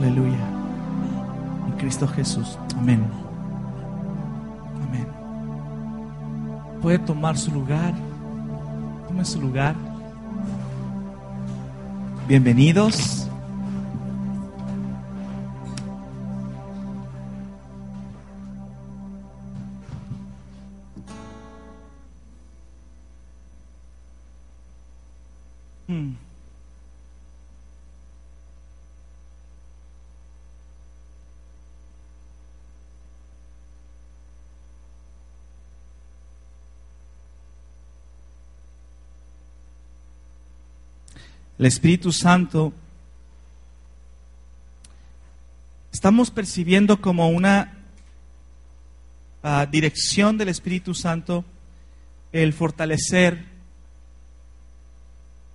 Aleluya. 0.00 0.38
En 1.66 1.72
Cristo 1.76 2.08
Jesús. 2.08 2.58
Amén. 2.78 3.04
Amén. 4.88 5.06
Puede 6.80 6.98
tomar 7.00 7.36
su 7.36 7.50
lugar. 7.50 7.92
Tome 9.06 9.26
su 9.26 9.42
lugar. 9.42 9.74
Bienvenidos. 12.26 13.19
El 41.60 41.66
Espíritu 41.66 42.10
Santo 42.10 42.72
estamos 45.92 46.30
percibiendo 46.30 47.02
como 47.02 47.28
una 47.28 47.74
ah, 49.42 49.66
dirección 49.70 50.38
del 50.38 50.48
Espíritu 50.48 50.94
Santo 50.94 51.44
el 52.32 52.54
fortalecer 52.54 53.44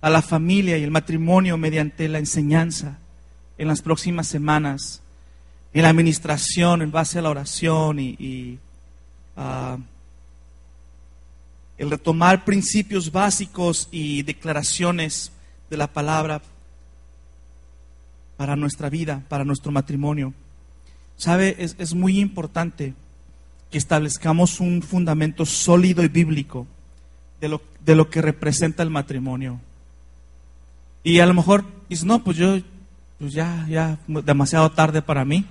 a 0.00 0.08
la 0.08 0.22
familia 0.22 0.78
y 0.78 0.84
el 0.84 0.92
matrimonio 0.92 1.56
mediante 1.56 2.08
la 2.08 2.20
enseñanza 2.20 2.98
en 3.58 3.66
las 3.66 3.82
próximas 3.82 4.28
semanas, 4.28 5.02
en 5.74 5.82
la 5.82 5.88
administración 5.88 6.82
en 6.82 6.92
base 6.92 7.18
a 7.18 7.22
la 7.22 7.30
oración 7.30 7.98
y, 7.98 8.60
ah, 9.36 9.76
el 11.78 11.90
retomar 11.90 12.44
principios 12.44 13.10
básicos 13.10 13.88
y 13.90 14.22
declaraciones 14.22 15.32
de 15.70 15.76
la 15.76 15.86
palabra 15.86 16.42
para 18.36 18.56
nuestra 18.56 18.90
vida, 18.90 19.22
para 19.28 19.44
nuestro 19.44 19.72
matrimonio. 19.72 20.32
¿Sabe? 21.16 21.56
Es, 21.58 21.76
es, 21.78 21.94
muy 21.94 22.20
importante 22.20 22.94
que 23.70 23.78
establezcamos 23.78 24.60
un 24.60 24.82
fundamento 24.82 25.46
sólido 25.46 26.04
y 26.04 26.08
bíblico 26.08 26.66
de 27.40 27.48
lo, 27.48 27.62
de 27.84 27.96
lo 27.96 28.10
que 28.10 28.20
representa 28.20 28.82
el 28.82 28.90
matrimonio. 28.90 29.58
Y 31.02 31.20
a 31.20 31.26
lo 31.26 31.34
mejor 31.34 31.64
dices, 31.88 32.04
no, 32.04 32.22
pues 32.22 32.36
yo, 32.36 32.58
pues 33.18 33.32
ya, 33.32 33.66
ya, 33.68 33.98
demasiado 34.06 34.70
tarde 34.72 35.00
para 35.00 35.24
mí. 35.24 35.46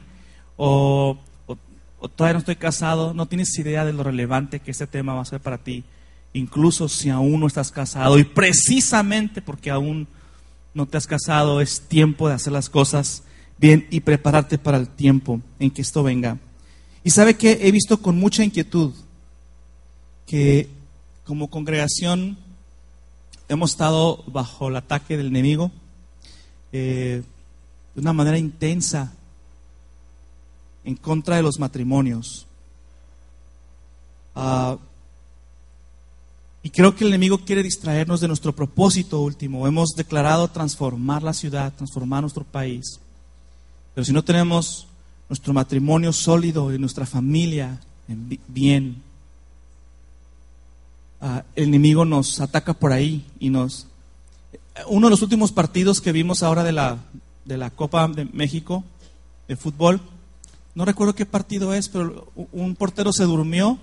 O, 0.58 1.18
o, 1.48 1.58
o 2.00 2.10
todavía 2.10 2.34
no 2.34 2.40
estoy 2.40 2.58
casado, 2.58 3.14
no 3.14 3.26
tienes 3.26 3.58
idea 3.58 3.84
de 3.86 3.94
lo 3.94 4.04
relevante 4.04 4.60
que 4.60 4.72
este 4.72 4.86
tema 4.86 5.16
va 5.16 5.22
a 5.22 5.26
ser 5.26 5.40
para 5.40 5.58
ti 5.58 5.84
incluso 6.36 6.90
si 6.90 7.10
aún 7.10 7.40
no 7.40 7.48
estás 7.48 7.72
casado. 7.72 8.20
Y 8.20 8.26
precisamente 8.26 9.42
porque 9.42 9.72
aún 9.72 10.08
no 10.74 10.86
te 10.86 10.98
has 10.98 11.08
casado, 11.08 11.62
es 11.62 11.82
tiempo 11.82 12.28
de 12.28 12.36
hacer 12.36 12.52
las 12.52 12.70
cosas 12.70 13.24
bien 13.58 13.88
y 13.90 14.02
prepararte 14.02 14.58
para 14.58 14.78
el 14.78 14.90
tiempo 14.90 15.40
en 15.60 15.72
que 15.72 15.82
esto 15.82 16.04
venga. 16.04 16.38
Y 17.04 17.12
sabe 17.12 17.36
que 17.36 17.60
he 17.62 17.72
visto 17.72 18.02
con 18.02 18.18
mucha 18.18 18.44
inquietud 18.44 18.94
que 20.26 20.68
como 21.24 21.50
congregación 21.50 22.38
hemos 23.48 23.72
estado 23.72 24.24
bajo 24.28 24.68
el 24.68 24.76
ataque 24.76 25.16
del 25.16 25.28
enemigo 25.28 25.72
eh, 26.74 27.24
de 27.94 28.02
una 28.02 28.12
manera 28.12 28.38
intensa 28.38 29.14
en 30.84 30.96
contra 30.96 31.38
de 31.38 31.44
los 31.44 31.60
matrimonios. 31.60 32.46
Uh, 34.36 34.78
y 36.66 36.72
creo 36.72 36.96
que 36.96 37.04
el 37.04 37.12
enemigo 37.12 37.38
quiere 37.38 37.62
distraernos 37.62 38.22
de 38.22 38.28
nuestro 38.28 38.56
propósito 38.56 39.22
último. 39.22 39.68
Hemos 39.68 39.92
declarado 39.92 40.48
transformar 40.48 41.22
la 41.22 41.32
ciudad, 41.34 41.72
transformar 41.72 42.22
nuestro 42.22 42.44
país. 42.44 43.00
Pero 43.94 44.04
si 44.04 44.12
no 44.12 44.24
tenemos 44.24 44.88
nuestro 45.30 45.54
matrimonio 45.54 46.12
sólido 46.12 46.74
y 46.74 46.80
nuestra 46.80 47.06
familia 47.06 47.80
bien, 48.48 49.04
uh, 51.22 51.42
el 51.56 51.66
enemigo 51.66 52.04
nos 52.04 52.42
ataca 52.42 52.74
por 52.74 52.92
ahí 52.94 53.24
y 53.40 53.52
nos... 53.52 53.86
Uno 54.88 55.06
de 55.06 55.12
los 55.12 55.22
últimos 55.22 55.52
partidos 55.52 56.02
que 56.02 56.14
vimos 56.14 56.42
ahora 56.42 56.64
de 56.64 56.72
la, 56.72 56.98
de 57.46 57.58
la 57.58 57.70
Copa 57.70 58.08
de 58.08 58.26
México 58.26 58.84
de 59.48 59.56
fútbol, 59.56 60.02
no 60.74 60.84
recuerdo 60.84 61.14
qué 61.14 61.28
partido 61.28 61.76
es, 61.76 61.90
pero 61.90 62.34
un 62.52 62.76
portero 62.76 63.14
se 63.14 63.26
durmió 63.26 63.78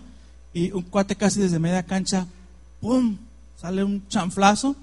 y 0.53 0.72
un 0.72 0.82
cuate 0.82 1.14
casi 1.14 1.38
desde 1.38 1.60
media 1.60 1.84
cancha 1.84 2.26
¡pum! 2.82 3.16
Sale 3.56 3.82
un 3.84 4.06
chanflazo 4.09 4.76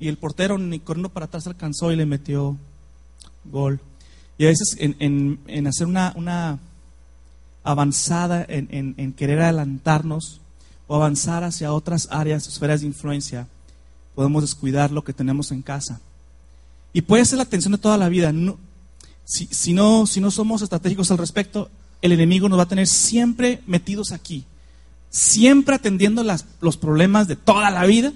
y 0.00 0.08
el 0.08 0.16
portero 0.16 0.58
ni 0.58 0.80
corriendo 0.80 1.10
para 1.10 1.26
atrás 1.26 1.46
alcanzó 1.46 1.92
y 1.92 1.96
le 1.96 2.06
metió 2.06 2.56
gol. 3.44 3.78
Y 4.38 4.46
a 4.46 4.48
veces 4.48 4.76
en, 4.80 4.96
en, 4.98 5.38
en 5.46 5.66
hacer 5.66 5.86
una, 5.86 6.12
una, 6.16 6.58
avanzada, 7.62 8.44
en, 8.48 8.94
en, 8.96 9.12
querer 9.12 9.42
adelantarnos 9.42 10.40
o 10.86 10.96
avanzar 10.96 11.44
hacia 11.44 11.72
otras 11.72 12.08
áreas, 12.10 12.46
esferas 12.46 12.80
de 12.80 12.86
influencia, 12.86 13.48
podemos 14.14 14.42
descuidar 14.42 14.90
lo 14.90 15.04
que 15.04 15.12
tenemos 15.12 15.52
en 15.52 15.62
casa. 15.62 16.00
Y 16.92 17.02
puede 17.02 17.24
ser 17.24 17.38
la 17.38 17.42
atención 17.42 17.72
de 17.72 17.78
toda 17.78 17.98
la 17.98 18.08
vida. 18.08 18.32
Si, 19.24 19.46
si, 19.46 19.74
no, 19.74 20.06
si 20.06 20.20
no 20.20 20.30
somos 20.30 20.62
estratégicos 20.62 21.10
al 21.10 21.18
respecto, 21.18 21.68
el 22.00 22.12
enemigo 22.12 22.48
nos 22.48 22.58
va 22.58 22.62
a 22.62 22.68
tener 22.68 22.86
siempre 22.86 23.62
metidos 23.66 24.12
aquí 24.12 24.46
siempre 25.16 25.74
atendiendo 25.74 26.22
los 26.60 26.76
problemas 26.76 27.26
de 27.26 27.36
toda 27.36 27.70
la 27.70 27.86
vida 27.86 28.12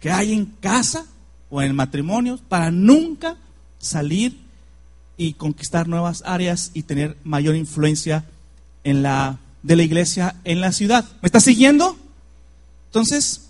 que 0.00 0.10
hay 0.10 0.34
en 0.34 0.44
casa 0.44 1.06
o 1.48 1.62
en 1.62 1.74
matrimonios 1.74 2.42
para 2.42 2.70
nunca 2.70 3.36
salir 3.78 4.38
y 5.16 5.32
conquistar 5.32 5.88
nuevas 5.88 6.22
áreas 6.26 6.72
y 6.74 6.82
tener 6.82 7.16
mayor 7.24 7.56
influencia 7.56 8.26
en 8.84 9.02
la, 9.02 9.38
de 9.62 9.76
la 9.76 9.82
iglesia 9.82 10.36
en 10.44 10.60
la 10.60 10.72
ciudad. 10.72 11.06
¿Me 11.22 11.26
está 11.26 11.40
siguiendo? 11.40 11.96
Entonces, 12.88 13.48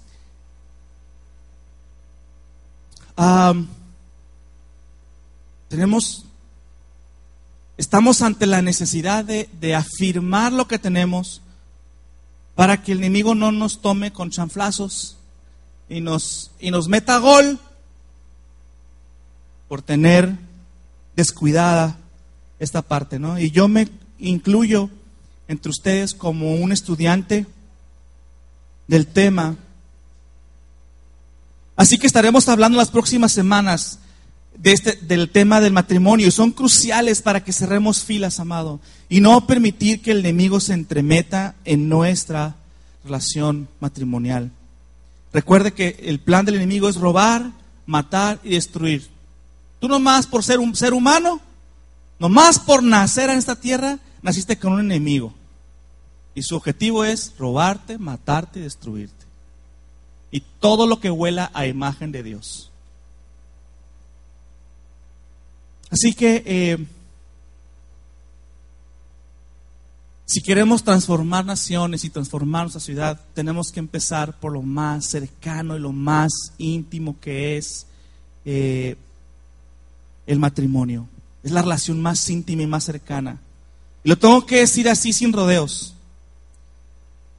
tenemos, 5.69 6.25
estamos 7.79 8.23
ante 8.23 8.47
la 8.47 8.63
necesidad 8.63 9.25
de, 9.25 9.49
de 9.61 9.75
afirmar 9.75 10.53
lo 10.53 10.69
que 10.69 10.79
tenemos 10.79 11.43
para 12.57 12.83
que 12.83 12.93
el 12.93 12.99
enemigo 12.99 13.37
no 13.37 13.53
nos 13.53 13.81
tome 13.81 14.13
con 14.13 14.31
chanflazos 14.31 15.19
y 15.89 16.01
nos, 16.01 16.51
y 16.59 16.73
nos 16.73 16.89
meta 16.89 17.19
gol 17.19 17.61
por 19.69 19.83
tener 19.83 20.37
descuidada 21.15 21.99
esta 22.59 22.83
parte, 22.83 23.19
¿no? 23.19 23.39
Y 23.39 23.51
yo 23.51 23.69
me 23.69 23.89
incluyo 24.19 24.89
entre 25.49 25.71
ustedes 25.71 26.15
como 26.15 26.55
un 26.55 26.73
estudiante 26.73 27.47
del 28.89 29.07
tema. 29.07 29.57
Así 31.77 31.99
que 31.99 32.07
estaremos 32.07 32.49
hablando 32.49 32.79
las 32.79 32.91
próximas 32.91 33.33
semanas 33.33 33.99
de 34.59 34.73
este, 34.73 34.93
del 35.03 35.31
tema 35.31 35.61
del 35.61 35.73
matrimonio. 35.73 36.31
Son 36.31 36.51
cruciales 36.51 37.23
para 37.23 37.45
que 37.45 37.53
cerremos 37.53 38.05
filas, 38.05 38.41
amado, 38.41 38.81
y 39.09 39.21
no 39.21 39.47
permitir 39.47 40.03
que 40.03 40.13
el 40.13 40.21
enemigo 40.21 40.61
se 40.61 40.75
entremeta 40.75 41.55
en 41.65 41.89
nuestra 41.89 42.57
relación 43.05 43.69
matrimonial. 43.81 44.51
Recuerde 45.33 45.73
que 45.73 45.97
el 46.03 46.21
plan 46.21 46.45
del 46.45 46.57
enemigo 46.57 46.89
es 46.89 46.97
robar, 46.97 47.53
matar 47.85 48.41
y 48.43 48.51
destruir. 48.51 49.09
Tú 49.81 49.89
nomás 49.89 50.27
por 50.27 50.43
ser 50.43 50.59
un 50.59 50.75
ser 50.75 50.95
humano, 50.95 51.41
nomás 52.19 52.59
por 52.59 52.83
nacer 52.83 53.31
en 53.31 53.39
esta 53.39 53.57
tierra, 53.57 53.99
naciste 54.23 54.59
con 54.59 54.73
un 54.73 54.81
enemigo. 54.81 55.35
Y 56.35 56.43
su 56.43 56.57
objetivo 56.57 57.05
es 57.05 57.35
robarte, 57.39 57.99
matarte 57.99 58.61
y 58.61 58.63
destruirte. 58.63 59.25
Y 60.31 60.43
todo 60.61 60.87
lo 60.87 61.01
que 61.01 61.11
huela 61.11 61.51
a 61.55 61.67
imagen 61.67 62.13
de 62.13 62.23
Dios. 62.23 62.71
Así 65.91 66.13
que 66.15 66.43
eh, 66.45 66.87
si 70.27 70.41
queremos 70.41 70.83
transformar 70.83 71.45
naciones 71.45 72.05
y 72.05 72.11
transformar 72.11 72.63
nuestra 72.65 72.81
ciudad, 72.81 73.21
tenemos 73.33 73.71
que 73.71 73.79
empezar 73.79 74.39
por 74.41 74.53
lo 74.53 74.61
más 74.61 75.07
cercano 75.07 75.77
y 75.77 75.81
lo 75.81 75.93
más 75.93 76.33
íntimo 76.59 77.17
que 77.21 77.57
es 77.57 77.87
eh, 78.45 78.97
el 80.27 80.39
matrimonio. 80.41 81.07
Es 81.45 81.53
la 81.53 81.63
relación 81.63 82.03
más 82.03 82.29
íntima 82.29 82.63
y 82.63 82.67
más 82.67 82.83
cercana. 82.83 83.39
Y 84.03 84.09
lo 84.09 84.19
tengo 84.19 84.45
que 84.45 84.57
decir 84.57 84.89
así 84.89 85.13
sin 85.13 85.33
rodeos. 85.33 85.95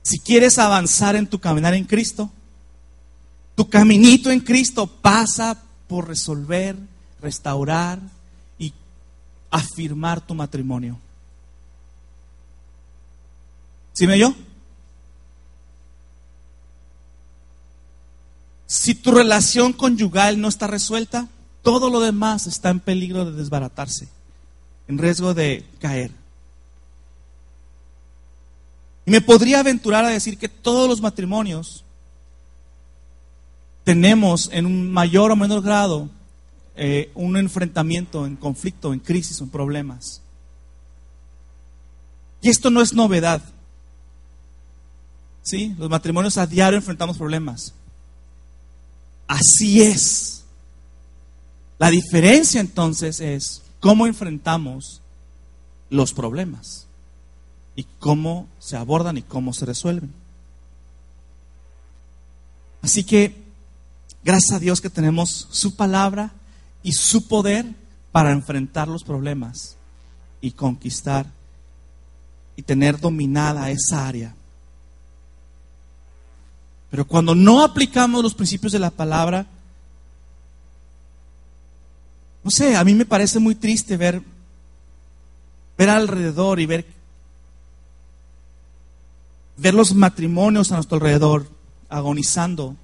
Si 0.01 0.19
quieres 0.19 0.57
avanzar 0.57 1.17
en 1.17 1.27
tu 1.27 1.39
caminar 1.39 1.73
en 1.73 1.83
Cristo, 1.83 2.31
tu 3.55 3.67
caminito 3.67 4.31
en 4.31 4.39
Cristo 4.39 4.88
pasa 4.88 5.61
por 5.89 6.07
resolver, 6.07 6.77
restaurar 7.21 7.99
afirmar 9.51 10.21
tu 10.21 10.33
matrimonio. 10.33 10.99
¿Sí 13.94 14.05
me 14.05 14.13
oyó? 14.13 14.35
Si 18.67 18.94
tu 18.94 19.11
relación 19.11 19.73
conyugal 19.73 20.39
no 20.39 20.49
está 20.49 20.67
resuelta, 20.67 21.27
todo 21.63 21.89
lo 21.89 21.99
demás 21.99 22.47
está 22.47 22.69
en 22.69 22.79
peligro 22.79 23.25
de 23.25 23.31
desbaratarse, 23.31 24.07
en 24.88 24.97
riesgo 24.97 25.33
de 25.33 25.65
caer. 25.79 26.11
Y 29.05 29.11
me 29.11 29.21
podría 29.21 29.61
aventurar 29.61 30.03
a 30.03 30.09
decir 30.09 30.38
que 30.38 30.49
todos 30.49 30.89
los 30.89 31.01
matrimonios 31.01 31.85
tenemos 33.85 34.49
en 34.51 34.65
un 34.65 34.91
mayor 34.91 35.31
o 35.31 35.38
menor 35.38 35.61
grado 35.61 36.09
eh, 36.77 37.12
un 37.15 37.35
enfrentamiento, 37.38 38.25
en 38.25 38.35
conflicto, 38.35 38.94
en 38.94 39.00
crisis, 39.00 39.41
en 39.41 39.50
problemas. 39.50 40.21
Y 42.41 42.50
esto 42.50 42.69
no 42.69 42.81
es 42.81 42.94
novedad. 42.94 43.41
¿Sí? 45.41 45.74
Los 45.79 45.89
matrimonios 45.89 46.38
a 46.38 46.45
diario 46.45 46.77
enfrentamos 46.77 47.18
problemas. 47.18 47.74
Así 49.27 49.81
es. 49.81 50.44
La 51.79 51.89
diferencia 51.89 52.62
entonces 52.62 53.19
es 53.21 53.63
cómo 53.80 54.06
enfrentamos 54.06 55.01
los 55.89 56.13
problemas 56.13 56.88
y 57.75 57.85
cómo 58.00 58.47
se 58.59 58.77
abordan 58.77 59.18
y 59.18 59.23
cómo 59.23 59.53
se 59.53 59.65
resuelven. 59.65 60.13
Así 62.81 63.03
que, 63.03 63.35
gracias 64.23 64.53
a 64.53 64.59
Dios 64.59 64.80
que 64.80 64.89
tenemos 64.89 65.47
su 65.51 65.75
palabra 65.75 66.33
y 66.87 66.93
su 66.93 67.27
poder 67.27 67.65
para 68.13 68.31
enfrentar 68.31 68.87
los 68.87 69.03
problemas 69.03 69.75
y 70.39 70.51
conquistar 70.51 71.25
y 72.55 72.61
tener 72.61 72.97
dominada 72.97 73.69
esa 73.69 74.07
área. 74.07 74.33
Pero 76.89 77.05
cuando 77.05 77.35
no 77.35 77.61
aplicamos 77.61 78.23
los 78.23 78.33
principios 78.33 78.71
de 78.71 78.79
la 78.79 78.89
palabra, 78.89 79.45
no 82.41 82.49
sé, 82.49 82.77
a 82.77 82.85
mí 82.85 82.93
me 82.93 83.05
parece 83.05 83.37
muy 83.37 83.55
triste 83.55 83.97
ver, 83.97 84.21
ver 85.77 85.89
alrededor 85.89 86.61
y 86.61 86.67
ver 86.67 86.85
ver 89.57 89.73
los 89.73 89.93
matrimonios 89.93 90.71
a 90.71 90.75
nuestro 90.75 90.95
alrededor 90.95 91.49
agonizando 91.89 92.77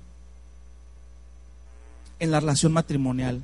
en 2.20 2.32
la 2.32 2.42
relación 2.42 2.74
matrimonial, 2.74 3.42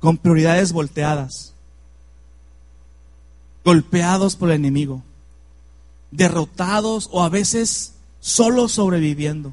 con 0.00 0.16
prioridades 0.16 0.72
volteadas, 0.72 1.52
golpeados 3.64 4.36
por 4.36 4.50
el 4.50 4.56
enemigo, 4.56 5.02
derrotados 6.10 7.08
o 7.12 7.22
a 7.22 7.28
veces 7.28 7.94
solo 8.20 8.68
sobreviviendo. 8.68 9.52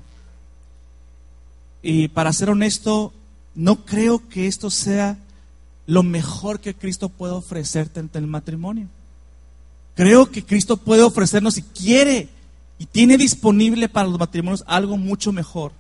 Y 1.82 2.08
para 2.08 2.34
ser 2.34 2.50
honesto, 2.50 3.14
no 3.54 3.86
creo 3.86 4.28
que 4.30 4.48
esto 4.48 4.70
sea 4.70 5.18
lo 5.88 6.04
mejor 6.04 6.60
que 6.60 6.74
Cristo 6.74 7.10
puede 7.10 7.34
ofrecerte 7.34 8.00
en 8.00 8.10
el 8.14 8.28
matrimonio. 8.28 8.88
Creo 9.96 10.30
que 10.30 10.44
Cristo 10.44 10.78
puede 10.78 11.04
ofrecernos, 11.04 11.58
y 11.58 11.62
quiere, 11.62 12.28
y 12.78 12.86
tiene 12.86 13.18
disponible 13.18 13.88
para 13.88 14.08
los 14.08 14.20
matrimonios 14.20 14.64
algo 14.68 14.98
mucho 14.98 15.32
mejor. 15.32 15.72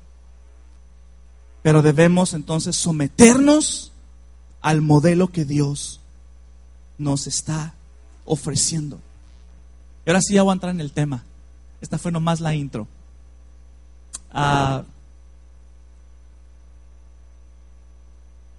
Pero 1.64 1.82
debemos 1.82 2.34
entonces 2.34 2.76
someternos 2.76 3.92
al 4.66 4.82
modelo 4.82 5.28
que 5.28 5.46
Dios 5.46 6.00
nos 6.98 7.28
está 7.28 7.76
ofreciendo. 8.26 9.00
Y 10.04 10.10
ahora 10.10 10.22
sí 10.24 10.34
ya 10.34 10.42
voy 10.42 10.50
a 10.50 10.54
entrar 10.54 10.74
en 10.74 10.82
el 10.82 10.92
tema. 10.92 11.24
Esta 11.82 12.00
fue 12.00 12.12
nomás 12.12 12.40
la 12.40 12.56
intro. 12.56 12.88
Ah, 14.34 14.82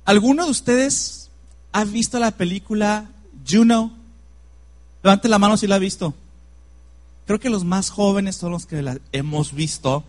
¿Alguno 0.05 0.45
de 0.45 0.53
ustedes 0.53 1.29
ha 1.73 1.83
visto 1.83 2.21
la 2.21 2.31
película 2.31 3.11
Juno? 3.45 3.91
Levante 5.03 5.29
la 5.29 5.41
mano 5.41 5.57
si 5.57 5.67
la 5.67 5.75
ha 5.75 5.81
visto. 5.81 6.15
Creo 7.27 7.41
que 7.41 7.51
los 7.51 7.65
más 7.65 7.91
jóvenes 7.91 8.37
son 8.37 8.53
los 8.53 8.65
que 8.65 8.81
la 8.81 8.97
hemos 9.11 9.53
visto. 9.53 10.05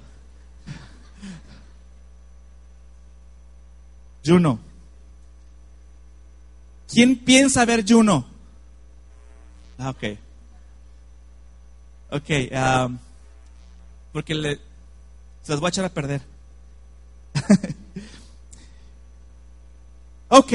Juno. 4.23 4.66
¿Quién 6.87 7.17
piensa 7.17 7.65
ver 7.65 7.85
Juno? 7.87 8.25
Ah, 9.77 9.89
ok. 9.89 10.03
Ok. 12.11 12.29
Um, 12.51 12.97
porque 14.11 14.33
le, 14.33 14.59
se 15.43 15.51
los 15.51 15.59
voy 15.59 15.67
a 15.67 15.69
echar 15.69 15.85
a 15.85 15.89
perder. 15.89 16.21
ok. 20.29 20.53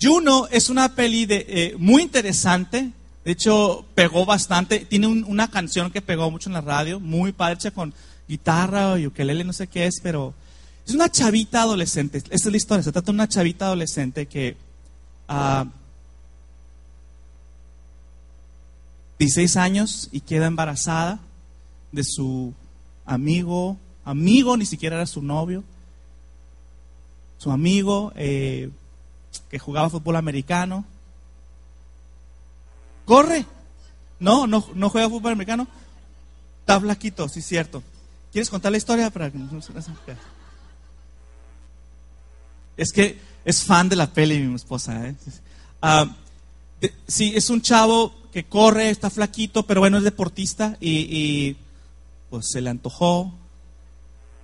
Juno 0.00 0.48
es 0.50 0.70
una 0.70 0.94
peli 0.94 1.26
de, 1.26 1.46
eh, 1.48 1.74
muy 1.78 2.02
interesante 2.02 2.92
de 3.24 3.32
hecho, 3.32 3.86
pegó 3.94 4.26
bastante. 4.26 4.80
Tiene 4.80 5.06
una 5.06 5.50
canción 5.50 5.90
que 5.90 6.02
pegó 6.02 6.30
mucho 6.30 6.50
en 6.50 6.54
la 6.54 6.60
radio, 6.60 7.00
muy 7.00 7.32
padre, 7.32 7.72
con 7.72 7.94
guitarra 8.28 8.98
y 8.98 9.06
ukelele, 9.06 9.44
no 9.44 9.52
sé 9.52 9.66
qué 9.66 9.86
es, 9.86 10.00
pero 10.02 10.34
es 10.86 10.94
una 10.94 11.10
chavita 11.10 11.62
adolescente. 11.62 12.18
Esta 12.18 12.34
es 12.34 12.44
la 12.46 12.56
historia. 12.56 12.82
Se 12.82 12.92
trata 12.92 13.06
de 13.06 13.14
una 13.14 13.28
chavita 13.28 13.66
adolescente 13.66 14.26
que 14.26 14.56
a 15.28 15.60
ah, 15.60 15.66
16 19.18 19.56
años 19.56 20.08
y 20.12 20.20
queda 20.20 20.46
embarazada 20.46 21.20
de 21.92 22.04
su 22.04 22.52
amigo, 23.06 23.76
amigo, 24.04 24.56
ni 24.56 24.66
siquiera 24.66 24.96
era 24.96 25.06
su 25.06 25.22
novio, 25.22 25.62
su 27.38 27.50
amigo 27.50 28.12
eh, 28.16 28.70
que 29.50 29.58
jugaba 29.58 29.90
fútbol 29.90 30.16
americano 30.16 30.84
Corre. 33.04 33.44
No, 34.18 34.46
no, 34.46 34.64
no 34.74 34.90
juega 34.90 35.08
fútbol 35.08 35.32
americano. 35.32 35.66
Está 36.60 36.80
flaquito, 36.80 37.28
sí, 37.28 37.42
cierto. 37.42 37.82
¿Quieres 38.32 38.50
contar 38.50 38.72
la 38.72 38.78
historia 38.78 39.10
para 39.10 39.30
Es 42.76 42.92
que 42.92 43.18
es 43.44 43.62
fan 43.62 43.88
de 43.88 43.96
la 43.96 44.12
peli 44.12 44.38
mi 44.40 44.54
esposa. 44.54 45.08
¿eh? 45.08 45.14
Ah, 45.82 46.06
sí, 47.06 47.32
es 47.34 47.50
un 47.50 47.62
chavo 47.62 48.14
que 48.32 48.44
corre, 48.44 48.90
está 48.90 49.10
flaquito, 49.10 49.64
pero 49.64 49.80
bueno, 49.80 49.98
es 49.98 50.04
deportista 50.04 50.76
y, 50.80 51.56
pues 52.30 52.50
se 52.50 52.60
le 52.60 52.70
antojó 52.70 53.32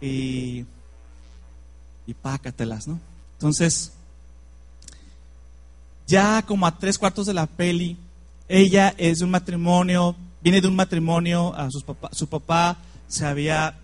y, 0.00 0.64
y 2.06 2.14
pácatelas, 2.14 2.86
¿no? 2.86 3.00
Entonces, 3.32 3.92
ya 6.06 6.42
como 6.42 6.66
a 6.66 6.78
tres 6.78 6.98
cuartos 6.98 7.26
de 7.26 7.34
la 7.34 7.46
peli, 7.46 7.96
ella 8.48 8.94
es 8.98 9.20
de 9.20 9.24
un 9.24 9.30
matrimonio, 9.30 10.14
viene 10.42 10.60
de 10.60 10.68
un 10.68 10.76
matrimonio, 10.76 11.54
a 11.54 11.70
su 11.70 11.82
papá, 11.82 12.10
su 12.12 12.26
papá 12.26 12.78
se 13.08 13.24
había 13.24 13.78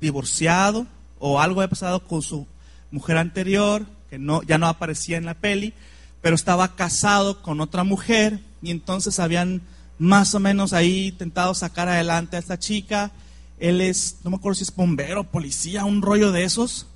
divorciado 0.00 0.86
o 1.18 1.40
algo 1.40 1.60
había 1.60 1.70
pasado 1.70 2.02
con 2.06 2.22
su 2.22 2.46
mujer 2.90 3.16
anterior, 3.16 3.86
que 4.08 4.18
no, 4.18 4.42
ya 4.42 4.58
no 4.58 4.66
aparecía 4.66 5.16
en 5.16 5.24
la 5.24 5.34
peli, 5.34 5.72
pero 6.20 6.34
estaba 6.34 6.74
casado 6.74 7.42
con 7.42 7.60
otra 7.60 7.84
mujer 7.84 8.40
y 8.62 8.70
entonces 8.70 9.18
habían 9.18 9.62
más 9.98 10.34
o 10.34 10.40
menos 10.40 10.72
ahí 10.72 11.08
intentado 11.08 11.54
sacar 11.54 11.88
adelante 11.88 12.36
a 12.36 12.40
esta 12.40 12.58
chica. 12.58 13.12
Él 13.58 13.80
es, 13.80 14.16
no 14.24 14.30
me 14.30 14.36
acuerdo 14.36 14.56
si 14.56 14.64
es 14.64 14.74
bombero, 14.74 15.24
policía, 15.24 15.84
un 15.84 16.02
rollo 16.02 16.32
de 16.32 16.44
esos. 16.44 16.86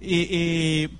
y, 0.00 0.90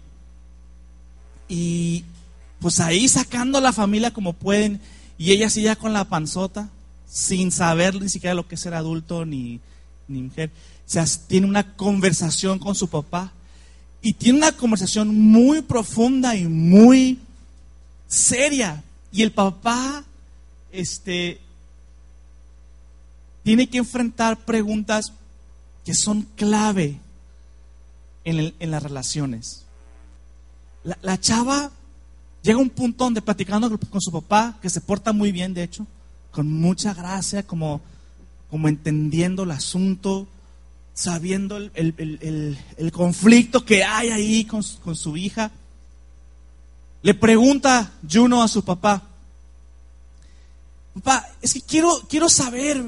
pues 2.61 2.81
ahí 2.81 3.09
sacando 3.09 3.59
a 3.59 3.61
la 3.61 3.75
familia 3.75 4.12
como 4.12 4.33
pueden, 4.33 4.81
y 5.19 5.33
ella 5.33 5.49
así 5.49 5.62
ya 5.62 5.76
con 5.76 5.93
la 5.93 6.07
panzota, 6.07 6.71
sin 7.07 7.52
saber 7.52 8.00
ni 8.00 8.09
siquiera 8.09 8.35
lo 8.35 8.49
que 8.49 8.54
es 8.54 8.61
ser 8.62 8.73
adulto 8.73 9.26
ni, 9.26 9.61
ni 10.09 10.23
mujer. 10.23 10.50
O 10.87 11.04
tiene 11.28 11.47
una 11.47 11.76
conversación 11.76 12.59
con 12.59 12.75
su 12.75 12.88
papá 12.88 13.33
y 14.04 14.12
tiene 14.12 14.38
una 14.38 14.52
conversación 14.52 15.18
muy 15.18 15.62
profunda 15.62 16.37
y 16.37 16.44
muy 16.44 17.18
seria. 18.06 18.84
Y 19.11 19.23
el 19.23 19.32
papá, 19.32 20.04
este, 20.70 21.40
tiene 23.42 23.68
que 23.68 23.78
enfrentar 23.78 24.44
preguntas 24.44 25.12
que 25.84 25.94
son 25.94 26.23
clave 26.37 27.00
en, 28.25 28.54
en 28.58 28.70
las 28.70 28.82
relaciones. 28.82 29.64
La, 30.84 30.99
la 31.02 31.18
chava 31.18 31.73
Llega 32.44 32.58
un 32.58 32.68
punto 32.68 33.04
donde 33.04 33.23
platicando 33.23 33.70
con 33.78 34.02
su 34.02 34.12
papá, 34.12 34.58
que 34.61 34.68
se 34.68 34.82
porta 34.82 35.14
muy 35.14 35.32
bien, 35.32 35.54
de 35.54 35.62
hecho, 35.62 35.87
con 36.30 36.52
mucha 36.52 36.92
gracia, 36.92 37.42
como, 37.42 37.80
como 38.50 38.68
entendiendo 38.68 39.44
el 39.44 39.50
asunto, 39.50 40.28
sabiendo 40.94 41.56
el, 41.56 42.92
conflicto 42.92 43.64
que 43.64 43.84
hay 43.84 44.10
ahí 44.10 44.44
con, 44.44 44.62
con, 44.82 44.96
su 44.96 45.16
hija. 45.16 45.50
Le 47.02 47.14
pregunta 47.14 47.92
Juno 48.10 48.42
a 48.42 48.48
su 48.48 48.64
papá, 48.64 49.02
papá, 50.94 51.28
es 51.42 51.52
que 51.52 51.60
quiero, 51.60 52.00
quiero 52.08 52.28
saber, 52.28 52.82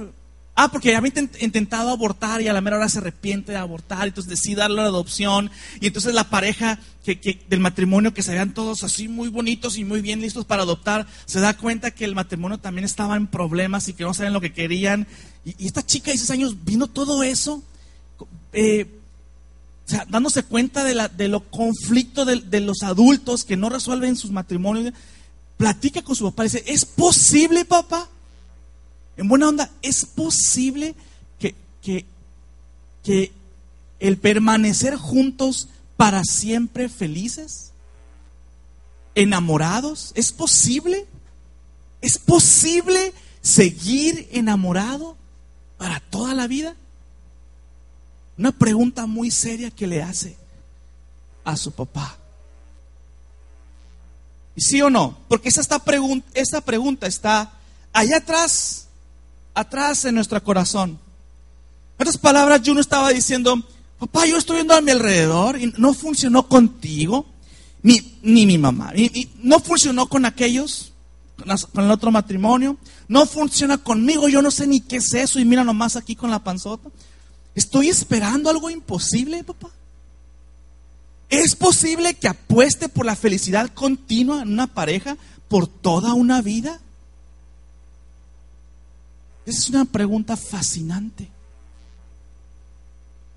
Ah, 0.59 0.71
porque 0.73 0.97
había 0.97 1.13
intentado 1.41 1.91
abortar 1.91 2.41
y 2.41 2.49
a 2.49 2.53
la 2.55 2.63
mera 2.63 2.79
hora 2.79 2.89
se 2.89 2.97
arrepiente 2.97 3.53
de 3.53 3.59
abortar, 3.59 4.09
entonces 4.09 4.31
decide 4.31 4.57
darle 4.57 4.77
la 4.77 4.85
adopción. 4.85 5.51
Y 5.83 5.89
entonces 5.89 6.15
la 6.15 6.31
pareja 6.31 6.79
que, 7.05 7.45
del 7.47 7.61
matrimonio, 7.61 8.15
que 8.15 8.23
se 8.23 8.31
veían 8.31 8.55
todos 8.55 8.83
así 8.83 9.07
muy 9.07 9.29
bonitos 9.29 9.77
y 9.77 9.85
muy 9.85 10.01
bien 10.01 10.23
listos 10.23 10.47
para 10.47 10.63
adoptar, 10.63 11.07
se 11.27 11.41
da 11.41 11.59
cuenta 11.59 11.91
que 11.91 12.07
el 12.07 12.15
matrimonio 12.15 12.57
también 12.57 12.87
estaba 12.87 13.17
en 13.17 13.27
problemas 13.27 13.87
y 13.89 13.93
que 13.93 14.05
no 14.05 14.15
saben 14.15 14.33
lo 14.33 14.41
que 14.41 14.55
querían. 14.55 15.07
Y, 15.45 15.67
esta 15.67 15.85
chica 15.85 16.07
de 16.07 16.13
16 16.13 16.31
años, 16.31 16.57
viendo 16.65 16.87
todo 16.87 17.23
eso, 17.23 17.63
eh, 18.53 18.87
o 19.87 19.89
sea, 19.89 20.07
dándose 20.09 20.43
cuenta 20.43 20.83
de, 20.83 20.95
la, 20.95 21.09
de 21.09 21.29
lo 21.29 21.49
conflicto 21.49 22.25
de, 22.25 22.41
de, 22.41 22.61
los 22.61 22.83
adultos 22.83 23.45
que 23.45 23.57
no 23.57 23.69
resuelven 23.69 24.17
sus 24.17 24.33
matrimonios, 24.33 24.93
platica 25.57 26.03
con 26.03 26.17
su 26.17 26.25
papá 26.25 26.45
y 26.45 26.49
dice, 26.49 26.65
¿es 26.67 26.85
posible, 26.85 27.65
papá? 27.65 28.09
En 29.17 29.29
buena 29.29 29.49
onda, 29.49 29.71
¿es 29.83 30.05
posible 30.05 30.95
que, 31.39 31.55
que, 31.83 33.33
el 33.99 34.19
permanecer 34.19 34.97
juntos 34.97 35.69
para 35.97 36.23
siempre 36.25 36.89
felices? 36.89 37.71
¿Enamorados? 39.15 40.13
¿Es 40.15 40.33
posible? 40.33 41.07
¿Es 42.03 42.19
posible 42.19 43.15
seguir 43.41 44.29
enamorado 44.33 45.17
para 45.79 46.01
toda 46.01 46.35
la 46.35 46.47
vida? 46.47 46.77
Una 48.39 48.53
pregunta 48.53 49.07
muy 49.07 49.31
seria 49.31 49.71
que 49.71 49.87
le 49.87 50.03
hace 50.03 50.37
a 51.45 51.57
su 51.57 51.73
papá. 51.73 52.17
¿Y 54.55 54.61
sí 54.61 54.81
o 54.83 54.91
no? 54.91 55.19
Porque 55.29 55.49
esa, 55.49 55.79
pregunta 56.65 57.07
está 57.07 57.53
allá 57.93 58.19
atrás 58.19 58.87
atrás 59.57 60.05
en 60.05 60.15
nuestro 60.15 60.43
corazón. 60.45 60.91
En 61.99 62.03
otras 62.03 62.19
palabras, 62.19 62.61
yo 62.63 62.75
no 62.75 62.81
estaba 62.81 63.09
diciendo, 63.09 63.63
papá, 63.99 64.27
yo 64.27 64.37
estoy 64.37 64.57
viendo 64.57 64.75
a 64.75 64.83
mi 64.83 64.91
alrededor 64.91 65.59
y 65.59 65.73
no 65.79 65.95
funcionó 65.95 66.47
contigo, 66.47 67.27
ni, 67.83 68.19
ni 68.23 68.45
mi 68.45 68.59
mamá, 68.59 68.93
y, 68.95 69.31
no 69.43 69.59
funcionó 69.61 70.09
con 70.09 70.27
aquellos, 70.27 70.93
con, 71.73 71.85
el 71.85 71.91
otro 71.91 72.11
matrimonio, 72.11 72.77
no 73.09 73.25
funciona 73.25 73.79
conmigo, 73.79 74.29
yo 74.29 74.43
no 74.43 74.51
sé 74.51 74.67
ni 74.67 74.81
qué 74.81 74.97
es 74.97 75.15
eso 75.15 75.41
y 75.41 75.47
mira 75.47 75.65
nomás 75.65 75.97
aquí 75.97 76.15
con 76.15 76.31
la 76.31 76.45
panzota. 76.45 76.91
¿Estoy 77.57 77.89
esperando 77.89 78.51
algo 78.51 78.69
imposible, 78.69 79.43
papá? 79.43 79.71
¿Es 81.31 81.57
posible 81.57 82.15
que 82.15 82.29
apueste 82.29 82.89
por 82.89 83.07
la 83.07 83.17
felicidad 83.17 83.73
continua 83.73 84.43
en 84.43 84.53
una 84.53 84.67
pareja 84.67 85.17
por 85.49 85.67
toda 85.67 86.13
una 86.13 86.43
vida? 86.43 86.79
Esa 89.47 89.59
es 89.59 89.71
una 89.71 89.87
pregunta 89.87 90.37
fascinante. 90.37 91.31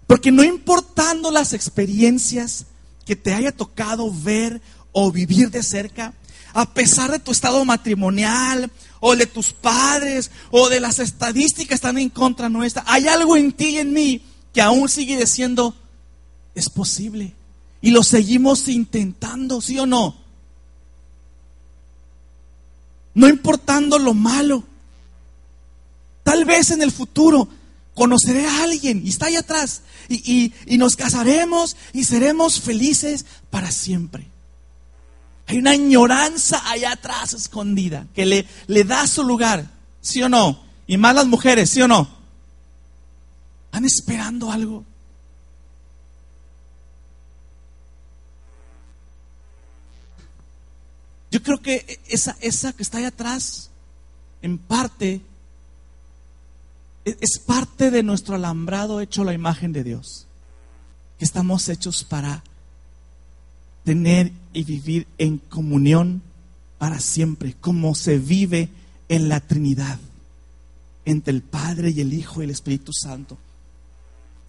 Porque 0.05 0.33
no 0.33 0.43
importando 0.43 1.31
las 1.31 1.53
experiencias 1.53 2.65
que 3.05 3.15
te 3.15 3.33
haya 3.33 3.53
tocado 3.53 4.11
ver 4.13 4.61
o 4.91 5.13
vivir 5.13 5.49
de 5.49 5.63
cerca, 5.63 6.13
a 6.53 6.73
pesar 6.73 7.09
de 7.09 7.19
tu 7.19 7.31
estado 7.31 7.63
matrimonial 7.63 8.69
o 8.99 9.15
de 9.15 9.25
tus 9.25 9.53
padres 9.53 10.31
o 10.51 10.69
de 10.69 10.79
las 10.79 10.99
estadísticas 10.99 11.75
están 11.75 11.97
en 11.97 12.09
contra 12.09 12.49
nuestra, 12.49 12.83
hay 12.87 13.07
algo 13.07 13.37
en 13.37 13.51
ti 13.51 13.69
y 13.69 13.77
en 13.77 13.93
mí 13.93 14.21
que 14.53 14.61
aún 14.61 14.89
sigue 14.89 15.17
diciendo, 15.17 15.75
es 16.55 16.69
posible. 16.69 17.33
Y 17.81 17.91
lo 17.91 18.03
seguimos 18.03 18.67
intentando, 18.67 19.61
¿sí 19.61 19.79
o 19.79 19.85
no? 19.85 20.17
No 23.13 23.27
importando 23.27 23.99
lo 23.99 24.13
malo. 24.13 24.63
Tal 26.23 26.45
vez 26.45 26.71
en 26.71 26.81
el 26.81 26.91
futuro 26.91 27.47
conoceré 27.95 28.45
a 28.45 28.63
alguien 28.63 29.01
y 29.05 29.09
está 29.09 29.25
ahí 29.27 29.35
atrás 29.35 29.81
y, 30.07 30.53
nos 30.77 30.95
casaremos 30.95 31.75
y 31.93 32.05
seremos 32.05 32.59
felices 32.61 33.25
para 33.49 33.71
siempre. 33.71 34.27
Hay 35.49 35.57
una 35.57 35.71
añoranza 35.71 36.61
allá 36.69 36.91
atrás 36.91 37.33
escondida 37.33 38.05
que 38.13 38.23
le, 38.23 38.45
le 38.67 38.83
da 38.83 39.07
su 39.07 39.23
lugar, 39.23 39.67
¿sí 39.99 40.21
o 40.21 40.29
no? 40.29 40.63
Y 40.85 40.95
más 40.97 41.15
las 41.15 41.25
mujeres, 41.25 41.71
¿sí 41.71 41.81
o 41.81 41.87
no? 41.87 42.07
Están 43.65 43.83
esperando 43.83 44.51
algo. 44.51 44.85
Yo 51.31 51.41
creo 51.41 51.59
que 51.59 51.99
esa, 52.07 52.37
esa 52.41 52.73
que 52.73 52.83
está 52.83 52.99
ahí 52.99 53.05
atrás, 53.05 53.71
en 54.43 54.59
parte, 54.59 55.19
es 57.05 57.39
parte 57.39 57.89
de 57.89 58.03
nuestro 58.03 58.35
alambrado 58.35 59.01
hecho 59.01 59.23
la 59.23 59.33
imagen 59.33 59.73
de 59.73 59.83
Dios. 59.83 60.27
Que 61.17 61.25
estamos 61.25 61.67
hechos 61.69 62.03
para 62.03 62.43
tener 63.83 64.31
y 64.53 64.63
vivir 64.63 65.07
en 65.17 65.37
comunión 65.37 66.21
para 66.77 66.99
siempre, 66.99 67.55
como 67.59 67.95
se 67.95 68.17
vive 68.17 68.69
en 69.09 69.29
la 69.29 69.39
Trinidad, 69.39 69.99
entre 71.05 71.33
el 71.33 71.41
Padre 71.41 71.91
y 71.91 72.01
el 72.01 72.13
Hijo 72.13 72.41
y 72.41 72.45
el 72.45 72.51
Espíritu 72.51 72.91
Santo. 72.93 73.37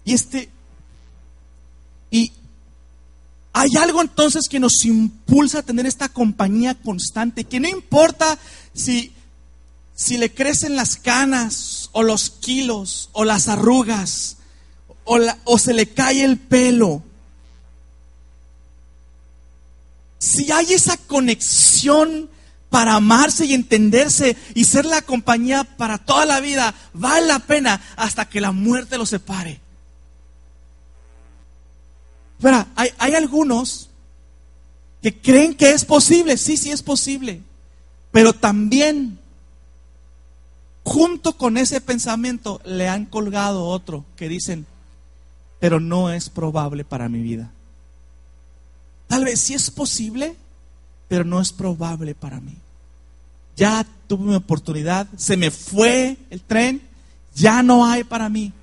Y 0.05 0.13
este, 0.13 0.49
y 2.09 2.31
hay 3.53 3.69
algo 3.77 4.01
entonces 4.01 4.47
que 4.49 4.59
nos 4.59 4.85
impulsa 4.85 5.59
a 5.59 5.63
tener 5.63 5.85
esta 5.85 6.09
compañía 6.09 6.75
constante, 6.75 7.43
que 7.43 7.59
no 7.59 7.67
importa 7.67 8.37
si 8.73 9.11
si 10.01 10.17
le 10.17 10.33
crecen 10.33 10.75
las 10.75 10.97
canas 10.97 11.89
o 11.91 12.01
los 12.01 12.31
kilos 12.31 13.09
o 13.11 13.23
las 13.23 13.47
arrugas 13.47 14.37
o, 15.03 15.19
o 15.43 15.57
se 15.59 15.73
le 15.75 15.87
cae 15.87 16.23
el 16.23 16.39
pelo, 16.39 17.03
si 20.21 20.51
hay 20.51 20.73
esa 20.73 20.97
conexión 20.97 22.29
para 22.69 22.93
amarse 22.93 23.43
y 23.47 23.55
entenderse 23.55 24.37
y 24.53 24.65
ser 24.65 24.85
la 24.85 25.01
compañía 25.01 25.63
para 25.63 25.97
toda 25.97 26.27
la 26.27 26.39
vida, 26.39 26.75
vale 26.93 27.25
la 27.25 27.39
pena 27.39 27.81
hasta 27.95 28.29
que 28.29 28.39
la 28.39 28.51
muerte 28.51 28.99
los 28.99 29.09
separe. 29.09 29.59
Pero 32.39 32.67
hay, 32.75 32.91
hay 32.99 33.15
algunos 33.15 33.89
que 35.01 35.19
creen 35.19 35.55
que 35.55 35.71
es 35.71 35.83
posible, 35.83 36.37
sí, 36.37 36.55
sí 36.55 36.69
es 36.69 36.83
posible, 36.83 37.41
pero 38.11 38.31
también 38.31 39.17
junto 40.83 41.35
con 41.35 41.57
ese 41.57 41.81
pensamiento 41.81 42.61
le 42.63 42.87
han 42.87 43.05
colgado 43.05 43.65
otro 43.65 44.05
que 44.15 44.29
dicen, 44.29 44.67
pero 45.59 45.79
no 45.79 46.11
es 46.11 46.29
probable 46.29 46.85
para 46.85 47.09
mi 47.09 47.21
vida. 47.21 47.51
Tal 49.11 49.25
vez 49.25 49.41
sí 49.41 49.53
es 49.53 49.69
posible, 49.69 50.37
pero 51.09 51.25
no 51.25 51.41
es 51.41 51.51
probable 51.51 52.15
para 52.15 52.39
mí. 52.39 52.55
Ya 53.57 53.85
tuve 54.07 54.23
mi 54.23 54.35
oportunidad, 54.35 55.05
se 55.17 55.35
me 55.35 55.51
fue 55.51 56.15
el 56.29 56.39
tren, 56.39 56.81
ya 57.35 57.61
no 57.61 57.85
hay 57.85 58.05
para 58.05 58.29
mí. 58.29 58.53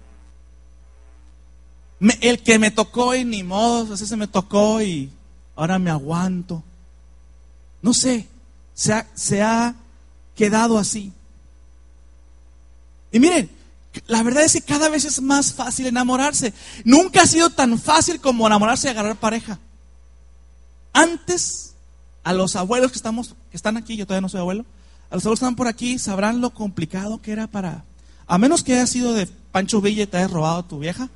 el 2.23 2.43
que 2.43 2.59
me 2.59 2.71
tocó 2.71 3.15
y 3.15 3.27
ni 3.27 3.43
modo, 3.43 3.93
así 3.93 4.07
se 4.07 4.17
me 4.17 4.27
tocó 4.27 4.81
y 4.81 5.11
ahora 5.55 5.79
me 5.79 5.91
aguanto. 5.91 6.65
No 7.83 7.93
sé, 7.93 8.27
se 8.73 9.05
se 9.15 9.43
ha 9.43 9.75
quedado 10.35 10.79
así. 10.79 11.13
Y 13.13 13.21
miren, 13.21 13.51
la 14.07 14.23
verdad 14.23 14.45
es 14.45 14.55
que 14.55 14.63
cada 14.63 14.89
vez 14.89 15.05
es 15.05 15.21
más 15.21 15.53
fácil 15.53 15.89
enamorarse. 15.89 16.55
Nunca 16.85 17.21
ha 17.21 17.27
sido 17.27 17.51
tan 17.51 17.79
fácil 17.79 18.19
como 18.19 18.47
enamorarse 18.47 18.89
y 18.89 18.91
agarrar 18.93 19.17
pareja. 19.17 19.59
Antes, 20.93 21.75
a 22.25 22.33
los 22.33 22.57
abuelos 22.57 22.93
que, 22.93 22.99
estamos, 22.99 23.35
que 23.51 23.57
están 23.57 23.77
aquí, 23.77 23.97
yo 23.97 24.07
todavía 24.07 24.23
no 24.23 24.29
soy 24.29 24.41
abuelo, 24.41 24.65
a 25.11 25.15
los 25.15 25.25
abuelos 25.25 25.41
que 25.41 25.45
están 25.45 25.57
por 25.57 25.69
aquí 25.69 25.99
sabrán 25.99 26.41
lo 26.41 26.51
complicado 26.51 27.23
que 27.23 27.33
era 27.33 27.47
para, 27.47 27.85
a 28.27 28.39
menos 28.39 28.63
que 28.63 28.75
haya 28.75 28.87
sido 28.87 29.15
de 29.15 29.27
Pancho 29.27 29.81
Villa 29.81 30.03
y 30.03 30.07
te 30.07 30.19
hayas 30.19 30.31
robado 30.31 30.59
a 30.59 30.69
tu 30.69 30.79
vieja, 30.79 31.09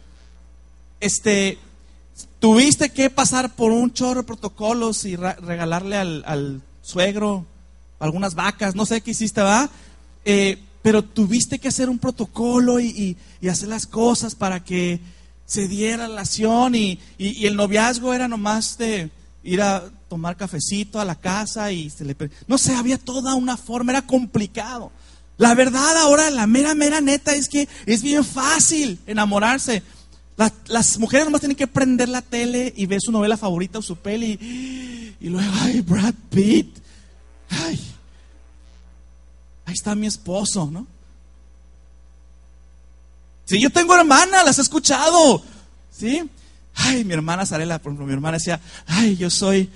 este, 1.01 1.59
tuviste 2.39 2.91
que 2.91 3.11
pasar 3.11 3.55
por 3.55 3.73
un 3.73 3.93
chorro 3.93 4.23
de 4.23 4.27
protocolos 4.27 5.05
y 5.05 5.17
regalarle 5.17 5.97
al, 5.97 6.25
al, 6.27 6.63
suegro 6.83 7.47
algunas 8.01 8.35
vacas, 8.35 8.75
no 8.75 8.87
sé 8.87 9.01
qué 9.01 9.13
hiciste, 9.13 9.41
¿va? 9.41 9.71
Eh, 10.25 10.59
pero 10.83 11.03
tuviste 11.03 11.59
que 11.59 11.69
hacer 11.69 11.89
un 11.89 11.99
protocolo 11.99 12.81
y, 12.81 13.17
hacer 13.49 13.69
las 13.69 13.87
cosas 13.87 14.35
para 14.35 14.65
que 14.65 15.01
se 15.47 15.69
diera 15.69 16.09
relación 16.09 16.75
y, 16.75 16.99
y, 17.19 17.47
el 17.47 17.57
noviazgo 17.57 18.13
era 18.15 18.29
nomás 18.29 18.79
de 18.79 19.11
ir 19.43 19.61
a 19.61 19.91
tomar 20.09 20.37
cafecito 20.37 21.01
a 21.01 21.05
la 21.05 21.15
casa 21.15 21.73
y 21.73 21.91
se 21.91 22.05
le... 22.05 22.17
No 22.47 22.59
sé, 22.59 22.75
había 22.75 22.99
toda 22.99 23.35
una 23.35 23.57
forma, 23.57 23.93
era 23.93 24.03
complicado. 24.03 24.93
La 25.39 25.55
verdad 25.55 25.97
ahora, 25.99 26.31
la 26.31 26.47
mera, 26.47 26.75
mera 26.75 27.01
neta 27.01 27.35
es 27.35 27.49
que 27.49 27.69
es 27.87 28.03
bien 28.03 28.25
fácil 28.25 29.01
enamorarse. 29.07 29.83
las 30.67 30.99
mujeres 30.99 31.25
nomás 31.27 31.41
tienen 31.41 31.57
que 31.57 31.67
prender 31.67 32.09
la 32.09 32.23
tele 32.23 32.73
y 32.77 32.87
ver 32.87 33.01
su 33.01 33.11
novela 33.11 33.37
favorita 33.37 33.79
o 33.79 33.83
su 33.83 33.97
peli 33.97 34.39
Y 35.21 35.29
luego, 35.29 35.51
ay, 35.61 35.81
Brad 35.81 36.15
Pitt. 36.31 36.77
Ay, 37.49 37.81
ahí 39.65 39.75
está 39.75 39.95
mi 39.95 40.07
esposo, 40.07 40.71
¿no? 40.71 40.87
Sí, 43.45 43.61
yo 43.61 43.71
tengo 43.71 43.95
hermana, 43.95 44.45
las 44.45 44.59
he 44.59 44.63
escuchado. 44.63 45.43
¿Sí? 45.91 46.23
Ay, 46.75 47.05
mi 47.05 47.13
hermana 47.13 47.47
Sarela, 47.47 47.79
por 47.79 47.91
ejemplo, 47.91 48.07
mi 48.07 48.13
hermana 48.13 48.39
decía, 48.39 48.61
ay, 48.87 49.17
yo 49.17 49.31
soy, 49.31 49.71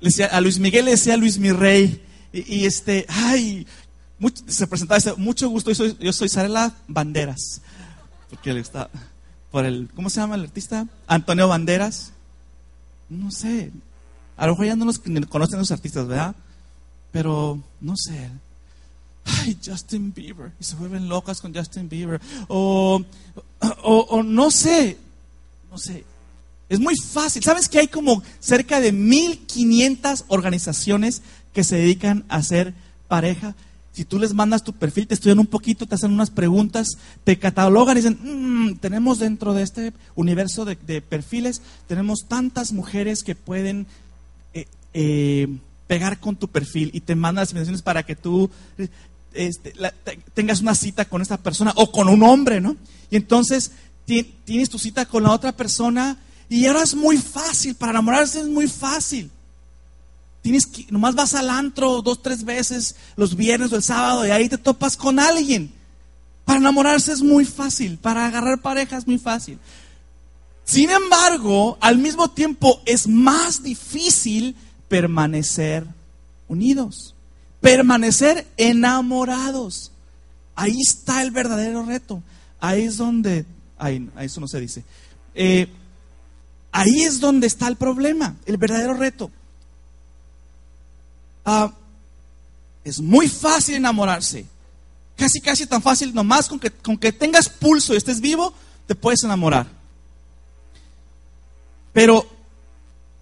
le 0.00 0.08
decía, 0.08 0.26
a 0.26 0.40
Luis 0.40 0.58
Miguel 0.58 0.86
le 0.86 0.92
decía 0.92 1.16
Luis 1.16 1.38
mi 1.38 1.52
rey. 1.52 2.02
Y, 2.32 2.66
este, 2.66 3.06
ay, 3.08 3.66
se 4.46 4.66
presentaba, 4.66 4.98
dice, 4.98 5.14
mucho 5.16 5.48
gusto, 5.48 5.70
yo 5.70 5.74
soy, 5.74 5.96
yo 6.00 6.12
soy 6.12 6.28
Sarela 6.28 6.74
Banderas. 6.86 7.60
Porque 8.30 8.50
él 8.50 8.58
está, 8.58 8.90
por 9.50 9.64
el, 9.64 9.88
¿cómo 9.94 10.10
se 10.10 10.20
llama 10.20 10.34
el 10.34 10.44
artista? 10.44 10.86
Antonio 11.06 11.48
Banderas. 11.48 12.12
No 13.08 13.30
sé, 13.30 13.70
a 14.36 14.46
lo 14.46 14.52
mejor 14.52 14.66
ya 14.66 14.76
no 14.76 14.84
los 14.84 15.00
conocen 15.28 15.58
los 15.58 15.72
artistas, 15.72 16.06
¿verdad? 16.06 16.34
Pero, 17.10 17.58
no 17.80 17.96
sé, 17.96 18.30
ay, 19.24 19.58
Justin 19.64 20.12
Bieber, 20.14 20.52
y 20.60 20.64
se 20.64 20.76
vuelven 20.76 21.08
locas 21.08 21.40
con 21.40 21.54
Justin 21.54 21.88
Bieber, 21.88 22.20
o, 22.46 23.02
o, 23.82 24.22
no 24.22 24.50
sé, 24.50 24.96
no 25.70 25.78
sé, 25.78 26.04
es 26.68 26.80
muy 26.80 26.94
fácil. 26.96 27.42
¿Sabes 27.42 27.68
que 27.68 27.78
hay 27.78 27.88
como 27.88 28.22
cerca 28.40 28.80
de 28.80 28.92
1500 28.92 30.24
organizaciones 30.28 31.22
que 31.52 31.64
se 31.64 31.76
dedican 31.76 32.24
a 32.28 32.36
hacer 32.36 32.74
pareja? 33.08 33.54
Si 33.92 34.04
tú 34.04 34.18
les 34.18 34.34
mandas 34.34 34.62
tu 34.62 34.74
perfil, 34.74 35.06
te 35.08 35.14
estudian 35.14 35.38
un 35.38 35.46
poquito, 35.46 35.86
te 35.86 35.94
hacen 35.94 36.12
unas 36.12 36.30
preguntas, 36.30 36.86
te 37.24 37.38
catalogan 37.38 37.96
y 37.96 38.00
dicen, 38.00 38.18
mm, 38.22 38.76
tenemos 38.76 39.18
dentro 39.18 39.54
de 39.54 39.62
este 39.62 39.92
universo 40.14 40.64
de, 40.64 40.76
perfiles, 41.00 41.62
tenemos 41.88 42.26
tantas 42.28 42.72
mujeres 42.72 43.24
que 43.24 43.34
pueden 43.34 43.86
eh, 44.54 44.66
eh, 44.94 45.48
pegar 45.88 46.20
con 46.20 46.36
tu 46.36 46.48
perfil 46.48 46.90
y 46.92 47.00
te 47.00 47.16
mandan 47.16 47.42
las 47.42 47.50
invitaciones 47.50 47.82
para 47.82 48.04
que 48.04 48.14
tú 48.14 48.50
este, 49.32 49.72
tengas 50.34 50.60
una 50.60 50.74
cita 50.74 51.06
con 51.06 51.22
esa 51.22 51.38
persona 51.38 51.72
o 51.74 51.90
con 51.90 52.08
un 52.08 52.22
hombre, 52.22 52.60
¿no? 52.60 52.76
Y 53.10 53.16
entonces 53.16 53.72
tienes 54.04 54.70
tu 54.70 54.78
cita 54.78 55.06
con 55.06 55.24
la 55.24 55.32
otra 55.32 55.52
persona 55.52 56.18
y 56.48 56.66
ahora 56.66 56.82
es 56.82 56.94
muy 56.94 57.18
fácil, 57.18 57.74
para 57.74 57.92
enamorarse 57.92 58.40
es 58.40 58.46
muy 58.46 58.68
fácil. 58.68 59.30
Tienes 60.42 60.66
que, 60.66 60.86
nomás 60.90 61.14
vas 61.14 61.34
al 61.34 61.50
antro 61.50 62.00
dos, 62.00 62.22
tres 62.22 62.44
veces 62.44 62.96
los 63.16 63.34
viernes 63.34 63.72
o 63.72 63.76
el 63.76 63.82
sábado 63.82 64.26
y 64.26 64.30
ahí 64.30 64.48
te 64.48 64.58
topas 64.58 64.96
con 64.96 65.18
alguien. 65.18 65.72
Para 66.44 66.60
enamorarse 66.60 67.12
es 67.12 67.22
muy 67.22 67.44
fácil, 67.44 67.98
para 67.98 68.26
agarrar 68.26 68.60
pareja 68.60 68.96
es 68.96 69.06
muy 69.06 69.18
fácil. 69.18 69.58
Sin 70.64 70.90
embargo, 70.90 71.76
al 71.80 71.98
mismo 71.98 72.30
tiempo 72.30 72.80
es 72.84 73.06
más 73.06 73.62
difícil 73.62 74.54
permanecer 74.88 75.86
unidos 76.46 77.14
permanecer 77.60 78.46
enamorados. 78.56 79.92
Ahí 80.54 80.80
está 80.80 81.22
el 81.22 81.30
verdadero 81.30 81.84
reto. 81.84 82.22
Ahí 82.60 82.84
es 82.84 82.96
donde, 82.96 83.44
ahí, 83.78 84.08
eso 84.20 84.40
no 84.40 84.48
se 84.48 84.60
dice. 84.60 84.84
Eh, 85.34 85.68
ahí 86.72 87.02
es 87.02 87.20
donde 87.20 87.46
está 87.46 87.68
el 87.68 87.76
problema, 87.76 88.36
el 88.46 88.56
verdadero 88.56 88.94
reto. 88.94 89.30
Ah, 91.44 91.72
es 92.84 93.00
muy 93.00 93.28
fácil 93.28 93.76
enamorarse. 93.76 94.46
Casi, 95.16 95.40
casi 95.40 95.66
tan 95.66 95.82
fácil, 95.82 96.14
nomás 96.14 96.48
con 96.48 96.60
que, 96.60 96.70
con 96.70 96.96
que 96.96 97.12
tengas 97.12 97.48
pulso 97.48 97.94
y 97.94 97.96
estés 97.96 98.20
vivo, 98.20 98.54
te 98.86 98.94
puedes 98.94 99.24
enamorar. 99.24 99.66
Pero 101.92 102.26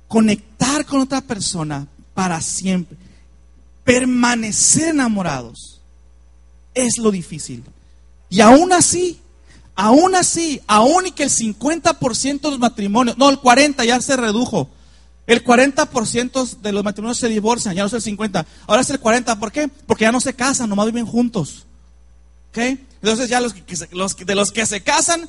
conectar 0.07 0.85
con 0.85 1.01
otra 1.01 1.21
persona 1.21 1.87
para 2.15 2.41
siempre 2.41 2.99
permanecer 3.87 4.89
enamorados 4.89 5.81
es 6.75 6.99
lo 6.99 7.11
difícil. 7.11 7.63
Y 8.29 8.41
aún 8.41 8.73
así, 8.73 9.21
aún 9.77 10.15
así, 10.15 10.61
aún 10.67 11.07
y 11.07 11.13
que 11.13 11.23
el 11.23 11.31
50% 11.31 12.41
de 12.41 12.51
los 12.51 12.59
matrimonios, 12.59 13.17
no, 13.19 13.29
el 13.29 13.39
40% 13.39 13.85
ya 13.85 14.01
se 14.01 14.17
redujo. 14.17 14.71
El 15.27 15.45
40% 15.45 16.59
de 16.59 16.73
los 16.73 16.85
matrimonios 16.85 17.19
se 17.19 17.29
divorcian, 17.29 17.75
ya 17.75 17.83
no 17.83 17.89
es 17.89 18.07
el 18.07 18.17
50%, 18.17 18.47
ahora 18.67 18.81
es 18.81 18.91
el 18.91 19.01
40%. 19.01 19.39
¿Por 19.39 19.53
qué? 19.53 19.69
Porque 19.69 20.05
ya 20.05 20.13
no 20.13 20.21
se 20.21 20.35
casan, 20.35 20.69
nomás 20.69 20.87
viven 20.87 21.07
juntos. 21.07 21.67
¿Ok? 22.51 22.59
Entonces 23.03 23.29
ya 23.29 23.41
los, 23.41 23.55
de 23.55 24.35
los 24.35 24.53
que 24.53 24.67
se 24.67 24.83
casan, 24.83 25.29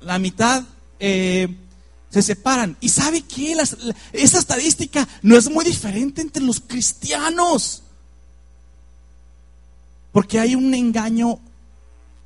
la 0.00 0.18
mitad 0.18 0.64
eh, 1.00 1.54
se 2.08 2.22
separan. 2.22 2.76
¿Y 2.80 2.88
sabe 2.88 3.22
qué? 3.22 3.56
esa 4.12 4.38
estadística 4.38 5.06
no 5.22 5.36
es 5.36 5.50
muy 5.50 5.64
diferente 5.64 6.22
entre 6.22 6.42
los 6.42 6.60
cristianos. 6.60 7.82
Porque 10.12 10.40
hay 10.40 10.54
un 10.54 10.72
engaño 10.72 11.40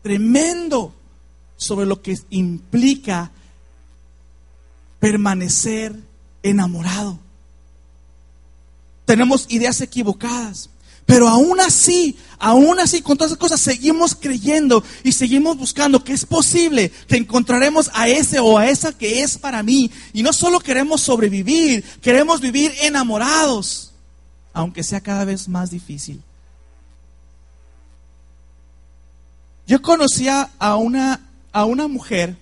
tremendo 0.02 0.94
sobre 1.56 1.86
lo 1.86 2.02
que 2.02 2.18
implica 2.30 3.30
permanecer 5.00 5.98
enamorado. 6.42 7.18
Tenemos 9.04 9.46
ideas 9.48 9.80
equivocadas. 9.80 10.68
Pero 11.04 11.28
aún 11.28 11.60
así, 11.60 12.16
aún 12.38 12.78
así, 12.78 13.02
con 13.02 13.16
todas 13.16 13.32
esas 13.32 13.38
cosas, 13.38 13.60
seguimos 13.60 14.14
creyendo 14.14 14.84
y 15.02 15.12
seguimos 15.12 15.56
buscando 15.58 16.04
que 16.04 16.12
es 16.12 16.24
posible 16.24 16.92
que 17.08 17.16
encontraremos 17.16 17.90
a 17.92 18.08
ese 18.08 18.38
o 18.38 18.56
a 18.56 18.68
esa 18.68 18.96
que 18.96 19.22
es 19.22 19.36
para 19.36 19.62
mí. 19.62 19.90
Y 20.12 20.22
no 20.22 20.32
solo 20.32 20.60
queremos 20.60 21.00
sobrevivir, 21.00 21.82
queremos 22.00 22.40
vivir 22.40 22.72
enamorados, 22.82 23.92
aunque 24.52 24.84
sea 24.84 25.00
cada 25.00 25.24
vez 25.24 25.48
más 25.48 25.70
difícil. 25.70 26.22
Yo 29.66 29.82
conocía 29.82 30.50
a 30.58 30.76
una, 30.76 31.20
a 31.52 31.64
una 31.64 31.88
mujer 31.88 32.36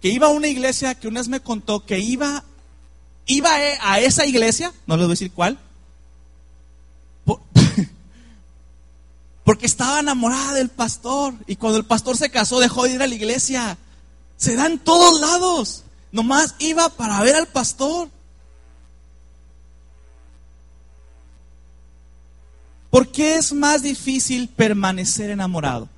que 0.00 0.08
iba 0.08 0.26
a 0.26 0.30
una 0.30 0.48
iglesia 0.48 0.94
que 0.94 1.08
una 1.08 1.20
vez 1.20 1.28
me 1.28 1.40
contó 1.40 1.84
que 1.84 1.98
iba, 1.98 2.44
iba 3.26 3.50
a 3.52 4.00
esa 4.00 4.26
iglesia, 4.26 4.72
no 4.86 4.96
les 4.96 5.06
voy 5.06 5.12
a 5.12 5.16
decir 5.16 5.32
cuál, 5.32 5.58
porque 9.44 9.66
estaba 9.66 10.00
enamorada 10.00 10.54
del 10.54 10.70
pastor. 10.70 11.34
Y 11.46 11.56
cuando 11.56 11.78
el 11.78 11.84
pastor 11.84 12.16
se 12.16 12.30
casó, 12.30 12.60
dejó 12.60 12.84
de 12.84 12.94
ir 12.94 13.02
a 13.02 13.06
la 13.06 13.14
iglesia. 13.14 13.76
Se 14.36 14.56
da 14.56 14.66
en 14.66 14.78
todos 14.78 15.20
lados. 15.20 15.84
Nomás 16.12 16.54
iba 16.58 16.88
para 16.90 17.20
ver 17.22 17.36
al 17.36 17.46
pastor. 17.46 18.08
¿Por 22.94 23.08
qué 23.08 23.34
es 23.34 23.52
más 23.52 23.82
difícil 23.82 24.46
permanecer 24.46 25.28
enamorado? 25.28 25.88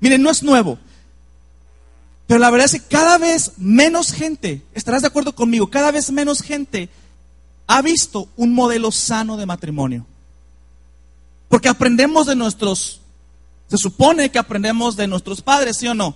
Miren, 0.00 0.22
no 0.22 0.28
es 0.28 0.42
nuevo. 0.42 0.78
Pero 2.26 2.38
la 2.40 2.50
verdad 2.50 2.66
es 2.66 2.72
que 2.72 2.88
cada 2.88 3.16
vez 3.16 3.52
menos 3.56 4.12
gente, 4.12 4.60
estarás 4.74 5.00
de 5.00 5.08
acuerdo 5.08 5.34
conmigo, 5.34 5.70
cada 5.70 5.90
vez 5.90 6.12
menos 6.12 6.42
gente 6.42 6.90
ha 7.66 7.80
visto 7.80 8.28
un 8.36 8.52
modelo 8.52 8.92
sano 8.92 9.38
de 9.38 9.46
matrimonio. 9.46 10.04
Porque 11.48 11.70
aprendemos 11.70 12.26
de 12.26 12.36
nuestros, 12.36 13.00
se 13.70 13.78
supone 13.78 14.30
que 14.30 14.38
aprendemos 14.38 14.94
de 14.94 15.06
nuestros 15.06 15.40
padres, 15.40 15.78
¿sí 15.78 15.88
o 15.88 15.94
no? 15.94 16.14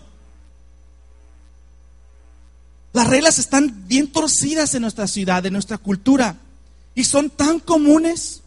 Las 2.93 3.07
reglas 3.07 3.39
están 3.39 3.89
bien 3.89 4.13
torcidas 4.13 4.75
en 4.75 4.83
nuestra 4.83 5.07
ciudad, 5.07 5.47
en 5.47 5.55
nuestra 5.55 5.79
cultura, 5.79 6.37
y 6.95 7.05
son 7.05 7.31
tan 7.31 7.59
comunes. 7.59 8.43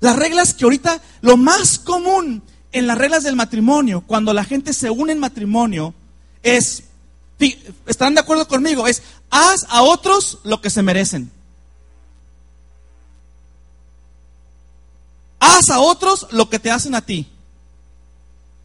Las 0.00 0.16
reglas 0.16 0.54
que 0.54 0.64
ahorita, 0.64 1.00
lo 1.22 1.36
más 1.36 1.78
común 1.78 2.42
en 2.72 2.86
las 2.86 2.98
reglas 2.98 3.22
del 3.22 3.36
matrimonio, 3.36 4.02
cuando 4.06 4.34
la 4.34 4.44
gente 4.44 4.72
se 4.72 4.90
une 4.90 5.12
en 5.12 5.18
matrimonio, 5.18 5.94
es, 6.42 6.84
¿están 7.86 8.14
de 8.14 8.20
acuerdo 8.20 8.46
conmigo? 8.46 8.86
Es, 8.86 9.02
haz 9.30 9.64
a 9.68 9.82
otros 9.82 10.38
lo 10.44 10.60
que 10.60 10.70
se 10.70 10.82
merecen. 10.82 11.30
Haz 15.38 15.70
a 15.70 15.80
otros 15.80 16.26
lo 16.30 16.50
que 16.50 16.58
te 16.58 16.70
hacen 16.70 16.94
a 16.94 17.00
ti. 17.00 17.26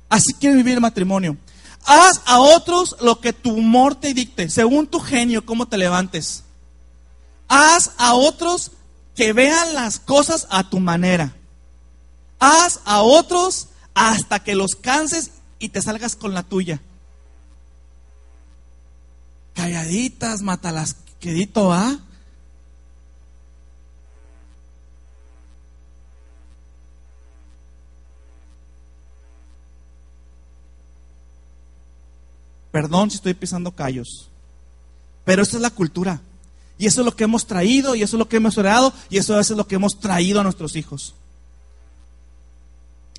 Así 0.10 0.34
quiere 0.34 0.58
vivir 0.58 0.74
el 0.74 0.82
matrimonio. 0.82 1.38
Haz 1.86 2.22
a 2.26 2.40
otros 2.40 2.98
lo 3.00 3.20
que 3.22 3.34
tu 3.34 3.52
humor 3.52 3.96
te 3.96 4.14
dicte, 4.14 4.50
según 4.50 4.88
tu 4.88 5.00
genio, 5.00 5.46
cómo 5.46 5.68
te 5.68 5.78
levantes. 5.78 6.44
Haz 7.48 7.92
a 7.98 8.14
otros 8.14 8.72
que 9.16 9.34
vean 9.34 9.74
las 9.74 10.00
cosas 10.00 10.48
a 10.50 10.70
tu 10.70 10.80
manera. 10.80 11.36
Haz 12.40 12.80
a 12.86 13.02
otros 13.02 13.68
hasta 13.94 14.44
que 14.44 14.56
los 14.56 14.76
canses 14.76 15.32
y 15.60 15.70
te 15.70 15.82
salgas 15.82 16.16
con 16.16 16.34
la 16.34 16.44
tuya. 16.44 16.82
Calladitas, 19.54 20.42
mátalas, 20.42 20.96
quedito, 21.20 21.72
¿ah? 21.72 22.00
Perdón 32.72 33.12
si 33.12 33.18
estoy 33.18 33.34
pisando 33.34 33.72
callos. 33.72 34.30
Pero 35.26 35.44
esta 35.44 35.58
es 35.58 35.62
la 35.62 35.70
cultura. 35.70 36.22
Y 36.82 36.88
eso 36.88 37.02
es 37.02 37.06
lo 37.06 37.16
que 37.16 37.26
hemos 37.26 37.46
traído, 37.46 37.94
y 37.94 38.02
eso 38.02 38.16
es 38.16 38.18
lo 38.18 38.28
que 38.28 38.38
hemos 38.38 38.58
heredado, 38.58 38.92
y 39.12 39.20
eso 39.20 39.40
es 39.40 39.52
lo 39.52 39.68
que 39.68 39.76
hemos 39.76 40.00
traído 40.00 40.40
a 40.40 40.44
nuestros 40.44 40.76
hijos. 40.76 41.14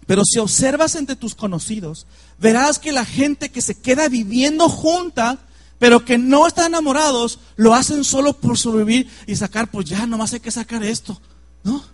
Pero 0.05 0.25
si 0.25 0.41
observas 0.41 0.97
entre 0.97 1.15
tus 1.15 1.37
conocidos, 1.37 2.09
verás 2.41 2.81
que 2.81 2.91
la 2.91 3.05
gente 3.05 3.53
que 3.53 3.63
se 3.63 3.81
queda 3.81 4.09
viviendo 4.09 4.69
junta, 4.69 5.39
pero 5.79 6.05
que 6.05 6.19
no 6.19 6.49
están 6.49 6.73
enamorados, 6.73 7.39
lo 7.55 7.73
hacen 7.73 8.03
solo 8.03 8.33
por 8.33 8.59
sobrevivir 8.59 9.09
y 9.29 9.37
sacar, 9.37 9.71
pues 9.71 9.89
ya, 9.89 10.09
nomás 10.09 10.33
hay 10.33 10.41
que 10.41 10.51
sacar 10.51 10.83
esto, 10.83 11.21
¿no? 11.63 11.85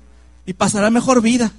Y 0.46 0.54
pasará 0.54 0.88
mejor 0.88 1.20
vida. 1.20 1.52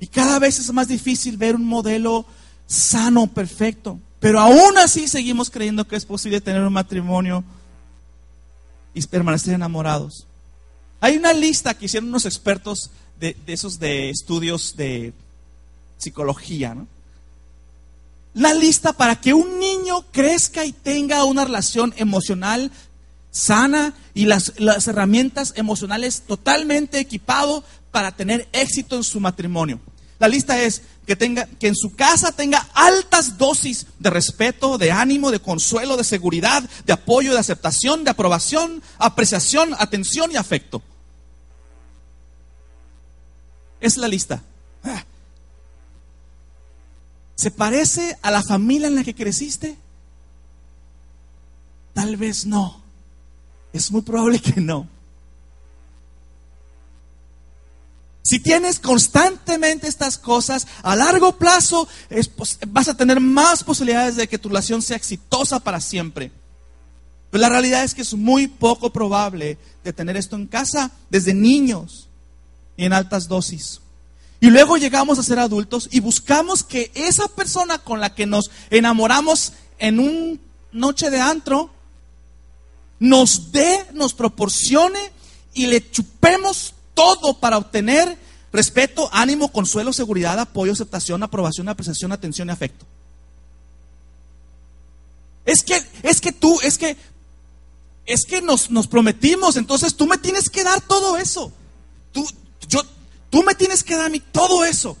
Y 0.00 0.06
cada 0.06 0.38
vez 0.38 0.58
es 0.58 0.72
más 0.72 0.88
difícil 0.88 1.36
ver 1.36 1.54
un 1.54 1.66
modelo 1.66 2.24
sano, 2.66 3.26
perfecto. 3.26 4.00
Pero 4.20 4.40
aún 4.40 4.78
así 4.78 5.08
seguimos 5.08 5.50
creyendo 5.50 5.86
que 5.86 5.96
es 5.96 6.04
posible 6.04 6.40
tener 6.40 6.62
un 6.62 6.72
matrimonio 6.72 7.44
y 8.94 9.02
permanecer 9.06 9.54
enamorados. 9.54 10.26
Hay 11.00 11.16
una 11.16 11.32
lista 11.32 11.74
que 11.74 11.84
hicieron 11.84 12.08
unos 12.08 12.24
expertos 12.24 12.90
de, 13.20 13.36
esos 13.46 13.78
de 13.78 14.10
estudios 14.10 14.76
de 14.76 15.12
psicología, 15.98 16.74
¿no? 16.74 16.86
La 18.34 18.52
lista 18.52 18.92
para 18.92 19.18
que 19.18 19.32
un 19.32 19.58
niño 19.58 20.04
crezca 20.12 20.66
y 20.66 20.72
tenga 20.72 21.24
una 21.24 21.44
relación 21.44 21.94
emocional 21.96 22.70
sana 23.30 23.94
y 24.12 24.26
las, 24.26 24.52
las 24.58 24.88
herramientas 24.88 25.54
emocionales 25.56 26.22
totalmente 26.22 26.98
equipado 26.98 27.64
para 27.90 28.12
tener 28.12 28.46
éxito 28.52 28.96
en 28.96 29.04
su 29.04 29.20
matrimonio. 29.20 29.80
La 30.18 30.28
lista 30.28 30.60
es 30.62 30.82
que, 31.06 31.16
tenga, 31.16 31.46
que 31.46 31.68
en 31.68 31.76
su 31.76 31.94
casa 31.94 32.32
tenga 32.32 32.66
altas 32.74 33.38
dosis 33.38 33.86
de 33.98 34.10
respeto, 34.10 34.76
de 34.76 34.90
ánimo, 34.90 35.30
de 35.30 35.38
consuelo, 35.38 35.96
de 35.96 36.04
seguridad, 36.04 36.68
de 36.84 36.92
apoyo, 36.92 37.32
de 37.32 37.38
aceptación, 37.38 38.04
de 38.04 38.10
aprobación, 38.10 38.82
apreciación, 38.98 39.74
atención 39.78 40.32
y 40.32 40.36
afecto. 40.36 40.82
Es 43.80 43.96
la 43.96 44.08
lista. 44.08 44.42
Ah. 44.82 45.04
¿Se 47.36 47.50
parece 47.50 48.18
a 48.22 48.30
la 48.30 48.42
familia 48.42 48.88
en 48.88 48.96
la 48.96 49.04
que 49.04 49.14
creciste? 49.14 49.76
Tal 51.94 52.16
vez 52.16 52.46
no. 52.46 52.82
Es 53.72 53.92
muy 53.92 54.02
probable 54.02 54.40
que 54.40 54.60
no. 54.60 54.88
Si 58.26 58.40
tienes 58.40 58.80
constantemente 58.80 59.86
estas 59.86 60.18
cosas, 60.18 60.66
a 60.82 60.96
largo 60.96 61.38
plazo 61.38 61.86
vas 62.66 62.88
a 62.88 62.96
tener 62.96 63.20
más 63.20 63.62
posibilidades 63.62 64.16
de 64.16 64.26
que 64.26 64.36
tu 64.36 64.48
relación 64.48 64.82
sea 64.82 64.96
exitosa 64.96 65.60
para 65.60 65.80
siempre. 65.80 66.32
Pero 67.30 67.40
la 67.40 67.48
realidad 67.50 67.84
es 67.84 67.94
que 67.94 68.02
es 68.02 68.14
muy 68.14 68.48
poco 68.48 68.90
probable 68.90 69.58
de 69.84 69.92
tener 69.92 70.16
esto 70.16 70.34
en 70.34 70.48
casa 70.48 70.90
desde 71.08 71.34
niños 71.34 72.08
y 72.76 72.86
en 72.86 72.94
altas 72.94 73.28
dosis. 73.28 73.80
Y 74.40 74.50
luego 74.50 74.76
llegamos 74.76 75.20
a 75.20 75.22
ser 75.22 75.38
adultos 75.38 75.88
y 75.92 76.00
buscamos 76.00 76.64
que 76.64 76.90
esa 76.96 77.28
persona 77.28 77.78
con 77.78 78.00
la 78.00 78.16
que 78.16 78.26
nos 78.26 78.50
enamoramos 78.70 79.52
en 79.78 80.00
una 80.00 80.40
noche 80.72 81.10
de 81.10 81.20
antro 81.20 81.70
nos 82.98 83.52
dé, 83.52 83.86
nos 83.92 84.14
proporcione 84.14 84.98
y 85.54 85.68
le 85.68 85.88
chupemos 85.92 86.74
todo 86.96 87.38
para 87.38 87.58
obtener 87.58 88.18
respeto, 88.52 89.08
ánimo, 89.12 89.52
consuelo, 89.52 89.92
seguridad, 89.92 90.40
apoyo, 90.40 90.72
aceptación, 90.72 91.22
aprobación, 91.22 91.68
apreciación, 91.68 92.10
atención 92.10 92.48
y 92.48 92.52
afecto. 92.52 92.86
Es 95.44 95.62
que, 95.62 95.80
es 96.02 96.20
que 96.20 96.32
tú, 96.32 96.58
es 96.62 96.78
que, 96.78 96.96
es 98.06 98.24
que 98.24 98.40
nos, 98.40 98.70
nos 98.70 98.88
prometimos, 98.88 99.56
entonces 99.56 99.94
tú 99.94 100.06
me 100.06 100.18
tienes 100.18 100.48
que 100.48 100.64
dar 100.64 100.80
todo 100.80 101.18
eso. 101.18 101.52
Tú, 102.12 102.26
yo, 102.66 102.80
tú 103.30 103.42
me 103.42 103.54
tienes 103.54 103.84
que 103.84 103.94
dar 103.94 104.06
a 104.06 104.08
mí 104.08 104.18
todo 104.18 104.64
eso. 104.64 104.96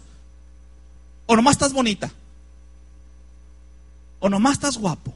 O 1.24 1.34
nomás 1.34 1.56
estás 1.56 1.72
bonita. 1.72 2.12
O 4.20 4.28
nomás 4.28 4.52
estás 4.52 4.76
guapo. 4.76 5.15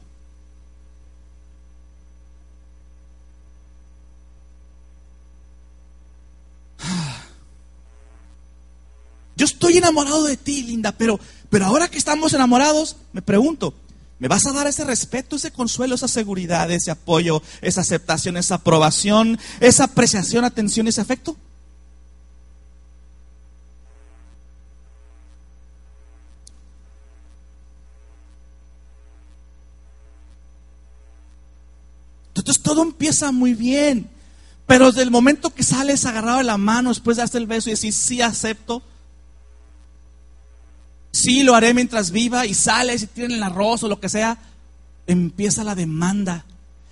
Yo 9.41 9.45
estoy 9.45 9.77
enamorado 9.77 10.25
de 10.25 10.37
ti, 10.37 10.61
linda, 10.61 10.91
pero, 10.91 11.19
pero 11.49 11.65
ahora 11.65 11.87
que 11.87 11.97
estamos 11.97 12.31
enamorados, 12.31 12.97
me 13.11 13.23
pregunto, 13.23 13.73
¿me 14.19 14.27
vas 14.27 14.45
a 14.45 14.53
dar 14.53 14.67
ese 14.67 14.83
respeto, 14.83 15.35
ese 15.35 15.49
consuelo, 15.49 15.95
esa 15.95 16.07
seguridad, 16.07 16.69
ese 16.69 16.91
apoyo, 16.91 17.41
esa 17.59 17.81
aceptación, 17.81 18.37
esa 18.37 18.53
aprobación, 18.53 19.39
esa 19.59 19.85
apreciación, 19.85 20.45
atención, 20.45 20.87
ese 20.87 21.01
afecto? 21.01 21.35
Entonces 32.35 32.61
todo 32.61 32.83
empieza 32.83 33.31
muy 33.31 33.55
bien. 33.55 34.07
Pero 34.67 34.91
desde 34.91 35.01
el 35.01 35.09
momento 35.09 35.51
que 35.51 35.63
sales 35.63 36.05
agarrado 36.05 36.37
de 36.37 36.43
la 36.43 36.57
mano 36.57 36.89
después 36.89 37.17
de 37.17 37.23
hacer 37.23 37.41
el 37.41 37.47
beso 37.47 37.69
y 37.69 37.71
decir 37.71 37.91
sí 37.91 38.21
acepto, 38.21 38.83
sí 41.11 41.43
lo 41.43 41.55
haré 41.55 41.73
mientras 41.73 42.11
viva 42.11 42.45
y 42.45 42.53
sales 42.53 43.03
y 43.03 43.07
tienen 43.07 43.37
el 43.37 43.43
arroz 43.43 43.83
o 43.83 43.87
lo 43.87 43.99
que 43.99 44.09
sea, 44.09 44.37
empieza 45.07 45.63
la 45.63 45.75
demanda. 45.75 46.45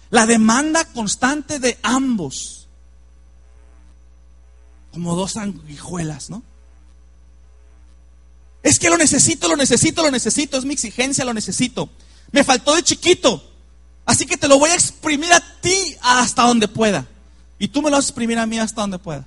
La 0.10 0.26
demanda 0.26 0.86
constante 0.86 1.60
de 1.60 1.78
ambos. 1.84 2.68
Como 4.92 5.16
dos 5.16 5.34
sanguijuelas, 5.34 6.30
¿no? 6.30 6.44
Es 8.64 8.80
que 8.80 8.90
lo 8.90 8.98
necesito, 8.98 9.48
lo 9.48 9.56
necesito, 9.56 10.04
lo 10.04 10.12
necesito, 10.12 10.58
es 10.58 10.66
mi 10.66 10.74
exigencia, 10.74 11.24
lo 11.24 11.34
necesito. 11.34 11.90
Me 12.32 12.44
faltó 12.44 12.76
de 12.76 12.84
chiquito, 12.84 13.44
así 14.06 14.26
que 14.26 14.38
te 14.38 14.48
lo 14.48 14.60
voy 14.60 14.70
a 14.72 14.76
exprimir 14.76 15.32
a 15.32 15.40
ti 15.62 15.96
hasta 16.02 16.44
donde 16.44 16.68
pueda. 16.68 17.08
Y 17.58 17.68
tú 17.68 17.82
me 17.82 17.90
lo 17.90 17.98
vas 17.98 18.06
a 18.06 18.10
exprimir 18.10 18.38
a 18.38 18.46
mí 18.46 18.60
hasta 18.60 18.82
donde 18.82 19.00
pueda. 19.00 19.26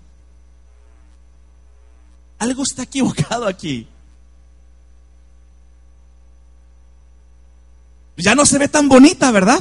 Algo 2.39 2.63
está 2.63 2.83
equivocado 2.83 3.47
aquí. 3.47 3.87
Ya 8.23 8.35
no 8.35 8.47
se 8.47 8.59
ve 8.59 8.69
tan 8.69 8.89
bonita, 8.89 9.31
¿verdad? 9.31 9.61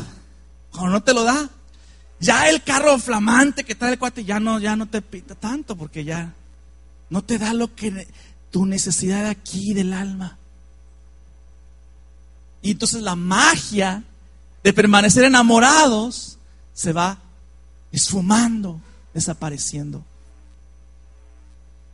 Cuando 0.72 0.92
no 0.92 1.04
te 1.04 1.14
lo 1.14 1.24
da. 1.24 1.50
Ya 2.20 2.50
el 2.50 2.62
carro 2.62 3.00
flamante 3.00 3.64
que 3.64 3.76
trae 3.76 3.94
el 3.94 4.00
cuate 4.00 4.24
ya 4.24 4.40
no, 4.40 4.60
ya 4.60 4.76
no 4.76 4.86
te 4.88 5.02
pinta 5.02 5.34
tanto 5.34 5.76
porque 5.76 6.04
ya 6.04 6.34
no 7.10 7.24
te 7.24 7.40
da 7.40 7.54
lo 7.54 7.74
que 7.74 8.08
tu 8.52 8.66
necesidad 8.66 9.26
aquí 9.26 9.74
del 9.74 9.92
alma. 9.92 10.38
Y 12.62 12.72
entonces 12.72 13.02
la 13.02 13.16
magia 13.16 14.04
de 14.64 14.74
permanecer 14.74 15.24
enamorados 15.24 16.38
se 16.74 16.94
va 16.94 17.18
esfumando, 17.92 18.80
desapareciendo. 19.14 20.04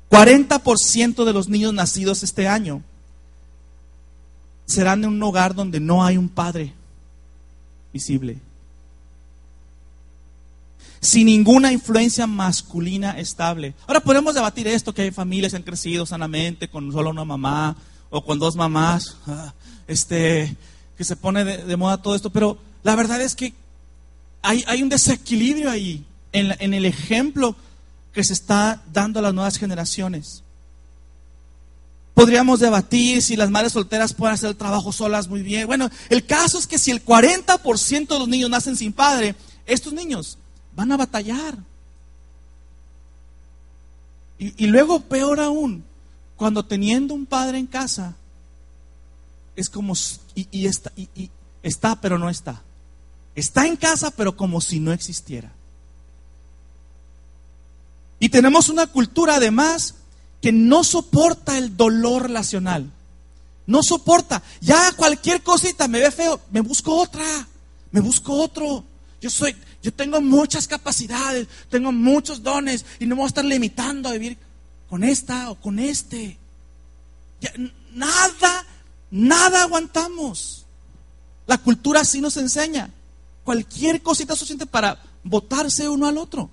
40% 0.10 1.26
de 1.26 1.34
los 1.34 1.48
niños 1.48 1.74
nacidos 1.74 2.24
este 2.24 2.48
año 2.48 2.84
serán 4.68 5.04
en 5.04 5.10
un 5.10 5.24
hogar 5.24 5.56
donde 5.56 5.80
no 5.80 6.04
hay 6.06 6.18
un 6.18 6.30
padre 6.30 6.74
visible. 7.92 8.38
Sin 11.00 11.28
ninguna 11.28 11.72
influencia 11.72 12.28
masculina 12.28 13.18
estable. 13.18 13.74
Ahora 13.88 14.02
podemos 14.02 14.36
debatir 14.36 14.68
esto, 14.68 14.94
que 14.94 15.04
hay 15.04 15.12
familias 15.12 15.54
que 15.54 15.58
han 15.58 15.64
crecido 15.64 16.06
sanamente 16.06 16.68
con 16.68 16.92
solo 16.92 17.12
una 17.12 17.24
mamá 17.24 17.78
o 18.10 18.24
con 18.24 18.40
dos 18.40 18.56
mamás, 18.56 19.18
ah, 19.26 19.54
este, 19.88 20.56
que 20.98 21.04
se 21.04 21.16
pone 21.16 21.46
de, 21.46 21.78
moda 21.78 22.02
todo 22.02 22.16
esto, 22.16 22.30
pero 22.30 22.58
la 22.84 22.96
verdad 22.96 23.22
es 23.22 23.36
que 23.36 23.54
hay, 24.42 24.64
hay 24.68 24.84
un 24.84 24.90
desequilibrio 24.90 25.72
ahí 25.72 26.04
en, 26.34 26.56
en 26.60 26.74
el 26.74 26.86
ejemplo 26.86 27.56
que 28.12 28.24
se 28.24 28.34
está 28.34 28.82
dando 28.92 29.20
a 29.20 29.22
las 29.22 29.34
nuevas 29.34 29.58
generaciones. 29.58 30.44
Podríamos 32.18 32.60
debatir 32.60 33.22
si 33.22 33.36
las 33.36 33.52
madres 33.52 33.74
solteras 33.74 34.12
pueden 34.12 34.34
hacer 34.34 34.50
el 34.50 34.56
trabajo 34.56 34.92
solas 34.92 35.28
muy 35.28 35.44
bien. 35.44 35.68
Bueno, 35.68 35.92
el 36.10 36.26
caso 36.26 36.58
es 36.58 36.66
que 36.66 36.80
si 36.80 36.90
el 36.90 37.06
40% 37.06 38.08
de 38.08 38.18
los 38.18 38.28
niños 38.28 38.50
nacen 38.50 38.76
sin 38.76 38.92
padre, 38.92 39.36
estos 39.68 39.94
niños 39.94 40.40
van 40.76 40.92
a 40.92 40.98
batallar. 40.98 41.60
Y, 44.40 44.66
luego, 44.66 45.02
peor 45.02 45.40
aún, 45.40 45.84
cuando 46.38 46.66
teniendo 46.66 47.14
un 47.14 47.28
padre 47.28 47.60
en 47.60 47.68
casa, 47.68 48.16
es 49.56 49.70
como, 49.70 49.94
y, 50.34 50.66
está, 50.66 50.92
y 50.96 51.30
está, 51.62 52.02
pero 52.02 52.18
no 52.18 52.32
está. 52.32 52.64
Está 53.36 53.68
en 53.68 53.76
casa, 53.76 54.10
pero 54.10 54.36
como 54.36 54.60
si 54.60 54.80
no 54.80 54.92
existiera. 54.92 55.52
Y 58.20 58.30
tenemos 58.30 58.70
una 58.70 58.88
cultura 58.88 59.36
además 59.36 59.94
que 60.42 60.52
no 60.52 60.84
soporta 60.84 61.58
el 61.58 61.76
dolor 61.76 62.24
relacional. 62.24 62.92
No 63.66 63.84
soporta. 63.84 64.42
Ya 64.62 64.92
cualquier 64.94 65.44
cosita 65.44 65.88
me 65.88 66.00
ve 66.00 66.12
feo, 66.12 66.40
me 66.52 66.62
busco 66.62 66.96
otra. 66.96 67.26
Me 67.92 68.00
busco 68.00 68.34
otro. 68.34 68.84
Yo 69.22 69.30
soy, 69.30 69.56
yo 69.82 69.92
tengo 69.94 70.22
muchas 70.22 70.68
capacidades, 70.68 71.48
tengo 71.70 71.92
muchos 71.92 72.44
dones 72.44 72.86
y 73.00 73.06
no 73.06 73.16
me 73.16 73.22
voy 73.22 73.26
a 73.26 73.28
estar 73.28 73.46
limitando 73.46 74.10
a 74.10 74.14
vivir 74.14 74.38
con 74.90 75.04
esta 75.04 75.50
o 75.50 75.56
con 75.56 75.80
este. 75.80 76.38
nada, 77.94 78.66
nada 79.10 79.64
aguantamos. 79.64 80.66
La 81.46 81.58
cultura 81.58 82.02
así 82.02 82.22
nos 82.22 82.38
enseña. 82.38 82.90
Cualquier 83.44 84.02
cosita 84.02 84.36
suficiente 84.36 84.66
para 84.66 85.02
votarse 85.24 85.88
uno 85.88 86.08
al 86.08 86.18
otro. 86.18 86.50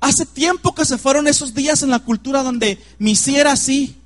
Hace 0.00 0.26
tiempo 0.26 0.74
que 0.74 0.84
se 0.84 0.98
fueron 0.98 1.26
esos 1.26 1.54
días 1.54 1.82
en 1.82 1.90
la 1.90 1.98
cultura 1.98 2.42
donde 2.42 2.78
me 2.98 3.10
hiciera 3.10 3.52
así. 3.52 4.00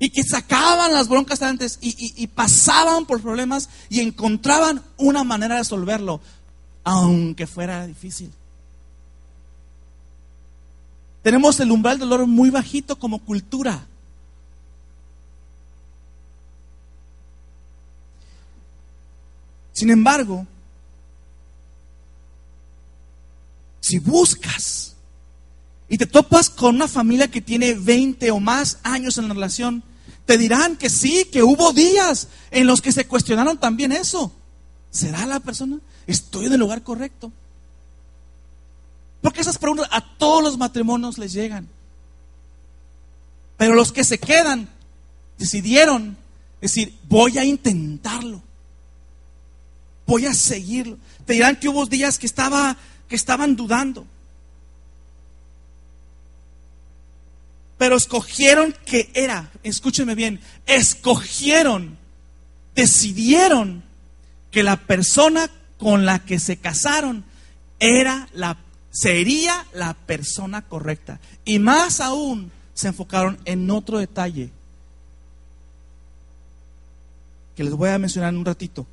Y 0.00 0.10
que 0.10 0.22
sacaban 0.22 0.92
las 0.92 1.08
broncas 1.08 1.42
antes 1.42 1.78
y, 1.80 2.12
y 2.16 2.26
pasaban 2.28 3.04
por 3.04 3.20
problemas 3.20 3.68
y 3.88 4.00
encontraban 4.00 4.82
una 4.96 5.24
manera 5.24 5.56
de 5.56 5.62
resolverlo, 5.62 6.20
aunque 6.84 7.46
fuera 7.46 7.86
difícil. 7.86 8.32
Tenemos 11.22 11.58
el 11.60 11.70
umbral 11.70 11.98
del 11.98 12.08
dolor 12.08 12.26
muy 12.26 12.50
bajito 12.50 12.98
como 12.98 13.18
cultura. 13.18 13.86
Sin 19.72 19.90
embargo, 19.90 20.46
si 23.88 23.98
buscas 24.00 24.96
y 25.88 25.96
te 25.96 26.04
topas 26.04 26.50
con 26.50 26.74
una 26.74 26.88
familia 26.88 27.30
que 27.30 27.40
tiene 27.40 27.72
20 27.72 28.30
o 28.32 28.38
más 28.38 28.80
años 28.82 29.16
en 29.16 29.28
la 29.28 29.32
relación, 29.32 29.82
te 30.26 30.36
dirán 30.36 30.76
que 30.76 30.90
sí, 30.90 31.24
que 31.32 31.42
hubo 31.42 31.72
días 31.72 32.28
en 32.50 32.66
los 32.66 32.82
que 32.82 32.92
se 32.92 33.06
cuestionaron 33.06 33.56
también 33.56 33.92
eso. 33.92 34.30
¿Será 34.90 35.24
la 35.24 35.40
persona? 35.40 35.78
¿Estoy 36.06 36.46
en 36.46 36.52
el 36.52 36.60
lugar 36.60 36.82
correcto? 36.82 37.32
Porque 39.22 39.40
esas 39.40 39.56
preguntas 39.56 39.88
a 39.90 40.04
todos 40.18 40.42
los 40.42 40.58
matrimonios 40.58 41.16
les 41.16 41.32
llegan. 41.32 41.66
Pero 43.56 43.74
los 43.74 43.90
que 43.90 44.04
se 44.04 44.18
quedan 44.18 44.68
decidieron 45.38 46.18
decir, 46.60 46.94
voy 47.08 47.38
a 47.38 47.44
intentarlo 47.44 48.42
voy 50.08 50.24
a 50.24 50.34
seguirlo. 50.34 50.96
Te 51.26 51.34
dirán 51.34 51.60
que 51.60 51.68
hubo 51.68 51.84
días 51.86 52.18
que, 52.18 52.26
estaba, 52.26 52.76
que 53.08 53.16
estaban 53.16 53.56
dudando. 53.56 54.06
Pero 57.78 57.96
escogieron 57.96 58.74
que 58.84 59.10
era, 59.14 59.50
escúcheme 59.62 60.14
bien, 60.14 60.40
escogieron, 60.66 61.96
decidieron 62.74 63.84
que 64.50 64.62
la 64.62 64.76
persona 64.76 65.48
con 65.78 66.04
la 66.04 66.18
que 66.18 66.40
se 66.40 66.56
casaron 66.56 67.24
era 67.78 68.28
la, 68.32 68.58
sería 68.90 69.64
la 69.72 69.94
persona 69.94 70.62
correcta. 70.62 71.20
Y 71.44 71.60
más 71.60 72.00
aún 72.00 72.50
se 72.74 72.88
enfocaron 72.88 73.38
en 73.44 73.70
otro 73.70 73.98
detalle 73.98 74.50
que 77.54 77.64
les 77.64 77.72
voy 77.72 77.90
a 77.90 77.98
mencionar 77.98 78.32
en 78.32 78.38
un 78.38 78.44
ratito. 78.44 78.86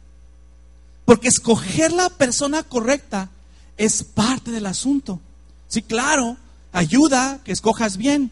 Porque 1.06 1.28
escoger 1.28 1.92
la 1.92 2.10
persona 2.10 2.64
correcta 2.64 3.30
es 3.78 4.04
parte 4.04 4.52
del 4.52 4.66
asunto. 4.66 5.20
Sí, 5.68 5.82
claro, 5.82 6.38
ayuda 6.72 7.40
que 7.44 7.52
escojas 7.52 7.98
bien. 7.98 8.32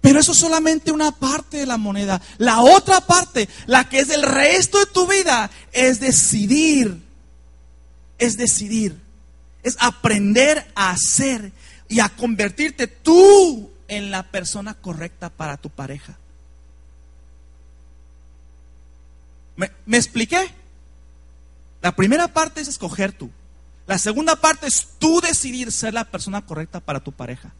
Pero 0.00 0.18
eso 0.18 0.32
es 0.32 0.38
solamente 0.38 0.90
una 0.90 1.12
parte 1.12 1.58
de 1.58 1.66
la 1.66 1.78
moneda. 1.78 2.20
La 2.38 2.60
otra 2.60 3.00
parte, 3.02 3.48
la 3.66 3.88
que 3.88 4.00
es 4.00 4.10
el 4.10 4.22
resto 4.22 4.78
de 4.80 4.86
tu 4.86 5.06
vida, 5.06 5.50
es 5.72 6.00
decidir. 6.00 7.00
Es 8.18 8.36
decidir. 8.36 9.00
Es 9.62 9.76
aprender 9.78 10.70
a 10.74 10.90
hacer 10.90 11.52
y 11.88 12.00
a 12.00 12.08
convertirte 12.08 12.88
tú 12.88 13.70
en 13.86 14.10
la 14.10 14.24
persona 14.24 14.74
correcta 14.74 15.30
para 15.30 15.56
tu 15.56 15.70
pareja. 15.70 16.18
¿Me, 19.54 19.70
¿me 19.86 19.98
expliqué? 19.98 20.50
La 21.80 21.94
primera 21.94 22.26
parte 22.26 22.60
es 22.60 22.68
escoger 22.68 23.12
tú. 23.12 23.30
La 23.86 23.98
segunda 23.98 24.36
parte 24.36 24.66
es 24.66 24.88
tú 24.98 25.20
decidir 25.20 25.72
ser 25.72 25.94
la 25.94 26.04
persona 26.04 26.44
correcta 26.44 26.80
para 26.80 27.00
tu 27.00 27.12
pareja. 27.12 27.52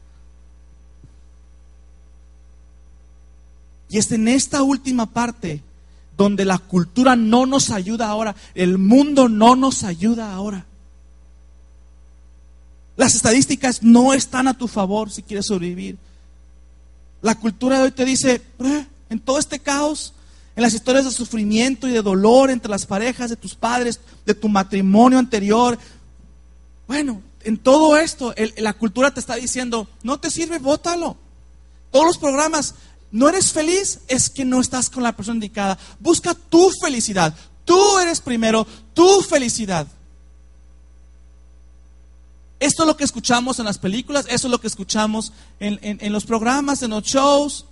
Y 3.89 3.97
es 3.97 4.11
en 4.11 4.27
esta 4.27 4.63
última 4.63 5.05
parte 5.05 5.61
donde 6.17 6.45
la 6.45 6.57
cultura 6.57 7.15
no 7.15 7.45
nos 7.45 7.69
ayuda 7.69 8.07
ahora, 8.07 8.35
el 8.55 8.77
mundo 8.77 9.29
no 9.29 9.55
nos 9.55 9.83
ayuda 9.83 10.33
ahora. 10.33 10.65
Las 12.95 13.15
estadísticas 13.15 13.81
no 13.81 14.13
están 14.13 14.47
a 14.47 14.57
tu 14.57 14.67
favor 14.67 15.09
si 15.11 15.23
quieres 15.23 15.47
sobrevivir. 15.47 15.97
La 17.21 17.35
cultura 17.35 17.77
de 17.77 17.83
hoy 17.83 17.91
te 17.91 18.05
dice, 18.05 18.41
en 19.09 19.19
todo 19.19 19.39
este 19.39 19.59
caos, 19.59 20.13
en 20.55 20.61
las 20.61 20.73
historias 20.73 21.05
de 21.05 21.11
sufrimiento 21.11 21.87
y 21.87 21.91
de 21.91 22.01
dolor 22.01 22.51
entre 22.51 22.69
las 22.69 22.85
parejas 22.85 23.29
de 23.29 23.35
tus 23.35 23.55
padres, 23.55 23.99
de 24.25 24.35
tu 24.35 24.49
matrimonio 24.49 25.17
anterior. 25.17 25.79
Bueno, 26.87 27.21
en 27.43 27.57
todo 27.57 27.97
esto, 27.97 28.33
la 28.57 28.73
cultura 28.73 29.13
te 29.13 29.19
está 29.19 29.35
diciendo, 29.35 29.87
no 30.03 30.19
te 30.19 30.29
sirve, 30.29 30.59
bótalo. 30.59 31.17
Todos 31.91 32.05
los 32.05 32.17
programas, 32.17 32.75
no 33.11 33.29
eres 33.29 33.51
feliz, 33.51 33.99
es 34.07 34.29
que 34.29 34.45
no 34.45 34.59
estás 34.61 34.89
con 34.89 35.03
la 35.03 35.15
persona 35.15 35.35
indicada. 35.35 35.77
Busca 35.99 36.33
tu 36.33 36.71
felicidad. 36.81 37.35
Tú 37.65 37.99
eres 37.99 38.19
primero, 38.19 38.65
tu 38.93 39.21
felicidad. 39.21 39.87
Esto 42.59 42.83
es 42.83 42.87
lo 42.87 42.97
que 42.97 43.03
escuchamos 43.03 43.59
en 43.59 43.65
las 43.65 43.77
películas, 43.77 44.25
eso 44.29 44.47
es 44.47 44.51
lo 44.51 44.59
que 44.59 44.67
escuchamos 44.67 45.33
en 45.59 46.13
los 46.13 46.25
programas, 46.25 46.81
en 46.81 46.91
los 46.91 47.03
shows. 47.03 47.65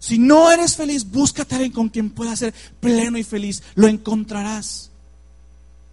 Si 0.00 0.18
no 0.18 0.50
eres 0.50 0.76
feliz, 0.76 1.08
búscate 1.08 1.54
a 1.54 1.58
alguien 1.58 1.72
con 1.72 1.88
quien 1.88 2.10
pueda 2.10 2.34
ser 2.34 2.54
pleno 2.80 3.18
y 3.18 3.22
feliz. 3.22 3.62
Lo 3.74 3.86
encontrarás. 3.86 4.89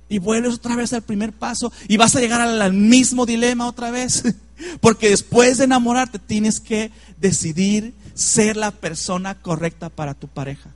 Y 0.09 0.19
vuelves 0.19 0.55
otra 0.55 0.75
vez 0.75 0.93
al 0.93 1.01
primer 1.01 1.33
paso 1.33 1.71
y 1.87 1.97
vas 1.97 2.15
a 2.15 2.19
llegar 2.19 2.41
al 2.41 2.73
mismo 2.73 3.25
dilema 3.25 3.67
otra 3.67 3.91
vez. 3.91 4.23
Porque 4.81 5.09
después 5.09 5.57
de 5.57 5.65
enamorarte 5.65 6.19
tienes 6.19 6.59
que 6.59 6.91
decidir 7.19 7.93
ser 8.13 8.57
la 8.57 8.71
persona 8.71 9.41
correcta 9.41 9.89
para 9.89 10.13
tu 10.13 10.27
pareja. 10.27 10.73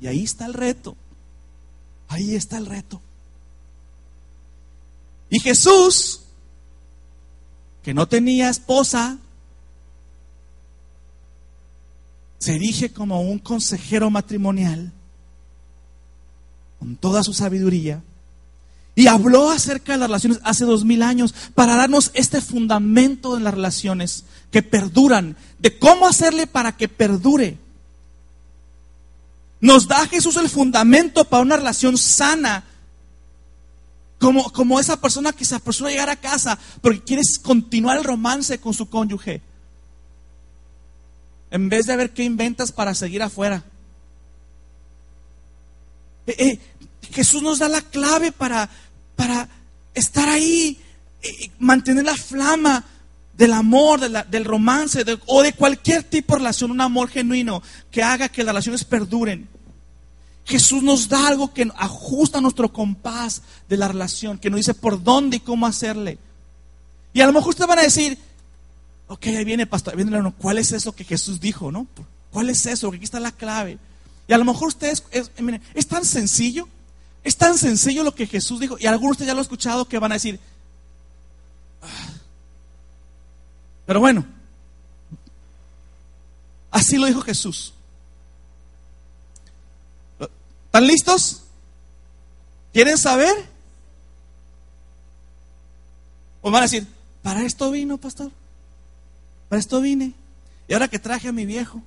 Y 0.00 0.06
ahí 0.06 0.24
está 0.24 0.46
el 0.46 0.54
reto. 0.54 0.96
Ahí 2.08 2.34
está 2.34 2.58
el 2.58 2.66
reto. 2.66 3.00
Y 5.28 5.40
Jesús, 5.40 6.22
que 7.82 7.94
no 7.94 8.06
tenía 8.06 8.48
esposa, 8.48 9.18
se 12.38 12.54
erige 12.54 12.92
como 12.92 13.22
un 13.22 13.38
consejero 13.38 14.10
matrimonial 14.10 14.92
con 16.78 16.94
toda 16.96 17.24
su 17.24 17.32
sabiduría 17.32 18.02
y 18.96 19.06
habló 19.06 19.50
acerca 19.50 19.92
de 19.92 19.98
las 19.98 20.08
relaciones 20.08 20.40
hace 20.42 20.64
dos 20.64 20.84
mil 20.84 21.02
años 21.02 21.32
para 21.54 21.76
darnos 21.76 22.10
este 22.14 22.40
fundamento 22.40 23.36
en 23.36 23.44
las 23.44 23.54
relaciones 23.54 24.24
que 24.50 24.62
perduran, 24.62 25.36
de 25.60 25.78
cómo 25.78 26.08
hacerle 26.08 26.48
para 26.48 26.76
que 26.76 26.88
perdure. 26.88 27.58
Nos 29.60 29.86
da 29.86 30.06
Jesús 30.08 30.36
el 30.36 30.48
fundamento 30.48 31.24
para 31.26 31.42
una 31.42 31.56
relación 31.56 31.96
sana, 31.96 32.64
como, 34.18 34.50
como 34.50 34.80
esa 34.80 35.00
persona 35.00 35.32
que 35.32 35.44
se 35.44 35.54
apresura 35.54 35.90
a 35.90 35.92
llegar 35.92 36.10
a 36.10 36.16
casa 36.16 36.58
porque 36.80 37.02
quiere 37.02 37.22
continuar 37.42 37.98
el 37.98 38.04
romance 38.04 38.58
con 38.58 38.74
su 38.74 38.88
cónyuge 38.88 39.42
en 41.50 41.68
vez 41.68 41.86
de 41.86 41.96
ver 41.96 42.10
qué 42.10 42.24
inventas 42.24 42.72
para 42.72 42.94
seguir 42.94 43.22
afuera. 43.22 43.64
Eh, 46.26 46.34
eh, 46.38 46.60
Jesús 47.12 47.42
nos 47.42 47.60
da 47.60 47.68
la 47.68 47.82
clave 47.82 48.32
para, 48.32 48.68
para 49.16 49.48
estar 49.94 50.28
ahí, 50.28 50.78
eh, 51.22 51.50
mantener 51.58 52.04
la 52.04 52.16
flama 52.16 52.84
del 53.36 53.52
amor, 53.52 54.00
del 54.00 54.44
romance 54.44 55.04
o 55.26 55.42
de 55.42 55.52
cualquier 55.52 56.04
tipo 56.04 56.34
de 56.34 56.38
relación, 56.38 56.70
un 56.70 56.80
amor 56.80 57.08
genuino 57.08 57.62
que 57.90 58.02
haga 58.02 58.28
que 58.28 58.44
las 58.44 58.52
relaciones 58.54 58.84
perduren. 58.84 59.48
Jesús 60.44 60.82
nos 60.82 61.08
da 61.08 61.26
algo 61.26 61.52
que 61.52 61.68
ajusta 61.76 62.40
nuestro 62.40 62.72
compás 62.72 63.42
de 63.68 63.76
la 63.76 63.88
relación, 63.88 64.38
que 64.38 64.48
nos 64.48 64.58
dice 64.58 64.74
por 64.74 65.02
dónde 65.02 65.38
y 65.38 65.40
cómo 65.40 65.66
hacerle. 65.66 66.18
Y 67.12 67.20
a 67.20 67.26
lo 67.26 67.32
mejor 67.32 67.50
ustedes 67.50 67.68
van 67.68 67.80
a 67.80 67.82
decir, 67.82 68.18
Ok, 69.08 69.26
ahí 69.26 69.44
viene, 69.44 69.66
pastor, 69.66 69.94
ahí 69.94 70.02
viene 70.02 70.32
¿cuál 70.38 70.58
es 70.58 70.72
eso 70.72 70.92
que 70.92 71.04
Jesús 71.04 71.40
dijo, 71.40 71.70
no? 71.70 71.86
¿Cuál 72.32 72.50
es 72.50 72.66
eso? 72.66 72.88
Porque 72.88 72.96
aquí 72.96 73.04
está 73.04 73.20
la 73.20 73.30
clave. 73.30 73.78
Y 74.26 74.32
a 74.32 74.38
lo 74.38 74.44
mejor 74.44 74.68
ustedes, 74.68 75.04
es, 75.12 75.30
miren, 75.38 75.62
es 75.74 75.86
tan 75.86 76.04
sencillo, 76.04 76.68
es 77.26 77.36
tan 77.36 77.58
sencillo 77.58 78.04
lo 78.04 78.14
que 78.14 78.28
Jesús 78.28 78.60
dijo, 78.60 78.76
y 78.78 78.86
algunos 78.86 79.10
de 79.10 79.24
ustedes 79.24 79.26
ya 79.26 79.34
lo 79.34 79.40
han 79.40 79.44
escuchado 79.44 79.88
que 79.88 79.98
van 79.98 80.12
a 80.12 80.14
decir, 80.14 80.38
ah". 81.82 82.12
pero 83.84 83.98
bueno, 83.98 84.24
así 86.70 86.96
lo 86.96 87.06
dijo 87.06 87.20
Jesús. 87.22 87.72
¿Están 90.20 90.86
listos? 90.86 91.42
¿Quieren 92.72 92.96
saber? 92.96 93.34
O 96.42 96.50
van 96.52 96.62
a 96.62 96.66
decir, 96.66 96.86
para 97.24 97.42
esto 97.42 97.72
vino, 97.72 97.98
pastor. 97.98 98.30
Para 99.48 99.58
esto 99.58 99.80
vine. 99.80 100.12
Y 100.68 100.74
ahora 100.74 100.86
que 100.86 101.00
traje 101.00 101.26
a 101.26 101.32
mi 101.32 101.44
viejo. 101.44 101.82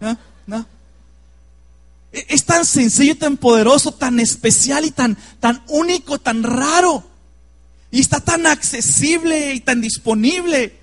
¿No? 0.00 0.16
¿No? 0.46 0.66
E, 2.12 2.26
es 2.28 2.44
tan 2.44 2.64
sencillo, 2.64 3.16
tan 3.16 3.36
poderoso, 3.36 3.92
tan 3.92 4.20
especial 4.20 4.84
y 4.84 4.90
tan, 4.90 5.16
tan 5.40 5.62
único, 5.68 6.18
tan 6.18 6.42
raro. 6.42 7.04
Y 7.90 8.00
está 8.00 8.20
tan 8.20 8.46
accesible 8.46 9.54
y 9.54 9.60
tan 9.60 9.80
disponible 9.80 10.78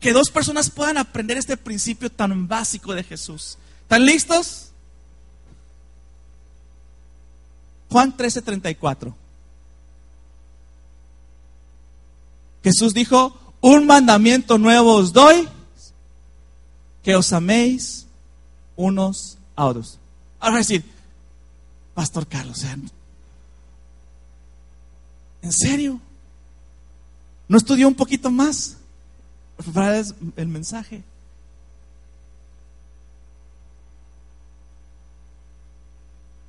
que 0.00 0.12
dos 0.12 0.30
personas 0.30 0.70
puedan 0.70 0.98
aprender 0.98 1.36
este 1.36 1.56
principio 1.56 2.10
tan 2.10 2.48
básico 2.48 2.94
de 2.94 3.04
Jesús. 3.04 3.58
¿Están 3.82 4.04
listos? 4.04 4.70
Juan 7.90 8.16
13:34. 8.16 9.14
Jesús 12.62 12.94
dijo, 12.94 13.38
un 13.60 13.86
mandamiento 13.86 14.58
nuevo 14.58 14.94
os 14.94 15.12
doy, 15.12 15.48
que 17.02 17.14
os 17.14 17.32
améis 17.32 18.06
unos 18.74 19.38
a 19.54 19.66
otros. 19.66 19.98
Ahora 20.40 20.58
decir, 20.58 20.84
Pastor 21.94 22.26
Carlos, 22.26 22.64
¿en 25.42 25.52
serio? 25.52 26.00
¿No 27.48 27.58
estudió 27.58 27.88
un 27.88 27.94
poquito 27.94 28.30
más? 28.30 28.76
Para 29.72 29.98
el 29.98 30.48
mensaje. 30.48 31.02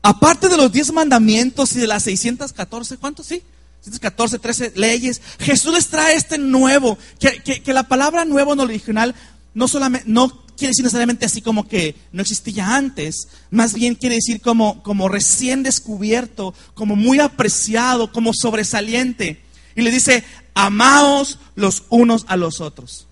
Aparte 0.01 0.47
de 0.47 0.55
los 0.55 0.71
10 0.71 0.93
mandamientos 0.93 1.75
y 1.75 1.79
de 1.79 1.87
las 1.87 2.03
614, 2.03 2.97
¿cuántos? 2.97 3.25
Sí, 3.25 3.43
614, 3.81 4.39
13 4.39 4.73
leyes. 4.75 5.21
Jesús 5.37 5.73
les 5.73 5.87
trae 5.89 6.15
este 6.15 6.37
nuevo, 6.37 6.97
que, 7.19 7.41
que, 7.61 7.73
la 7.73 7.83
palabra 7.83 8.23
nuevo 8.23 8.53
en 8.53 8.59
el 8.61 8.65
original 8.67 9.15
no 9.53 9.67
solamente, 9.67 10.09
no 10.09 10.46
quiere 10.57 10.71
decir 10.71 10.83
necesariamente 10.83 11.25
así 11.25 11.41
como 11.41 11.67
que 11.67 11.95
no 12.11 12.21
existía 12.21 12.75
antes, 12.75 13.29
más 13.51 13.73
bien 13.73 13.95
quiere 13.95 14.15
decir 14.15 14.41
como, 14.41 14.83
como 14.83 15.07
recién 15.07 15.63
descubierto, 15.63 16.53
como 16.73 16.95
muy 16.95 17.19
apreciado, 17.19 18.11
como 18.11 18.33
sobresaliente. 18.33 19.41
Y 19.75 19.81
le 19.81 19.91
dice, 19.91 20.23
amaos 20.53 21.39
los 21.55 21.83
unos 21.89 22.25
a 22.27 22.35
los 22.35 22.59
otros. 22.59 23.07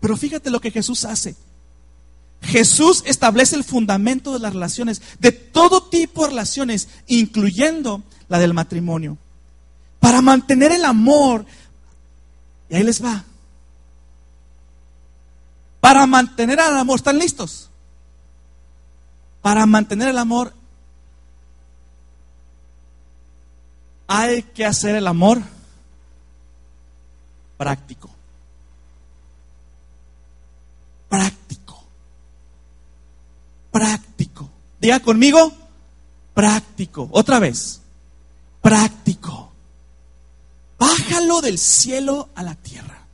Pero 0.00 0.16
fíjate 0.16 0.50
lo 0.50 0.60
que 0.60 0.70
Jesús 0.70 1.04
hace. 1.04 1.36
Jesús 2.42 3.02
establece 3.06 3.56
el 3.56 3.64
fundamento 3.64 4.32
de 4.32 4.40
las 4.40 4.52
relaciones, 4.52 5.00
de 5.18 5.32
todo 5.32 5.84
tipo 5.84 6.22
de 6.22 6.30
relaciones, 6.30 6.88
incluyendo 7.06 8.02
la 8.28 8.38
del 8.38 8.52
matrimonio. 8.52 9.16
Para 10.00 10.20
mantener 10.20 10.72
el 10.72 10.84
amor, 10.84 11.46
y 12.68 12.76
ahí 12.76 12.82
les 12.82 13.02
va. 13.02 13.24
Para 15.86 16.04
mantener 16.04 16.58
el 16.58 16.76
amor, 16.76 16.96
¿están 16.96 17.16
listos? 17.16 17.70
Para 19.40 19.66
mantener 19.66 20.08
el 20.08 20.18
amor 20.18 20.52
hay 24.08 24.42
que 24.42 24.66
hacer 24.66 24.96
el 24.96 25.06
amor 25.06 25.40
práctico. 27.56 28.10
Práctico. 31.08 31.84
Práctico. 33.70 34.50
Diga 34.80 34.98
conmigo, 34.98 35.52
práctico. 36.34 37.08
Otra 37.12 37.38
vez, 37.38 37.80
práctico. 38.60 39.52
Bájalo 40.80 41.40
del 41.40 41.58
cielo 41.58 42.30
a 42.34 42.42
la 42.42 42.56
tierra. 42.56 43.06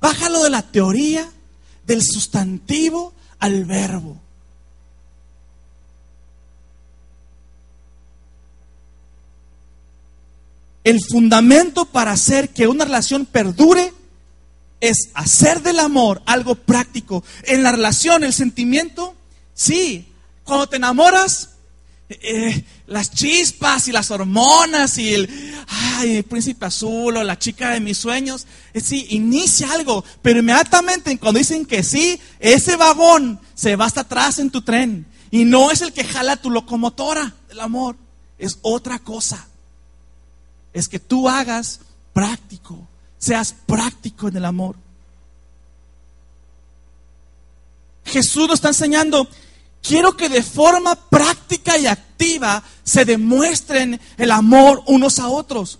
Bájalo 0.00 0.42
de 0.42 0.48
la 0.48 0.62
teoría, 0.62 1.30
del 1.90 2.04
sustantivo 2.04 3.12
al 3.40 3.64
verbo. 3.64 4.16
El 10.84 11.00
fundamento 11.02 11.86
para 11.86 12.12
hacer 12.12 12.50
que 12.50 12.68
una 12.68 12.84
relación 12.84 13.26
perdure 13.26 13.92
es 14.80 15.10
hacer 15.14 15.62
del 15.62 15.80
amor 15.80 16.22
algo 16.26 16.54
práctico. 16.54 17.24
En 17.42 17.64
la 17.64 17.72
relación, 17.72 18.22
el 18.22 18.34
sentimiento, 18.34 19.16
sí, 19.52 20.12
cuando 20.44 20.68
te 20.68 20.76
enamoras, 20.76 21.56
eh, 22.10 22.64
las 22.86 23.12
chispas 23.12 23.86
y 23.86 23.92
las 23.92 24.10
hormonas 24.10 24.98
y 24.98 25.14
el, 25.14 25.54
ay, 25.68 26.16
el 26.16 26.24
príncipe 26.24 26.66
azul 26.66 27.16
o 27.16 27.22
la 27.22 27.38
chica 27.38 27.70
de 27.70 27.80
mis 27.80 27.98
sueños, 27.98 28.46
eh, 28.74 28.80
sí, 28.80 29.06
inicia 29.10 29.72
algo, 29.72 30.04
pero 30.20 30.40
inmediatamente 30.40 31.16
cuando 31.18 31.38
dicen 31.38 31.64
que 31.64 31.82
sí, 31.84 32.20
ese 32.40 32.76
vagón 32.76 33.40
se 33.54 33.76
va 33.76 33.84
hasta 33.84 34.00
atrás 34.02 34.38
en 34.40 34.50
tu 34.50 34.62
tren 34.62 35.06
y 35.30 35.44
no 35.44 35.70
es 35.70 35.80
el 35.82 35.92
que 35.92 36.04
jala 36.04 36.36
tu 36.36 36.50
locomotora. 36.50 37.34
Del 37.48 37.60
amor, 37.60 37.96
es 38.38 38.58
otra 38.62 38.98
cosa. 38.98 39.46
Es 40.72 40.88
que 40.88 40.98
tú 40.98 41.28
hagas 41.28 41.80
práctico, 42.12 42.88
seas 43.18 43.54
práctico 43.66 44.28
en 44.28 44.36
el 44.36 44.44
amor. 44.44 44.76
Jesús 48.04 48.48
nos 48.48 48.54
está 48.54 48.68
enseñando, 48.68 49.28
quiero 49.82 50.16
que 50.16 50.28
de 50.28 50.42
forma 50.42 50.94
práctica 50.94 51.78
y 51.78 51.86
activa 51.86 52.62
se 52.82 53.04
demuestren 53.04 54.00
el 54.16 54.30
amor 54.30 54.82
unos 54.86 55.18
a 55.18 55.28
otros. 55.28 55.78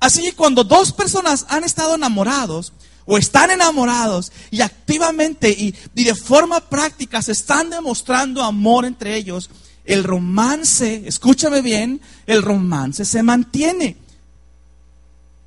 Así 0.00 0.22
que 0.22 0.34
cuando 0.34 0.64
dos 0.64 0.92
personas 0.92 1.46
han 1.48 1.64
estado 1.64 1.94
enamorados 1.94 2.72
o 3.06 3.18
están 3.18 3.50
enamorados 3.50 4.32
y 4.50 4.60
activamente 4.60 5.50
y, 5.50 5.74
de 5.94 6.14
forma 6.14 6.60
práctica 6.60 7.22
se 7.22 7.32
están 7.32 7.70
demostrando 7.70 8.42
amor 8.42 8.84
entre 8.84 9.16
ellos, 9.16 9.50
el 9.84 10.04
romance, 10.04 11.02
escúchame 11.06 11.60
bien, 11.60 12.00
el 12.26 12.42
romance 12.42 13.04
se 13.04 13.22
mantiene. 13.22 13.96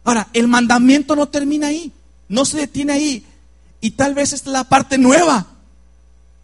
Ahora, 0.03 0.27
el 0.33 0.47
mandamiento 0.47 1.15
no 1.15 1.27
termina 1.27 1.67
ahí, 1.67 1.91
no 2.29 2.45
se 2.45 2.57
detiene 2.57 2.93
ahí. 2.93 3.25
Y 3.81 3.91
tal 3.91 4.13
vez 4.13 4.33
esta 4.33 4.49
es 4.49 4.53
la 4.53 4.63
parte 4.63 4.97
nueva 4.97 5.47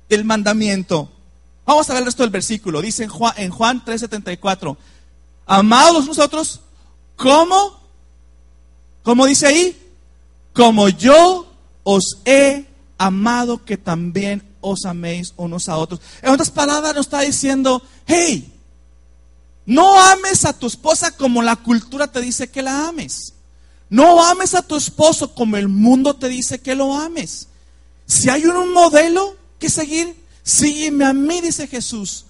del 0.09 0.25
mandamiento. 0.25 1.12
Vamos 1.65 1.89
a 1.89 1.93
ver 1.93 2.01
el 2.01 2.05
resto 2.05 2.23
del 2.23 2.29
versículo. 2.29 2.81
Dice 2.81 3.03
en 3.03 3.09
Juan, 3.09 3.33
en 3.37 3.51
Juan 3.51 3.83
3:74, 3.85 4.77
amados 5.45 6.05
nosotros, 6.05 6.61
¿cómo? 7.15 7.79
¿Cómo 9.03 9.25
dice 9.25 9.47
ahí? 9.47 9.79
Como 10.53 10.89
yo 10.89 11.47
os 11.83 12.19
he 12.25 12.65
amado, 12.97 13.63
que 13.65 13.77
también 13.77 14.43
os 14.61 14.85
améis 14.85 15.33
unos 15.35 15.67
a 15.67 15.77
otros. 15.77 15.99
En 16.21 16.31
otras 16.31 16.51
palabras, 16.51 16.95
nos 16.95 17.07
está 17.07 17.21
diciendo, 17.21 17.81
hey, 18.07 18.53
no 19.65 19.99
ames 19.99 20.45
a 20.45 20.57
tu 20.57 20.67
esposa 20.67 21.15
como 21.15 21.41
la 21.41 21.55
cultura 21.55 22.07
te 22.07 22.21
dice 22.21 22.49
que 22.49 22.61
la 22.61 22.87
ames. 22.87 23.33
No 23.89 24.23
ames 24.23 24.55
a 24.55 24.61
tu 24.61 24.75
esposo 24.75 25.33
como 25.33 25.57
el 25.57 25.67
mundo 25.67 26.15
te 26.15 26.27
dice 26.27 26.59
que 26.59 26.75
lo 26.75 26.93
ames. 26.95 27.47
Si 28.05 28.29
hay 28.29 28.45
un 28.45 28.73
modelo 28.73 29.35
que 29.59 29.69
seguir, 29.69 30.15
sígueme 30.43 31.05
a 31.05 31.13
mí, 31.13 31.41
dice 31.41 31.67
Jesús. 31.67 32.25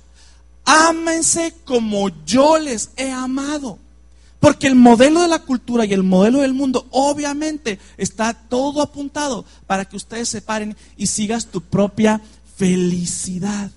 Ámense 0.66 1.54
como 1.66 2.10
yo 2.26 2.58
les 2.58 2.92
he 2.96 3.12
amado. 3.12 3.80
Porque 4.40 4.68
el 4.68 4.76
modelo 4.76 5.22
de 5.22 5.30
la 5.30 5.40
cultura 5.40 5.86
y 5.86 5.94
el 5.94 6.04
modelo 6.04 6.42
del 6.42 6.54
mundo, 6.54 6.86
obviamente, 6.92 7.80
está 7.98 8.34
todo 8.34 8.82
apuntado 8.82 9.46
para 9.68 9.86
que 9.86 9.96
ustedes 9.96 10.28
se 10.28 10.42
paren 10.42 10.76
y 10.98 11.08
sigas 11.08 11.48
tu 11.48 11.62
propia 11.62 12.22
felicidad. 12.58 13.72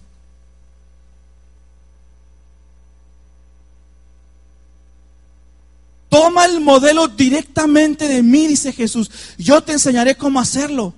Toma 6.08 6.46
el 6.46 6.60
modelo 6.60 7.08
directamente 7.08 8.08
de 8.08 8.22
mí, 8.22 8.46
dice 8.46 8.72
Jesús. 8.72 9.10
Yo 9.38 9.62
te 9.62 9.72
enseñaré 9.72 10.16
cómo 10.16 10.40
hacerlo. 10.40 10.94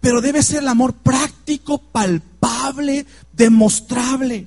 Pero 0.00 0.20
debe 0.20 0.42
ser 0.42 0.62
el 0.62 0.68
amor 0.68 0.94
práctico, 0.94 1.78
palpable, 1.78 3.06
demostrable. 3.32 4.46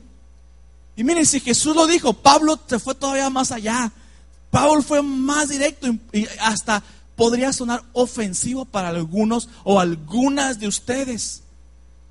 Y 0.96 1.04
miren, 1.04 1.26
si 1.26 1.40
Jesús 1.40 1.76
lo 1.76 1.88
dijo, 1.88 2.14
Pablo 2.14 2.60
se 2.68 2.80
fue 2.80 2.96
todavía 2.96 3.30
más 3.30 3.52
allá. 3.52 3.92
Pablo 4.50 4.82
fue 4.82 5.02
más 5.02 5.50
directo 5.50 5.88
y 6.12 6.28
hasta 6.40 6.84
podría 7.16 7.54
sonar 7.54 7.84
ofensivo 7.94 8.66
para 8.66 8.90
algunos 8.90 9.50
o 9.64 9.80
algunas 9.80 10.60
de 10.60 10.68
ustedes. 10.68 11.44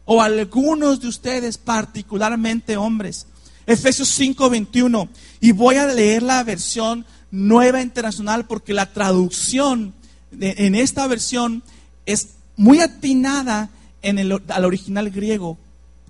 O 0.05 0.23
algunos 0.23 1.01
de 1.01 1.09
ustedes, 1.09 1.57
particularmente 1.59 2.77
hombres. 2.77 3.27
Efesios 3.67 4.09
5:21. 4.19 5.09
Y 5.41 5.53
voy 5.53 5.77
a 5.77 5.87
leer 5.87 6.23
la 6.23 6.43
versión 6.43 7.07
nueva 7.31 7.81
internacional 7.81 8.47
porque 8.47 8.75
la 8.75 8.93
traducción 8.93 9.95
en 10.33 10.75
esta 10.75 11.07
versión 11.07 11.63
es 12.07 12.29
muy 12.61 12.81
atinada 12.83 13.71
en 14.03 14.19
el, 14.19 14.43
al 14.49 14.65
original 14.67 15.09
griego. 15.11 15.57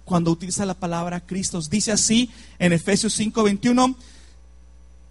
cuando 0.05 0.33
utiliza 0.33 0.67
la 0.67 0.75
palabra 0.75 1.21
Cristo. 1.21 1.61
Dice 1.71 1.93
así 1.93 2.29
en 2.59 2.73
Efesios 2.73 3.17
5:21, 3.17 3.95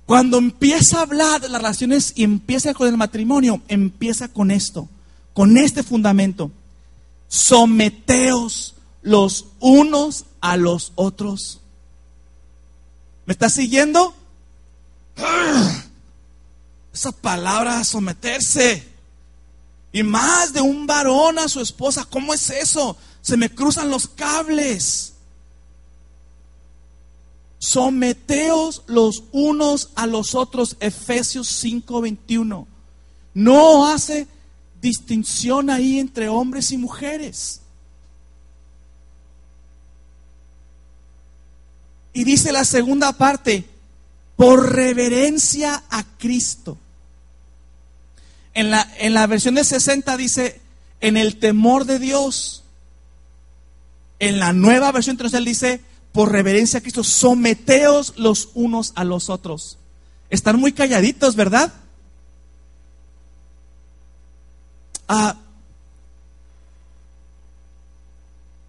cuando 0.05 0.37
empieza 0.37 0.99
a 0.99 1.03
hablar 1.03 1.39
de 1.39 1.47
las 1.47 1.61
relaciones 1.61 2.11
y 2.15 2.25
empieza 2.25 2.73
con 2.73 2.89
el 2.89 2.97
matrimonio, 2.97 3.61
empieza 3.69 4.27
con 4.27 4.51
esto, 4.51 4.89
con 5.31 5.55
este 5.55 5.81
fundamento. 5.81 6.51
Someteos 7.29 8.75
los 9.01 9.45
unos 9.61 10.25
a 10.41 10.57
los 10.57 10.91
otros. 10.95 11.61
¿Me 13.25 13.31
está 13.31 13.49
siguiendo? 13.49 14.13
Esa 16.93 17.13
palabra 17.13 17.81
someterse. 17.85 18.88
Y 19.91 20.03
más 20.03 20.53
de 20.53 20.61
un 20.61 20.85
varón 20.85 21.39
a 21.39 21.47
su 21.47 21.61
esposa. 21.61 22.05
¿Cómo 22.09 22.33
es 22.33 22.49
eso? 22.49 22.95
Se 23.21 23.37
me 23.37 23.49
cruzan 23.49 23.89
los 23.89 24.07
cables. 24.07 25.13
Someteos 27.57 28.83
los 28.87 29.23
unos 29.31 29.89
a 29.95 30.05
los 30.05 30.35
otros. 30.35 30.77
Efesios 30.79 31.47
5:21. 31.47 32.67
No 33.33 33.87
hace 33.87 34.27
distinción 34.81 35.69
ahí 35.69 35.99
entre 35.99 36.29
hombres 36.29 36.71
y 36.71 36.77
mujeres. 36.77 37.61
Y 42.13 42.23
dice 42.23 42.51
la 42.51 42.65
segunda 42.65 43.13
parte, 43.13 43.65
por 44.35 44.73
reverencia 44.73 45.83
a 45.89 46.03
Cristo. 46.17 46.77
En 48.53 48.71
la, 48.71 48.87
en 48.97 49.13
la 49.13 49.27
versión 49.27 49.55
de 49.55 49.63
60 49.63 50.17
dice, 50.17 50.61
en 51.01 51.17
el 51.17 51.37
temor 51.37 51.85
de 51.85 51.99
Dios. 51.99 52.63
En 54.19 54.39
la 54.39 54.53
nueva 54.53 54.91
versión 54.91 55.13
internacional 55.13 55.45
dice, 55.45 55.81
por 56.11 56.31
reverencia 56.31 56.79
a 56.79 56.81
Cristo, 56.81 57.03
someteos 57.03 58.17
los 58.17 58.49
unos 58.53 58.91
a 58.95 59.03
los 59.03 59.29
otros. 59.29 59.77
Están 60.29 60.59
muy 60.59 60.73
calladitos, 60.73 61.35
¿verdad? 61.35 61.73
Ah, 65.07 65.37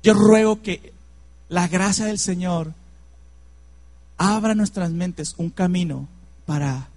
yo 0.02 0.14
ruego 0.14 0.62
que 0.62 0.92
la 1.48 1.68
gracia 1.68 2.06
del 2.06 2.18
Señor 2.18 2.72
abra 4.16 4.54
nuestras 4.54 4.90
mentes 4.90 5.34
un 5.36 5.50
camino 5.50 6.08
para 6.46 6.88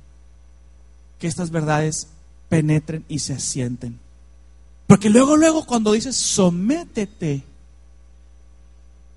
que 1.19 1.27
estas 1.27 1.49
verdades 1.51 2.07
penetren 2.53 3.03
y 3.09 3.17
se 3.17 3.33
asienten. 3.33 3.99
Porque 4.85 5.09
luego, 5.09 5.35
luego, 5.35 5.65
cuando 5.65 5.93
dices 5.93 6.15
sométete, 6.15 7.41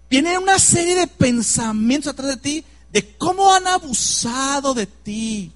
viene 0.09 0.39
una 0.39 0.59
serie 0.59 0.95
de 0.95 1.07
pensamientos 1.07 2.14
atrás 2.14 2.28
de 2.28 2.37
ti 2.39 2.64
de 2.91 3.14
cómo 3.18 3.53
han 3.53 3.66
abusado 3.66 4.72
de 4.72 4.87
ti 4.87 5.53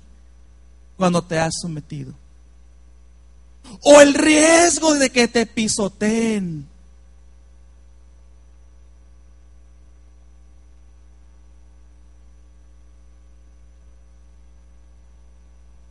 cuando 0.99 1.23
te 1.23 1.39
has 1.39 1.55
sometido. 1.59 2.13
O 3.83 4.03
el 4.03 4.13
riesgo 4.13 4.93
de 4.97 5.09
que 5.09 5.27
te 5.27 5.47
pisoteen. 5.47 6.67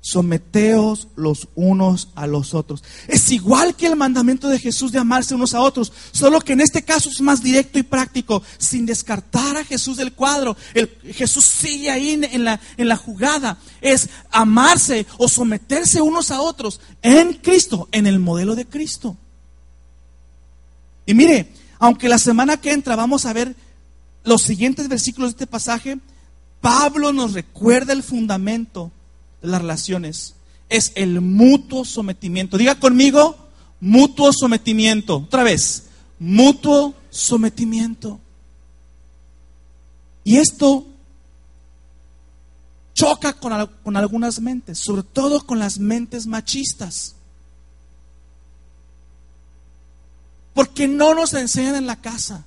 Someteos 0.10 1.08
los 1.16 1.48
unos 1.56 2.10
a 2.16 2.28
los 2.28 2.54
otros. 2.54 2.84
Es 3.08 3.32
igual 3.32 3.76
que 3.76 3.88
el 3.88 3.96
mandamiento 3.96 4.48
de 4.48 4.60
Jesús 4.60 4.92
de 4.92 5.00
amarse 5.00 5.36
unos 5.36 5.54
a 5.54 5.62
otros, 5.62 5.92
solo 6.12 6.42
que 6.42 6.54
en 6.54 6.62
este 6.62 6.84
caso 6.84 7.10
es 7.10 7.22
más 7.22 7.44
directo 7.44 7.80
y 7.80 7.84
práctico, 7.84 8.42
sin 8.58 8.86
descartar 8.86 9.58
a 9.58 9.64
Jesús 9.64 9.98
del 9.98 10.14
cuadro. 10.14 10.56
El, 10.74 10.90
Jesús 11.14 11.46
sigue 11.46 11.92
ahí 11.92 12.10
en, 12.10 12.44
la, 12.44 12.60
en 12.78 12.88
la 12.88 12.96
jugada. 12.96 13.58
Es 13.82 14.10
amarse 14.32 15.06
o 15.18 15.28
someterse 15.28 16.02
unos 16.02 16.32
a 16.32 16.42
otros 16.42 16.82
en 17.02 17.34
Cristo, 17.34 17.88
en 17.92 18.08
el 18.08 18.20
modelo 18.20 18.56
de 18.56 18.66
Cristo. 18.66 19.18
Y 21.06 21.14
mire, 21.14 21.54
aunque 21.80 22.10
la 22.10 22.18
semana 22.18 22.58
que 22.58 22.72
entra 22.72 22.96
vamos 22.96 23.26
a 23.26 23.34
ver 23.34 23.56
los 24.24 24.42
siguientes 24.42 24.88
versículos 24.88 25.32
de 25.32 25.36
este 25.36 25.48
pasaje, 25.48 25.98
Pablo 26.62 27.14
nos 27.14 27.34
recuerda 27.34 27.94
el 27.94 28.04
fundamento 28.04 28.92
las 29.42 29.62
relaciones 29.62 30.36
es 30.70 30.92
el 30.96 31.20
mutuo 31.20 31.84
sometimiento. 31.84 32.58
Diga 32.58 32.80
conmigo, 32.80 33.36
mutuo 33.80 34.32
sometimiento. 34.32 35.18
Otra 35.18 35.44
vez, 35.44 35.88
mutuo 36.20 36.94
sometimiento. 37.10 38.20
Y 40.24 40.38
esto 40.38 40.86
choca 42.94 43.34
con, 43.34 43.68
con, 43.84 43.98
algunas 43.98 44.40
mentes, 44.40 44.78
sobre 44.78 45.04
todo 45.04 45.46
con 45.46 45.58
las 45.58 45.80
mentes 45.80 46.28
machistas. 46.28 47.16
Porque 50.54 50.88
no 50.88 51.16
nos 51.16 51.34
enseñan 51.34 51.76
en 51.76 51.88
la 51.88 52.00
casa. 52.00 52.46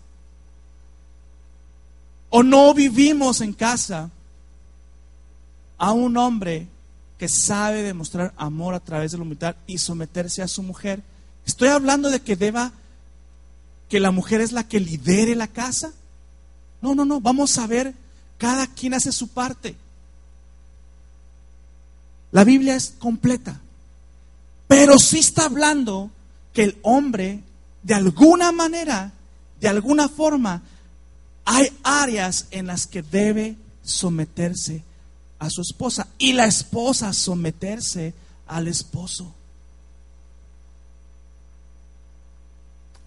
O 2.31 2.43
no 2.43 2.73
vivimos 2.73 3.41
en 3.41 3.53
casa 3.53 4.11
a 5.77 5.93
un 5.93 6.17
hombre 6.17 6.69
que 7.23 7.29
sabe 7.29 7.85
demostrar 7.85 8.35
amor 8.37 8.75
a 8.75 8.81
través 8.81 9.13
de 9.13 9.17
la 9.17 9.23
humildad 9.23 9.55
y 9.69 9.79
someterse 9.79 10.43
a 10.43 10.49
su 10.49 10.61
mujer. 10.61 11.05
Estoy 11.47 11.69
hablando 11.69 12.11
de 12.11 12.19
que 12.19 12.35
deba, 12.35 12.73
que 13.89 14.01
la 14.01 14.11
mujer 14.11 14.41
es 14.41 14.51
la 14.51 14.67
que 14.67 14.81
lidere 14.81 15.37
la 15.37 15.47
casa. 15.47 15.93
No, 16.81 16.97
no, 16.97 17.05
no, 17.05 17.21
vamos 17.21 17.59
a 17.59 17.69
ver, 17.69 17.95
cada 18.39 18.67
quien 18.67 18.95
hace 18.95 19.13
su 19.13 19.29
parte. 19.29 19.77
La 22.33 22.43
Biblia 22.43 22.75
es 22.75 22.93
completa, 22.99 23.61
pero 24.67 24.99
sí 24.99 25.21
está 25.21 25.45
hablando 25.45 26.11
que 26.53 26.65
el 26.65 26.79
hombre, 26.83 27.39
de 27.85 27.95
alguna 27.95 28.51
manera, 28.51 29.13
de 29.61 29.69
alguna 29.69 30.09
forma, 30.09 30.61
hay 31.45 31.69
áreas 31.85 32.49
en 32.51 32.67
las 32.67 32.89
que 32.89 33.03
debe 33.03 33.55
someterse 33.85 34.83
a 35.43 35.51
su 35.51 35.61
esposa 35.61 36.07
y 36.19 36.33
la 36.35 36.47
esposa 36.47 37.13
someterse 37.13 38.15
al 38.47 38.69
esposo. 38.69 39.35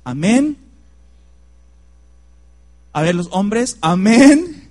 Amén. 0.04 0.58
A 2.92 3.02
ver 3.04 3.16
los 3.16 3.30
hombres, 3.32 3.78
amén. 3.80 4.70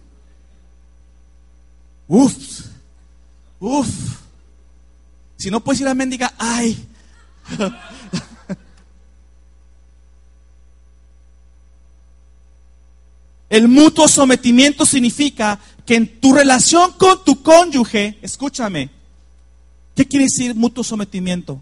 Uf, 2.06 2.66
uf. 3.58 3.88
Si 5.38 5.50
no 5.50 5.60
puedes 5.60 5.80
ir 5.80 5.88
amén, 5.88 6.10
diga, 6.10 6.34
ay. 6.36 6.86
El 13.48 13.68
mutuo 13.68 14.06
sometimiento 14.06 14.84
significa 14.84 15.58
que 15.86 15.96
en 15.96 16.20
tu 16.20 16.32
relación 16.32 16.92
con 16.92 17.24
tu 17.24 17.42
cónyuge, 17.42 18.18
escúchame, 18.22 18.90
¿qué 19.94 20.06
quiere 20.06 20.24
decir 20.24 20.54
mutuo 20.54 20.82
sometimiento? 20.82 21.60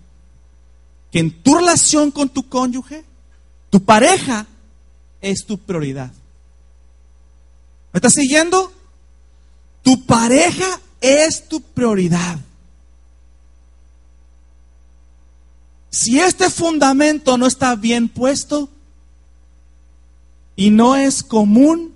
Que 1.10 1.18
en 1.18 1.42
tu 1.42 1.56
relación 1.56 2.10
con 2.10 2.28
tu 2.28 2.48
cónyuge, 2.48 3.04
tu 3.70 3.82
pareja 3.82 4.46
es 5.20 5.44
tu 5.44 5.58
prioridad. 5.58 6.12
¿Me 7.92 7.98
estás 7.98 8.14
siguiendo? 8.14 8.72
Tu 9.82 10.04
pareja 10.06 10.80
es 11.00 11.48
tu 11.48 11.60
prioridad. 11.60 12.38
Si 15.90 16.18
este 16.18 16.48
fundamento 16.48 17.36
no 17.36 17.46
está 17.46 17.76
bien 17.76 18.08
puesto 18.08 18.70
y 20.56 20.70
no 20.70 20.96
es 20.96 21.22
común, 21.22 21.91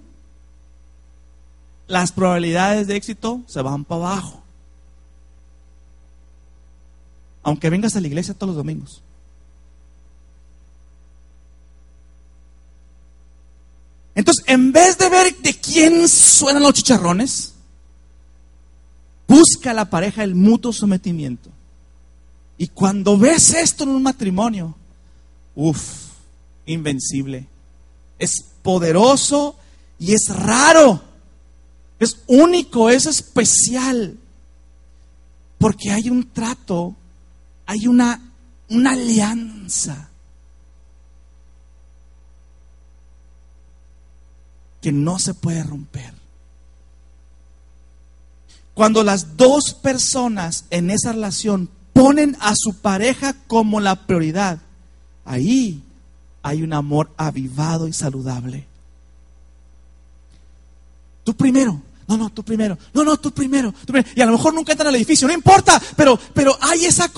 las 1.87 2.13
probabilidades 2.13 2.87
de 2.87 2.97
éxito 2.97 3.43
se 3.47 3.63
van 3.63 3.85
para 3.85 4.03
abajo. 4.03 4.43
Aunque 7.43 7.71
vengas 7.71 7.95
a 7.95 8.01
la 8.01 8.09
iglesia 8.09 8.35
todos 8.35 8.49
los 8.49 8.57
domingos. 8.57 9.03
Entonces, 14.17 14.45
en 14.49 14.73
vez 14.73 14.97
de 14.99 15.09
ver 15.11 15.37
de 15.37 15.55
quién 15.55 16.09
suenan 16.09 16.63
los 16.63 16.73
chicharrones, 16.73 17.53
busca 19.29 19.71
a 19.71 19.75
la 19.75 19.91
pareja 19.91 20.25
el 20.25 20.35
mutuo 20.35 20.73
sometimiento. 20.73 21.51
Y 22.59 22.69
cuando 22.69 23.19
ves 23.19 23.53
esto 23.53 23.85
en 23.85 23.91
un 23.91 24.03
matrimonio, 24.03 24.75
uff, 25.55 26.07
invencible. 26.65 27.47
Es 28.19 28.45
poderoso 28.63 29.57
y 29.99 30.15
es 30.15 30.29
raro. 30.31 31.03
Es 31.99 32.23
único, 32.27 32.91
es 32.91 33.07
especial. 33.07 34.19
Porque 35.59 35.91
hay 35.91 36.11
un 36.11 36.31
trato, 36.31 36.95
hay 37.67 37.87
una, 37.87 38.33
una 38.69 38.93
alianza. 38.93 40.11
que 44.87 44.93
no 44.93 45.19
se 45.19 45.35
puede 45.35 45.65
romper. 45.65 46.15
Cuando 48.73 49.03
las 49.03 49.37
dos 49.37 49.75
personas 49.75 50.65
en 50.71 50.91
esa 50.91 51.11
relación 51.11 51.69
ponen 51.93 52.37
a 52.39 52.53
su 52.55 52.73
pareja 52.75 53.35
como 53.49 53.81
la 53.81 54.07
prioridad, 54.07 54.61
ahí 55.25 55.83
hay 56.41 56.63
un 56.63 56.73
amor 56.73 57.11
avivado 57.17 57.89
y 57.89 57.93
saludable. 57.93 58.69
Tú 61.27 61.35
primero. 61.35 61.83
No, 62.07 62.17
no, 62.17 62.31
tú 62.31 62.45
primero. 62.45 62.79
No, 62.95 63.03
no, 63.03 63.17
tú 63.17 63.33
primero. 63.33 63.75
Y 64.15 64.21
a 64.21 64.27
lo 64.27 64.33
mejor 64.33 64.55
nunca 64.55 64.71
entran 64.71 64.87
al 64.87 64.95
edificio, 64.95 65.27
no 65.27 65.35
importa, 65.35 65.83
pero, 65.97 66.17
pero 66.33 66.57
hay 66.61 66.85
esa, 66.85 67.11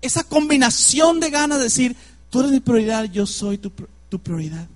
esa 0.00 0.22
combinación 0.22 1.18
de 1.18 1.28
ganas 1.28 1.58
de 1.58 1.64
decir, 1.64 1.96
tú 2.30 2.38
eres 2.38 2.52
mi 2.52 2.60
prioridad, 2.60 3.02
yo 3.06 3.26
soy 3.26 3.58
tu, 3.58 3.72
tu 4.08 4.20
prioridad. 4.20 4.68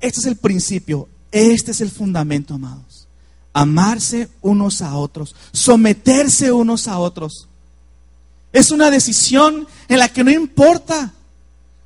Este 0.00 0.20
es 0.20 0.26
el 0.26 0.36
principio, 0.36 1.08
este 1.32 1.72
es 1.72 1.80
el 1.80 1.90
fundamento, 1.90 2.54
amados. 2.54 3.08
Amarse 3.52 4.28
unos 4.40 4.82
a 4.82 4.94
otros, 4.94 5.34
someterse 5.52 6.52
unos 6.52 6.86
a 6.86 7.00
otros. 7.00 7.48
Es 8.52 8.70
una 8.70 8.88
decisión 8.88 9.66
en 9.88 9.98
la 9.98 10.08
que 10.08 10.22
no 10.22 10.30
importa 10.30 11.12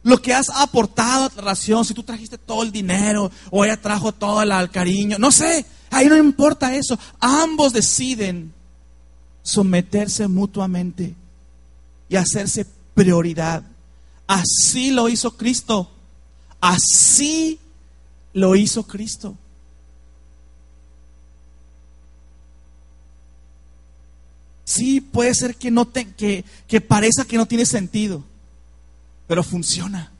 lo 0.06 0.22
que 0.22 0.32
has 0.32 0.50
aportado 0.50 1.24
a 1.24 1.28
la 1.28 1.34
relación, 1.34 1.84
si 1.84 1.92
tú 1.92 2.04
trajiste 2.04 2.38
todo 2.38 2.62
el 2.62 2.70
dinero 2.70 3.28
o 3.50 3.64
ella 3.64 3.76
trajo 3.76 4.12
todo 4.12 4.40
el 4.40 4.70
cariño, 4.70 5.18
no 5.18 5.32
sé, 5.32 5.66
ahí 5.90 6.06
no 6.06 6.16
importa 6.16 6.76
eso. 6.76 6.96
Ambos 7.18 7.72
deciden 7.72 8.54
someterse 9.42 10.28
mutuamente 10.28 11.12
y 12.08 12.14
hacerse 12.14 12.64
prioridad. 12.94 13.64
Así 14.28 14.92
lo 14.92 15.08
hizo 15.08 15.36
Cristo. 15.36 15.90
Así 16.60 17.58
lo 18.32 18.54
hizo 18.54 18.84
Cristo. 18.86 19.34
Sí, 24.62 25.00
puede 25.00 25.34
ser 25.34 25.56
que, 25.56 25.72
no 25.72 25.84
te, 25.84 26.12
que, 26.12 26.44
que 26.68 26.80
parezca 26.80 27.24
que 27.24 27.36
no 27.36 27.46
tiene 27.46 27.66
sentido 27.66 28.22
pero 29.26 29.42
funciona. 29.42 30.12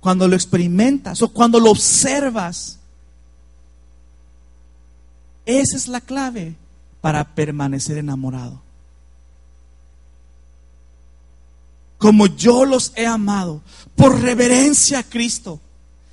Cuando 0.00 0.28
lo 0.28 0.36
experimentas 0.36 1.22
o 1.22 1.28
cuando 1.28 1.58
lo 1.58 1.70
observas, 1.70 2.78
esa 5.44 5.76
es 5.76 5.88
la 5.88 6.00
clave 6.00 6.56
para 7.00 7.34
permanecer 7.34 7.98
enamorado. 7.98 8.62
Como 11.98 12.26
yo 12.26 12.64
los 12.64 12.92
he 12.94 13.06
amado, 13.06 13.62
por 13.94 14.20
reverencia 14.20 15.00
a 15.00 15.02
Cristo. 15.02 15.60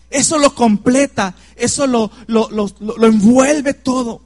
Eso 0.09 0.37
lo 0.37 0.53
completa, 0.55 1.35
eso 1.55 1.87
lo, 1.87 2.11
lo, 2.27 2.49
lo 2.49 3.07
envuelve 3.07 3.73
todo. 3.73 4.21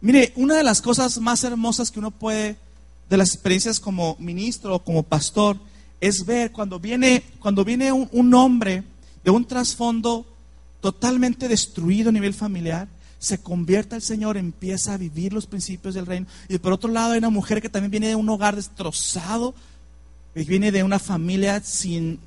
Mire, 0.00 0.32
una 0.36 0.54
de 0.54 0.62
las 0.62 0.80
cosas 0.80 1.18
más 1.18 1.42
hermosas 1.42 1.90
que 1.90 1.98
uno 1.98 2.12
puede 2.12 2.56
de 3.08 3.16
las 3.16 3.34
experiencias 3.34 3.80
como 3.80 4.16
ministro 4.18 4.74
o 4.74 4.84
como 4.84 5.02
pastor 5.02 5.56
es 6.00 6.24
ver 6.24 6.52
cuando 6.52 6.78
viene, 6.78 7.22
cuando 7.40 7.64
viene 7.64 7.92
un, 7.92 8.34
hombre 8.34 8.84
de 9.24 9.30
un 9.30 9.44
trasfondo 9.44 10.26
totalmente 10.80 11.48
destruido 11.48 12.10
a 12.10 12.12
nivel 12.12 12.34
familiar, 12.34 12.88
se 13.18 13.38
convierte 13.38 13.96
al 13.96 14.02
Señor, 14.02 14.36
empieza 14.36 14.94
a 14.94 14.96
vivir 14.96 15.32
los 15.32 15.46
principios 15.46 15.94
del 15.94 16.06
reino. 16.06 16.26
Y 16.48 16.58
por 16.58 16.72
otro 16.72 16.90
lado 16.90 17.12
hay 17.12 17.18
una 17.18 17.30
mujer 17.30 17.60
que 17.60 17.68
también 17.68 17.90
viene 17.90 18.08
de 18.08 18.14
un 18.14 18.28
hogar 18.28 18.54
destrozado, 18.54 19.54
que 20.34 20.44
viene 20.44 20.70
de 20.70 20.84
una 20.84 21.00
familia 21.00 21.60
sin, 21.60 22.20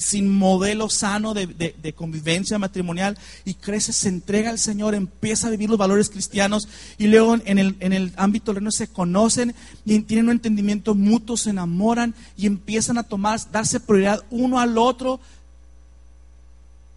sin 0.00 0.32
modelo 0.32 0.88
sano 0.88 1.34
de, 1.34 1.94
convivencia 1.94 2.58
matrimonial 2.58 3.18
y 3.44 3.54
crece, 3.54 3.92
se 3.92 4.08
entrega 4.08 4.50
al 4.50 4.58
Señor, 4.58 4.94
empieza 4.94 5.46
a 5.46 5.50
vivir 5.50 5.68
los 5.68 5.78
valores 5.78 6.08
cristianos 6.08 6.68
y 6.98 7.06
luego 7.06 7.36
en 7.44 7.58
el, 7.58 7.76
en 7.80 7.92
el 7.92 8.12
ámbito 8.16 8.52
reino 8.52 8.70
se 8.70 8.88
conocen 8.88 9.54
y 9.84 10.00
tienen 10.00 10.26
un 10.26 10.32
entendimiento 10.32 10.94
mutuo, 10.94 11.36
se 11.36 11.50
enamoran 11.50 12.14
y 12.36 12.46
empiezan 12.46 12.96
a 12.96 13.02
tomar, 13.02 13.38
darse 13.52 13.78
prioridad 13.78 14.24
uno 14.30 14.58
al 14.58 14.78
otro 14.78 15.20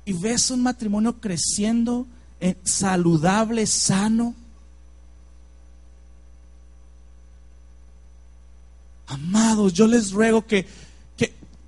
y 0.05 0.13
ves 0.13 0.49
un 0.51 0.63
matrimonio 0.63 1.19
creciendo, 1.19 2.07
eh, 2.39 2.55
saludable, 2.63 3.65
sano. 3.67 4.33
Amados, 9.07 9.73
yo 9.73 9.87
les 9.87 10.11
ruego 10.11 10.45
que 10.45 10.65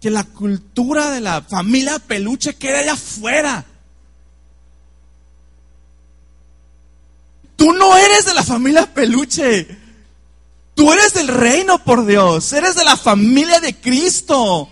que 0.06 0.12
la 0.12 0.24
cultura 0.24 1.10
de 1.10 1.20
la 1.20 1.42
familia 1.42 1.98
peluche 1.98 2.54
quede 2.54 2.78
allá 2.78 2.94
afuera. 2.94 3.66
Tú 7.56 7.74
no 7.74 7.98
eres 7.98 8.24
de 8.28 8.36
la 8.36 8.44
familia 8.44 8.86
peluche. 8.94 9.68
Tú 10.76 10.94
eres 10.94 11.12
del 11.16 11.28
reino, 11.28 11.84
por 11.84 12.06
Dios. 12.06 12.54
Eres 12.54 12.76
de 12.76 12.84
la 12.84 12.96
familia 12.96 13.60
de 13.60 13.76
Cristo. 13.78 14.70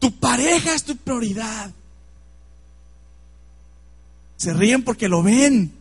Tu 0.00 0.12
pareja 0.18 0.74
es 0.74 0.82
tu 0.82 0.96
prioridad. 0.96 1.70
Se 4.36 4.52
ríen 4.52 4.82
porque 4.82 5.08
lo 5.08 5.22
ven. 5.22 5.72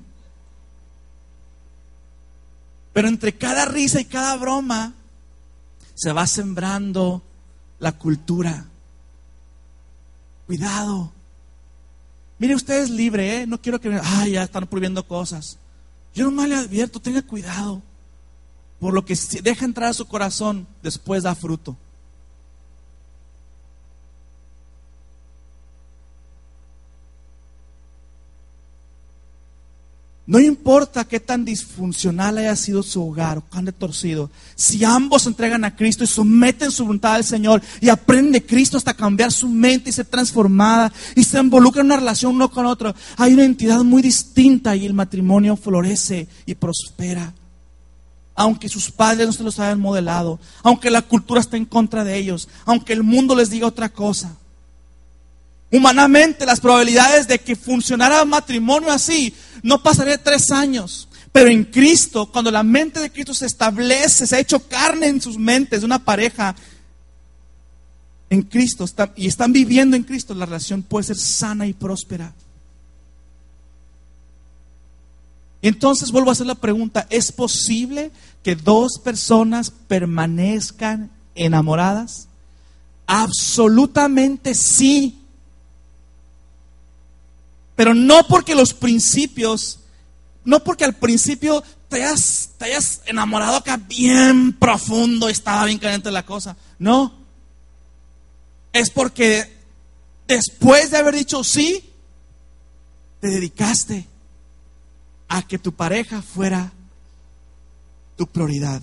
Pero 2.93 3.07
entre 3.07 3.35
cada 3.35 3.65
risa 3.65 3.99
y 3.99 4.05
cada 4.05 4.37
broma 4.37 4.93
se 5.97 6.11
va 6.13 6.27
sembrando 6.27 7.23
la 7.79 7.91
cultura. 7.91 8.67
Cuidado. 10.45 11.11
Mire, 12.37 12.53
usted 12.53 12.83
es 12.83 12.91
libre, 12.91 13.41
¿eh? 13.41 13.47
No 13.47 13.59
quiero 13.59 13.81
que. 13.81 13.99
Ay, 14.01 14.33
ya 14.33 14.43
están 14.43 14.67
prohibiendo 14.67 15.05
cosas. 15.05 15.57
Yo 16.13 16.25
nomás 16.25 16.49
le 16.49 16.55
advierto, 16.55 16.99
tenga 16.99 17.23
cuidado. 17.23 17.81
Por 18.79 18.93
lo 18.93 19.03
que 19.03 19.17
deja 19.41 19.65
entrar 19.65 19.89
a 19.89 19.93
su 19.93 20.07
corazón, 20.07 20.67
después 20.83 21.23
da 21.23 21.33
fruto. 21.33 21.75
No 30.28 30.41
importa 30.41 31.05
qué 31.05 31.21
tan 31.21 31.45
disfuncional 31.45 32.38
haya 32.38 32.55
sido 32.57 32.84
su 32.84 33.01
hogar 33.01 33.38
o 33.38 33.41
cuán 33.41 33.63
de 33.63 33.71
torcido, 33.71 34.30
si 34.55 34.84
ambos 34.84 35.21
se 35.21 35.30
entregan 35.30 35.63
a 35.63 35.73
Cristo 35.73 36.03
y 36.03 36.07
someten 36.07 36.69
su 36.69 36.84
voluntad 36.84 37.15
al 37.15 37.23
Señor 37.23 37.61
y 37.80 37.88
aprenden 37.88 38.34
de 38.34 38.45
Cristo 38.45 38.75
hasta 38.75 38.93
cambiar 38.93 39.32
su 39.32 39.47
mente 39.47 39.89
y 39.89 39.93
ser 39.93 40.05
transformada 40.05 40.91
y 41.15 41.23
se 41.23 41.39
involucran 41.39 41.86
en 41.86 41.91
una 41.93 41.99
relación 42.01 42.36
uno 42.36 42.51
con 42.51 42.65
otro, 42.65 42.93
hay 43.15 43.36
una 43.36 43.45
entidad 43.45 43.86
muy 43.86 44.01
distinta 44.01 44.75
y 44.75 44.86
el 44.86 44.93
matrimonio 44.93 45.55
florece 45.55 46.28
y 46.45 46.55
prospera. 46.55 47.34
Aunque 48.36 48.67
sus 48.67 48.91
padres 48.91 49.28
no 49.28 49.34
se 49.34 49.43
los 49.43 49.59
hayan 49.61 49.80
modelado, 49.80 50.41
aunque 50.61 50.91
la 50.91 51.03
cultura 51.03 51.39
esté 51.39 51.55
en 51.55 51.65
contra 51.65 52.03
de 52.03 52.17
ellos, 52.17 52.49
aunque 52.65 52.91
el 52.91 53.01
mundo 53.01 53.34
les 53.34 53.49
diga 53.49 53.65
otra 53.65 53.88
cosa. 53.88 54.36
Humanamente 55.72 56.45
las 56.45 56.59
probabilidades 56.59 57.28
de 57.28 57.39
que 57.39 57.55
funcionara 57.55 58.24
un 58.24 58.30
matrimonio 58.30 58.91
así 58.91 59.34
no 59.63 59.84
pasaría 59.84 60.22
tres 60.22 60.51
años. 60.51 61.07
Pero 61.32 61.49
en 61.49 61.65
Cristo, 61.65 62.32
cuando 62.32 62.49
la 62.49 62.63
mente 62.63 62.99
de 62.99 63.11
Cristo 63.11 63.34
se 63.34 63.45
establece, 63.45 64.26
se 64.26 64.36
ha 64.36 64.39
hecho 64.39 64.59
carne 64.68 65.07
en 65.07 65.22
sus 65.22 65.38
mentes 65.38 65.82
de 65.82 65.86
una 65.86 65.99
pareja, 65.99 66.55
en 68.30 68.41
Cristo 68.41 68.86
y 69.15 69.28
están 69.28 69.53
viviendo 69.53 69.95
en 69.95 70.03
Cristo, 70.03 70.34
la 70.34 70.45
relación 70.45 70.84
puede 70.84 71.05
ser 71.05 71.18
sana 71.18 71.65
y 71.68 71.74
próspera. 71.74 72.34
Entonces 75.61 76.11
vuelvo 76.11 76.30
a 76.30 76.34
hacer 76.34 76.47
la 76.47 76.55
pregunta, 76.55 77.07
¿es 77.09 77.32
posible 77.32 78.11
que 78.43 78.55
dos 78.55 78.99
personas 79.03 79.72
permanezcan 79.72 81.09
enamoradas? 81.36 82.28
Absolutamente 83.05 84.53
sí. 84.53 85.16
Pero 87.78 87.93
no 87.93 88.25
porque 88.28 88.55
los 88.55 88.73
principios, 88.73 89.80
no 90.43 90.63
porque 90.63 90.84
al 90.84 90.95
principio 90.95 91.63
te 91.89 92.03
hayas, 92.03 92.49
te 92.57 92.65
hayas 92.65 93.03
enamorado 93.05 93.55
acá 93.55 93.78
bien 93.78 94.51
profundo, 94.53 95.30
estaba 95.30 95.63
bien 95.65 95.78
caliente 95.78 96.09
la 96.09 96.25
cosa. 96.25 96.57
No. 96.80 97.13
Es 98.73 98.89
porque 98.89 99.55
después 100.28 100.89
de 100.89 100.97
haber 100.97 101.15
dicho 101.15 101.43
sí, 101.43 101.88
te 103.21 103.28
dedicaste 103.28 104.07
a 105.28 105.43
que 105.43 105.59
tu 105.59 105.71
pareja 105.71 106.23
fuera 106.23 106.73
tu 108.15 108.25
prioridad. 108.25 108.82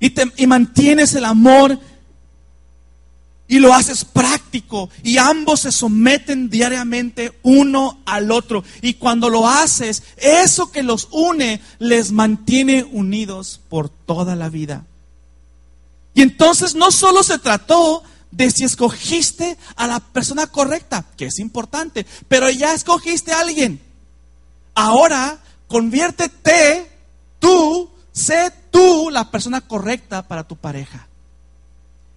Y, 0.00 0.10
te, 0.10 0.24
y 0.36 0.48
mantienes 0.48 1.14
el 1.14 1.24
amor 1.24 1.78
y 3.48 3.58
lo 3.58 3.72
haces 3.74 4.04
práctico 4.04 4.90
y 5.02 5.18
ambos 5.18 5.60
se 5.60 5.72
someten 5.72 6.50
diariamente 6.50 7.38
uno 7.42 8.00
al 8.04 8.30
otro. 8.30 8.64
Y 8.82 8.94
cuando 8.94 9.28
lo 9.28 9.48
haces, 9.48 10.02
eso 10.16 10.70
que 10.72 10.82
los 10.82 11.08
une 11.12 11.60
les 11.78 12.12
mantiene 12.12 12.84
unidos 12.84 13.60
por 13.68 13.88
toda 13.88 14.36
la 14.36 14.48
vida. 14.48 14.86
Y 16.14 16.22
entonces 16.22 16.74
no 16.74 16.90
solo 16.90 17.22
se 17.22 17.38
trató 17.38 18.02
de 18.30 18.50
si 18.50 18.64
escogiste 18.64 19.56
a 19.76 19.86
la 19.86 20.00
persona 20.00 20.46
correcta, 20.46 21.04
que 21.16 21.26
es 21.26 21.38
importante, 21.38 22.06
pero 22.28 22.50
ya 22.50 22.74
escogiste 22.74 23.32
a 23.32 23.40
alguien. 23.40 23.80
Ahora, 24.74 25.38
conviértete 25.68 26.90
tú, 27.38 27.90
sé 28.12 28.52
tú 28.70 29.10
la 29.10 29.30
persona 29.30 29.60
correcta 29.60 30.26
para 30.26 30.44
tu 30.44 30.56
pareja. 30.56 31.06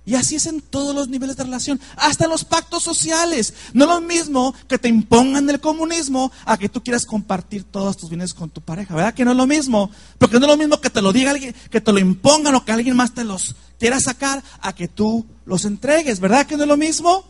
Y 0.06 0.16
así 0.16 0.36
es 0.36 0.48
en 0.48 0.62
todos 0.62 0.96
los 0.96 1.08
niveles 1.08 1.36
de 1.36 1.44
relación, 1.44 1.80
hasta 1.96 2.24
en 2.24 2.32
los 2.32 2.44
pactos 2.44 2.82
sociales. 2.82 3.54
No 3.74 3.84
es 3.86 3.90
lo 3.92 4.02
mismo 4.02 4.56
que 4.68 4.80
te 4.80 4.88
impongan 4.88 5.48
el 5.50 5.60
comunismo 5.60 6.32
a 6.46 6.58
que 6.58 6.70
tú 6.70 6.82
quieras 6.82 7.06
compartir 7.06 7.64
todos 7.64 7.98
tus 7.98 8.10
bienes 8.10 8.34
con 8.34 8.50
tu 8.50 8.62
pareja, 8.62 8.96
¿verdad? 8.96 9.14
Que 9.14 9.24
no 9.24 9.32
es 9.32 9.38
lo 9.38 9.46
mismo, 9.46 9.92
porque 10.18 10.40
no 10.40 10.46
es 10.46 10.52
lo 10.52 10.58
mismo 10.58 10.82
que 10.82 10.90
te 10.90 11.02
lo 11.02 11.14
diga 11.14 11.32
alguien, 11.32 11.54
que 11.70 11.82
te 11.82 11.94
lo 11.94 12.00
impongan 12.00 12.56
o 12.56 12.66
que 12.66 12.72
alguien 12.72 12.96
más 12.96 13.14
te 13.14 13.24
los 13.24 13.56
quiera 13.80 14.00
sacar 14.00 14.44
a 14.62 14.74
que 14.74 14.88
tú 14.88 15.26
los 15.46 15.66
entregues, 15.66 16.20
¿verdad? 16.20 16.48
Que 16.48 16.58
no 16.58 16.64
es 16.64 16.70
lo 16.70 16.78
mismo. 16.78 17.24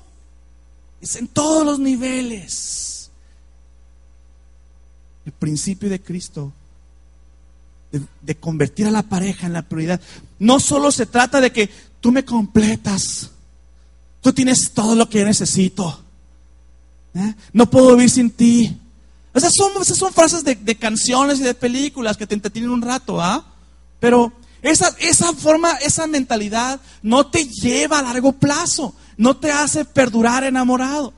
Es 1.01 1.15
en 1.15 1.27
todos 1.27 1.65
los 1.65 1.79
niveles. 1.79 3.11
El 5.25 5.31
principio 5.33 5.89
de 5.89 6.01
Cristo 6.01 6.53
de, 7.91 8.01
de, 8.21 8.35
convertir 8.35 8.87
a 8.87 8.91
la 8.91 9.03
pareja 9.03 9.47
en 9.47 9.53
la 9.53 9.63
prioridad. 9.63 9.99
No 10.37 10.59
solo 10.59 10.91
se 10.91 11.05
trata 11.05 11.41
de 11.41 11.51
que 11.51 11.69
tú 11.99 12.11
me 12.11 12.25
completas. 12.25 13.29
Tú 14.21 14.33
tienes 14.33 14.71
todo 14.73 14.95
lo 14.95 15.09
que 15.09 15.23
necesito. 15.23 15.99
¿Eh? 17.13 17.33
No 17.53 17.69
puedo 17.69 17.95
vivir 17.95 18.09
sin 18.09 18.29
ti. 18.31 18.77
Esas 19.33 19.53
son, 19.55 19.71
esas 19.81 19.97
son 19.97 20.13
frases 20.13 20.43
de, 20.43 20.55
de, 20.55 20.75
canciones 20.75 21.39
y 21.39 21.43
de 21.43 21.53
películas 21.53 22.17
que 22.17 22.27
te 22.27 22.35
entretienen 22.35 22.71
un 22.71 22.81
rato, 22.81 23.21
¿ah? 23.21 23.45
Pero 23.99 24.33
esa, 24.61 24.93
esa 24.99 25.33
forma, 25.33 25.73
esa 25.75 26.07
mentalidad 26.07 26.81
no 27.01 27.27
te 27.27 27.45
lleva 27.45 27.99
a 27.99 28.03
largo 28.03 28.33
plazo, 28.33 28.93
no 29.17 29.37
te 29.37 29.51
hace 29.51 29.85
perdurar 29.85 30.43
enamorado. 30.43 31.13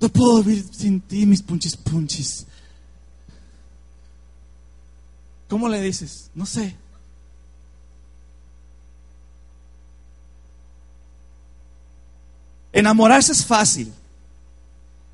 No 0.00 0.08
puedo 0.08 0.42
vivir 0.42 0.66
sin 0.72 1.00
ti, 1.00 1.24
mis 1.24 1.42
punchis 1.42 1.76
punchis. 1.76 2.46
¿Cómo 5.54 5.68
le 5.68 5.80
dices? 5.80 6.32
No 6.34 6.46
sé. 6.46 6.74
Enamorarse 12.72 13.30
es 13.30 13.46
fácil. 13.46 13.92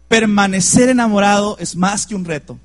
Permanecer 0.09 0.89
enamorado 0.89 1.59
es 1.59 1.77
más 1.77 2.07
que 2.07 2.15
un 2.15 2.25
reto. 2.25 2.59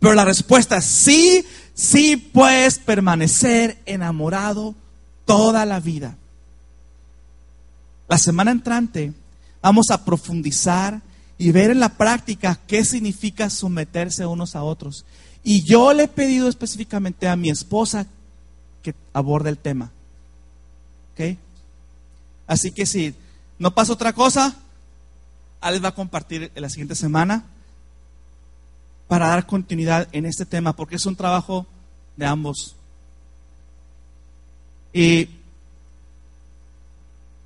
Pero 0.00 0.14
la 0.14 0.24
respuesta 0.24 0.78
es 0.78 0.86
sí, 0.86 1.44
sí 1.74 2.16
puedes 2.16 2.78
permanecer 2.78 3.78
enamorado 3.84 4.74
toda 5.26 5.66
la 5.66 5.80
vida. 5.80 6.16
La 8.08 8.16
semana 8.16 8.52
entrante 8.52 9.12
vamos 9.60 9.90
a 9.90 10.02
profundizar 10.02 11.02
y 11.36 11.50
ver 11.50 11.72
en 11.72 11.80
la 11.80 11.90
práctica 11.90 12.58
qué 12.66 12.86
significa 12.86 13.50
someterse 13.50 14.24
unos 14.24 14.56
a 14.56 14.62
otros. 14.62 15.04
Y 15.44 15.62
yo 15.62 15.92
le 15.92 16.04
he 16.04 16.08
pedido 16.08 16.48
específicamente 16.48 17.28
a 17.28 17.36
mi 17.36 17.50
esposa 17.50 18.06
que 18.82 18.94
aborde 19.12 19.50
el 19.50 19.58
tema. 19.58 19.90
¿Ok? 21.12 21.36
Así 22.46 22.70
que 22.70 22.86
si 22.86 23.14
no 23.58 23.74
pasa 23.74 23.92
otra 23.92 24.12
cosa, 24.12 24.54
Alex 25.60 25.84
va 25.84 25.88
a 25.88 25.94
compartir 25.94 26.50
la 26.54 26.68
siguiente 26.68 26.94
semana 26.94 27.44
para 29.08 29.28
dar 29.28 29.46
continuidad 29.46 30.08
en 30.12 30.26
este 30.26 30.46
tema, 30.46 30.74
porque 30.74 30.96
es 30.96 31.06
un 31.06 31.16
trabajo 31.16 31.66
de 32.16 32.26
ambos. 32.26 32.76
Y 34.92 35.28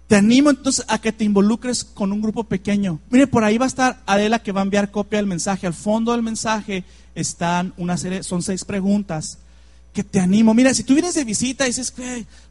te 0.06 0.16
animo 0.16 0.50
entonces 0.50 0.84
a 0.88 1.00
que 1.00 1.12
te 1.12 1.24
involucres 1.24 1.84
con 1.84 2.12
un 2.12 2.22
grupo 2.22 2.44
pequeño. 2.44 3.00
Mire, 3.10 3.26
por 3.26 3.42
ahí 3.44 3.58
va 3.58 3.64
a 3.64 3.68
estar 3.68 4.02
Adela 4.06 4.38
que 4.38 4.52
va 4.52 4.60
a 4.60 4.64
enviar 4.64 4.90
copia 4.90 5.18
del 5.18 5.26
mensaje. 5.26 5.66
Al 5.66 5.74
fondo 5.74 6.12
del 6.12 6.22
mensaje 6.22 6.84
están 7.16 7.72
una 7.76 7.96
serie, 7.96 8.22
son 8.22 8.42
seis 8.42 8.64
preguntas 8.64 9.38
que 9.92 10.04
te 10.04 10.20
animo. 10.20 10.52
Mira, 10.52 10.74
si 10.74 10.84
tú 10.84 10.92
vienes 10.92 11.14
de 11.14 11.24
visita 11.24 11.64
y 11.64 11.70
dices, 11.70 11.92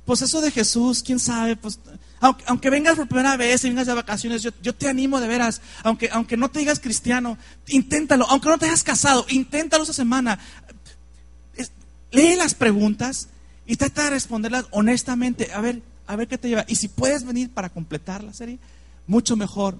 pues 0.03 0.21
eso 0.23 0.41
de 0.41 0.49
Jesús, 0.49 1.03
quién 1.03 1.19
sabe, 1.19 1.55
pues 1.55 1.79
aunque, 2.19 2.43
aunque 2.47 2.71
vengas 2.71 2.95
por 2.95 3.07
primera 3.07 3.37
vez 3.37 3.63
y 3.63 3.69
vengas 3.69 3.85
de 3.85 3.93
vacaciones, 3.93 4.41
yo, 4.41 4.49
yo, 4.63 4.73
te 4.73 4.89
animo 4.89 5.21
de 5.21 5.27
veras, 5.27 5.61
aunque, 5.83 6.09
aunque 6.11 6.37
no 6.37 6.49
te 6.49 6.57
digas 6.57 6.79
cristiano, 6.79 7.37
inténtalo, 7.67 8.25
aunque 8.29 8.49
no 8.49 8.57
te 8.57 8.65
hayas 8.65 8.83
casado, 8.83 9.27
inténtalo 9.29 9.83
esa 9.83 9.93
semana. 9.93 10.39
lee 12.11 12.35
las 12.35 12.55
preguntas 12.55 13.27
y 13.67 13.75
trata 13.75 14.05
de 14.05 14.09
responderlas 14.09 14.65
honestamente, 14.71 15.51
a 15.53 15.61
ver, 15.61 15.83
a 16.07 16.15
ver 16.15 16.27
qué 16.27 16.39
te 16.39 16.49
lleva. 16.49 16.65
Y 16.67 16.77
si 16.77 16.87
puedes 16.87 17.25
venir 17.25 17.51
para 17.51 17.69
completar 17.69 18.23
la 18.23 18.33
serie, 18.33 18.57
mucho 19.05 19.35
mejor, 19.35 19.77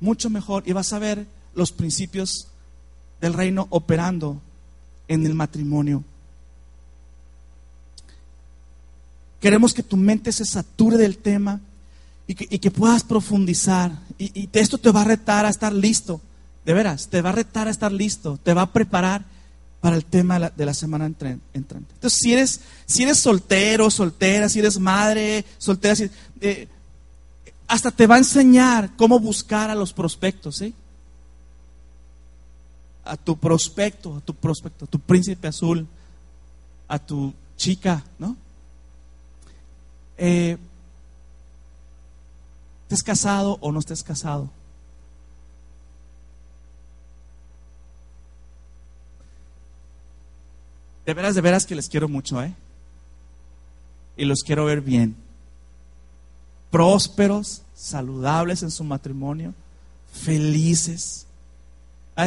mucho 0.00 0.28
mejor, 0.28 0.64
y 0.66 0.72
vas 0.72 0.92
a 0.92 0.98
ver 0.98 1.26
los 1.54 1.72
principios 1.72 2.49
del 3.20 3.34
reino 3.34 3.66
operando 3.70 4.40
en 5.08 5.26
el 5.26 5.34
matrimonio. 5.34 6.04
Queremos 9.40 9.72
que 9.72 9.82
tu 9.82 9.96
mente 9.96 10.32
se 10.32 10.44
sature 10.44 10.96
del 10.96 11.18
tema 11.18 11.60
y 12.26 12.34
que, 12.34 12.70
puedas 12.70 13.02
profundizar. 13.02 13.92
Y, 14.18 14.48
esto 14.52 14.78
te 14.78 14.92
va 14.92 15.00
a 15.00 15.04
retar 15.04 15.46
a 15.46 15.48
estar 15.48 15.72
listo. 15.72 16.20
De 16.64 16.74
veras, 16.74 17.08
te 17.08 17.22
va 17.22 17.30
a 17.30 17.32
retar 17.32 17.66
a 17.66 17.70
estar 17.70 17.90
listo. 17.90 18.38
Te 18.42 18.54
va 18.54 18.62
a 18.62 18.72
preparar 18.72 19.24
para 19.80 19.96
el 19.96 20.04
tema 20.04 20.34
de 20.34 20.40
la, 20.40 20.50
de 20.50 20.66
la 20.66 20.74
semana 20.74 21.06
entrante. 21.06 21.42
Entonces, 21.54 22.18
si 22.20 22.32
eres, 22.32 22.60
si 22.86 23.02
eres 23.02 23.18
soltero, 23.18 23.90
soltera, 23.90 24.48
si 24.48 24.60
eres 24.60 24.78
madre, 24.78 25.44
soltera, 25.58 25.96
si, 25.96 26.10
eh, 26.40 26.68
hasta 27.66 27.90
te 27.90 28.06
va 28.06 28.16
a 28.16 28.18
enseñar 28.18 28.90
cómo 28.96 29.18
buscar 29.18 29.70
a 29.70 29.74
los 29.74 29.92
prospectos, 29.92 30.56
¿sí? 30.56 30.74
A 33.04 33.16
tu 33.16 33.36
prospecto, 33.36 34.16
a 34.16 34.20
tu 34.20 34.34
prospecto, 34.34 34.84
a 34.84 34.88
tu 34.88 34.98
príncipe 34.98 35.48
azul, 35.48 35.86
a 36.88 36.98
tu 36.98 37.32
chica, 37.56 38.04
¿no? 38.18 38.36
Eh, 40.18 40.58
estés 42.82 43.02
casado 43.02 43.58
o 43.60 43.72
no 43.72 43.78
estés 43.78 44.02
casado. 44.02 44.50
De 51.06 51.14
veras, 51.14 51.34
de 51.34 51.40
veras 51.40 51.66
que 51.66 51.74
les 51.74 51.88
quiero 51.88 52.08
mucho, 52.08 52.42
¿eh? 52.42 52.54
Y 54.16 54.24
los 54.24 54.42
quiero 54.42 54.64
ver 54.66 54.80
bien. 54.80 55.16
Prósperos, 56.70 57.62
saludables 57.74 58.62
en 58.62 58.70
su 58.70 58.84
matrimonio, 58.84 59.54
felices 60.12 61.26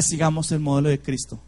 sigamos 0.02 0.52
el 0.52 0.60
modelo 0.60 0.90
de 0.90 1.00
Cristo. 1.00 1.40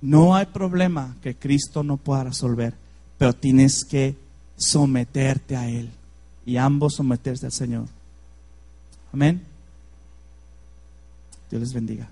No 0.00 0.34
hay 0.34 0.46
problema 0.46 1.16
que 1.22 1.34
Cristo 1.34 1.82
no 1.82 1.96
pueda 1.96 2.24
resolver, 2.24 2.74
pero 3.18 3.32
tienes 3.32 3.84
que 3.84 4.16
someterte 4.56 5.56
a 5.56 5.68
Él 5.68 5.90
y 6.46 6.56
ambos 6.56 6.94
someterse 6.94 7.46
al 7.46 7.52
Señor. 7.52 7.86
Amén. 9.12 9.42
Dios 11.50 11.60
les 11.60 11.72
bendiga. 11.72 12.08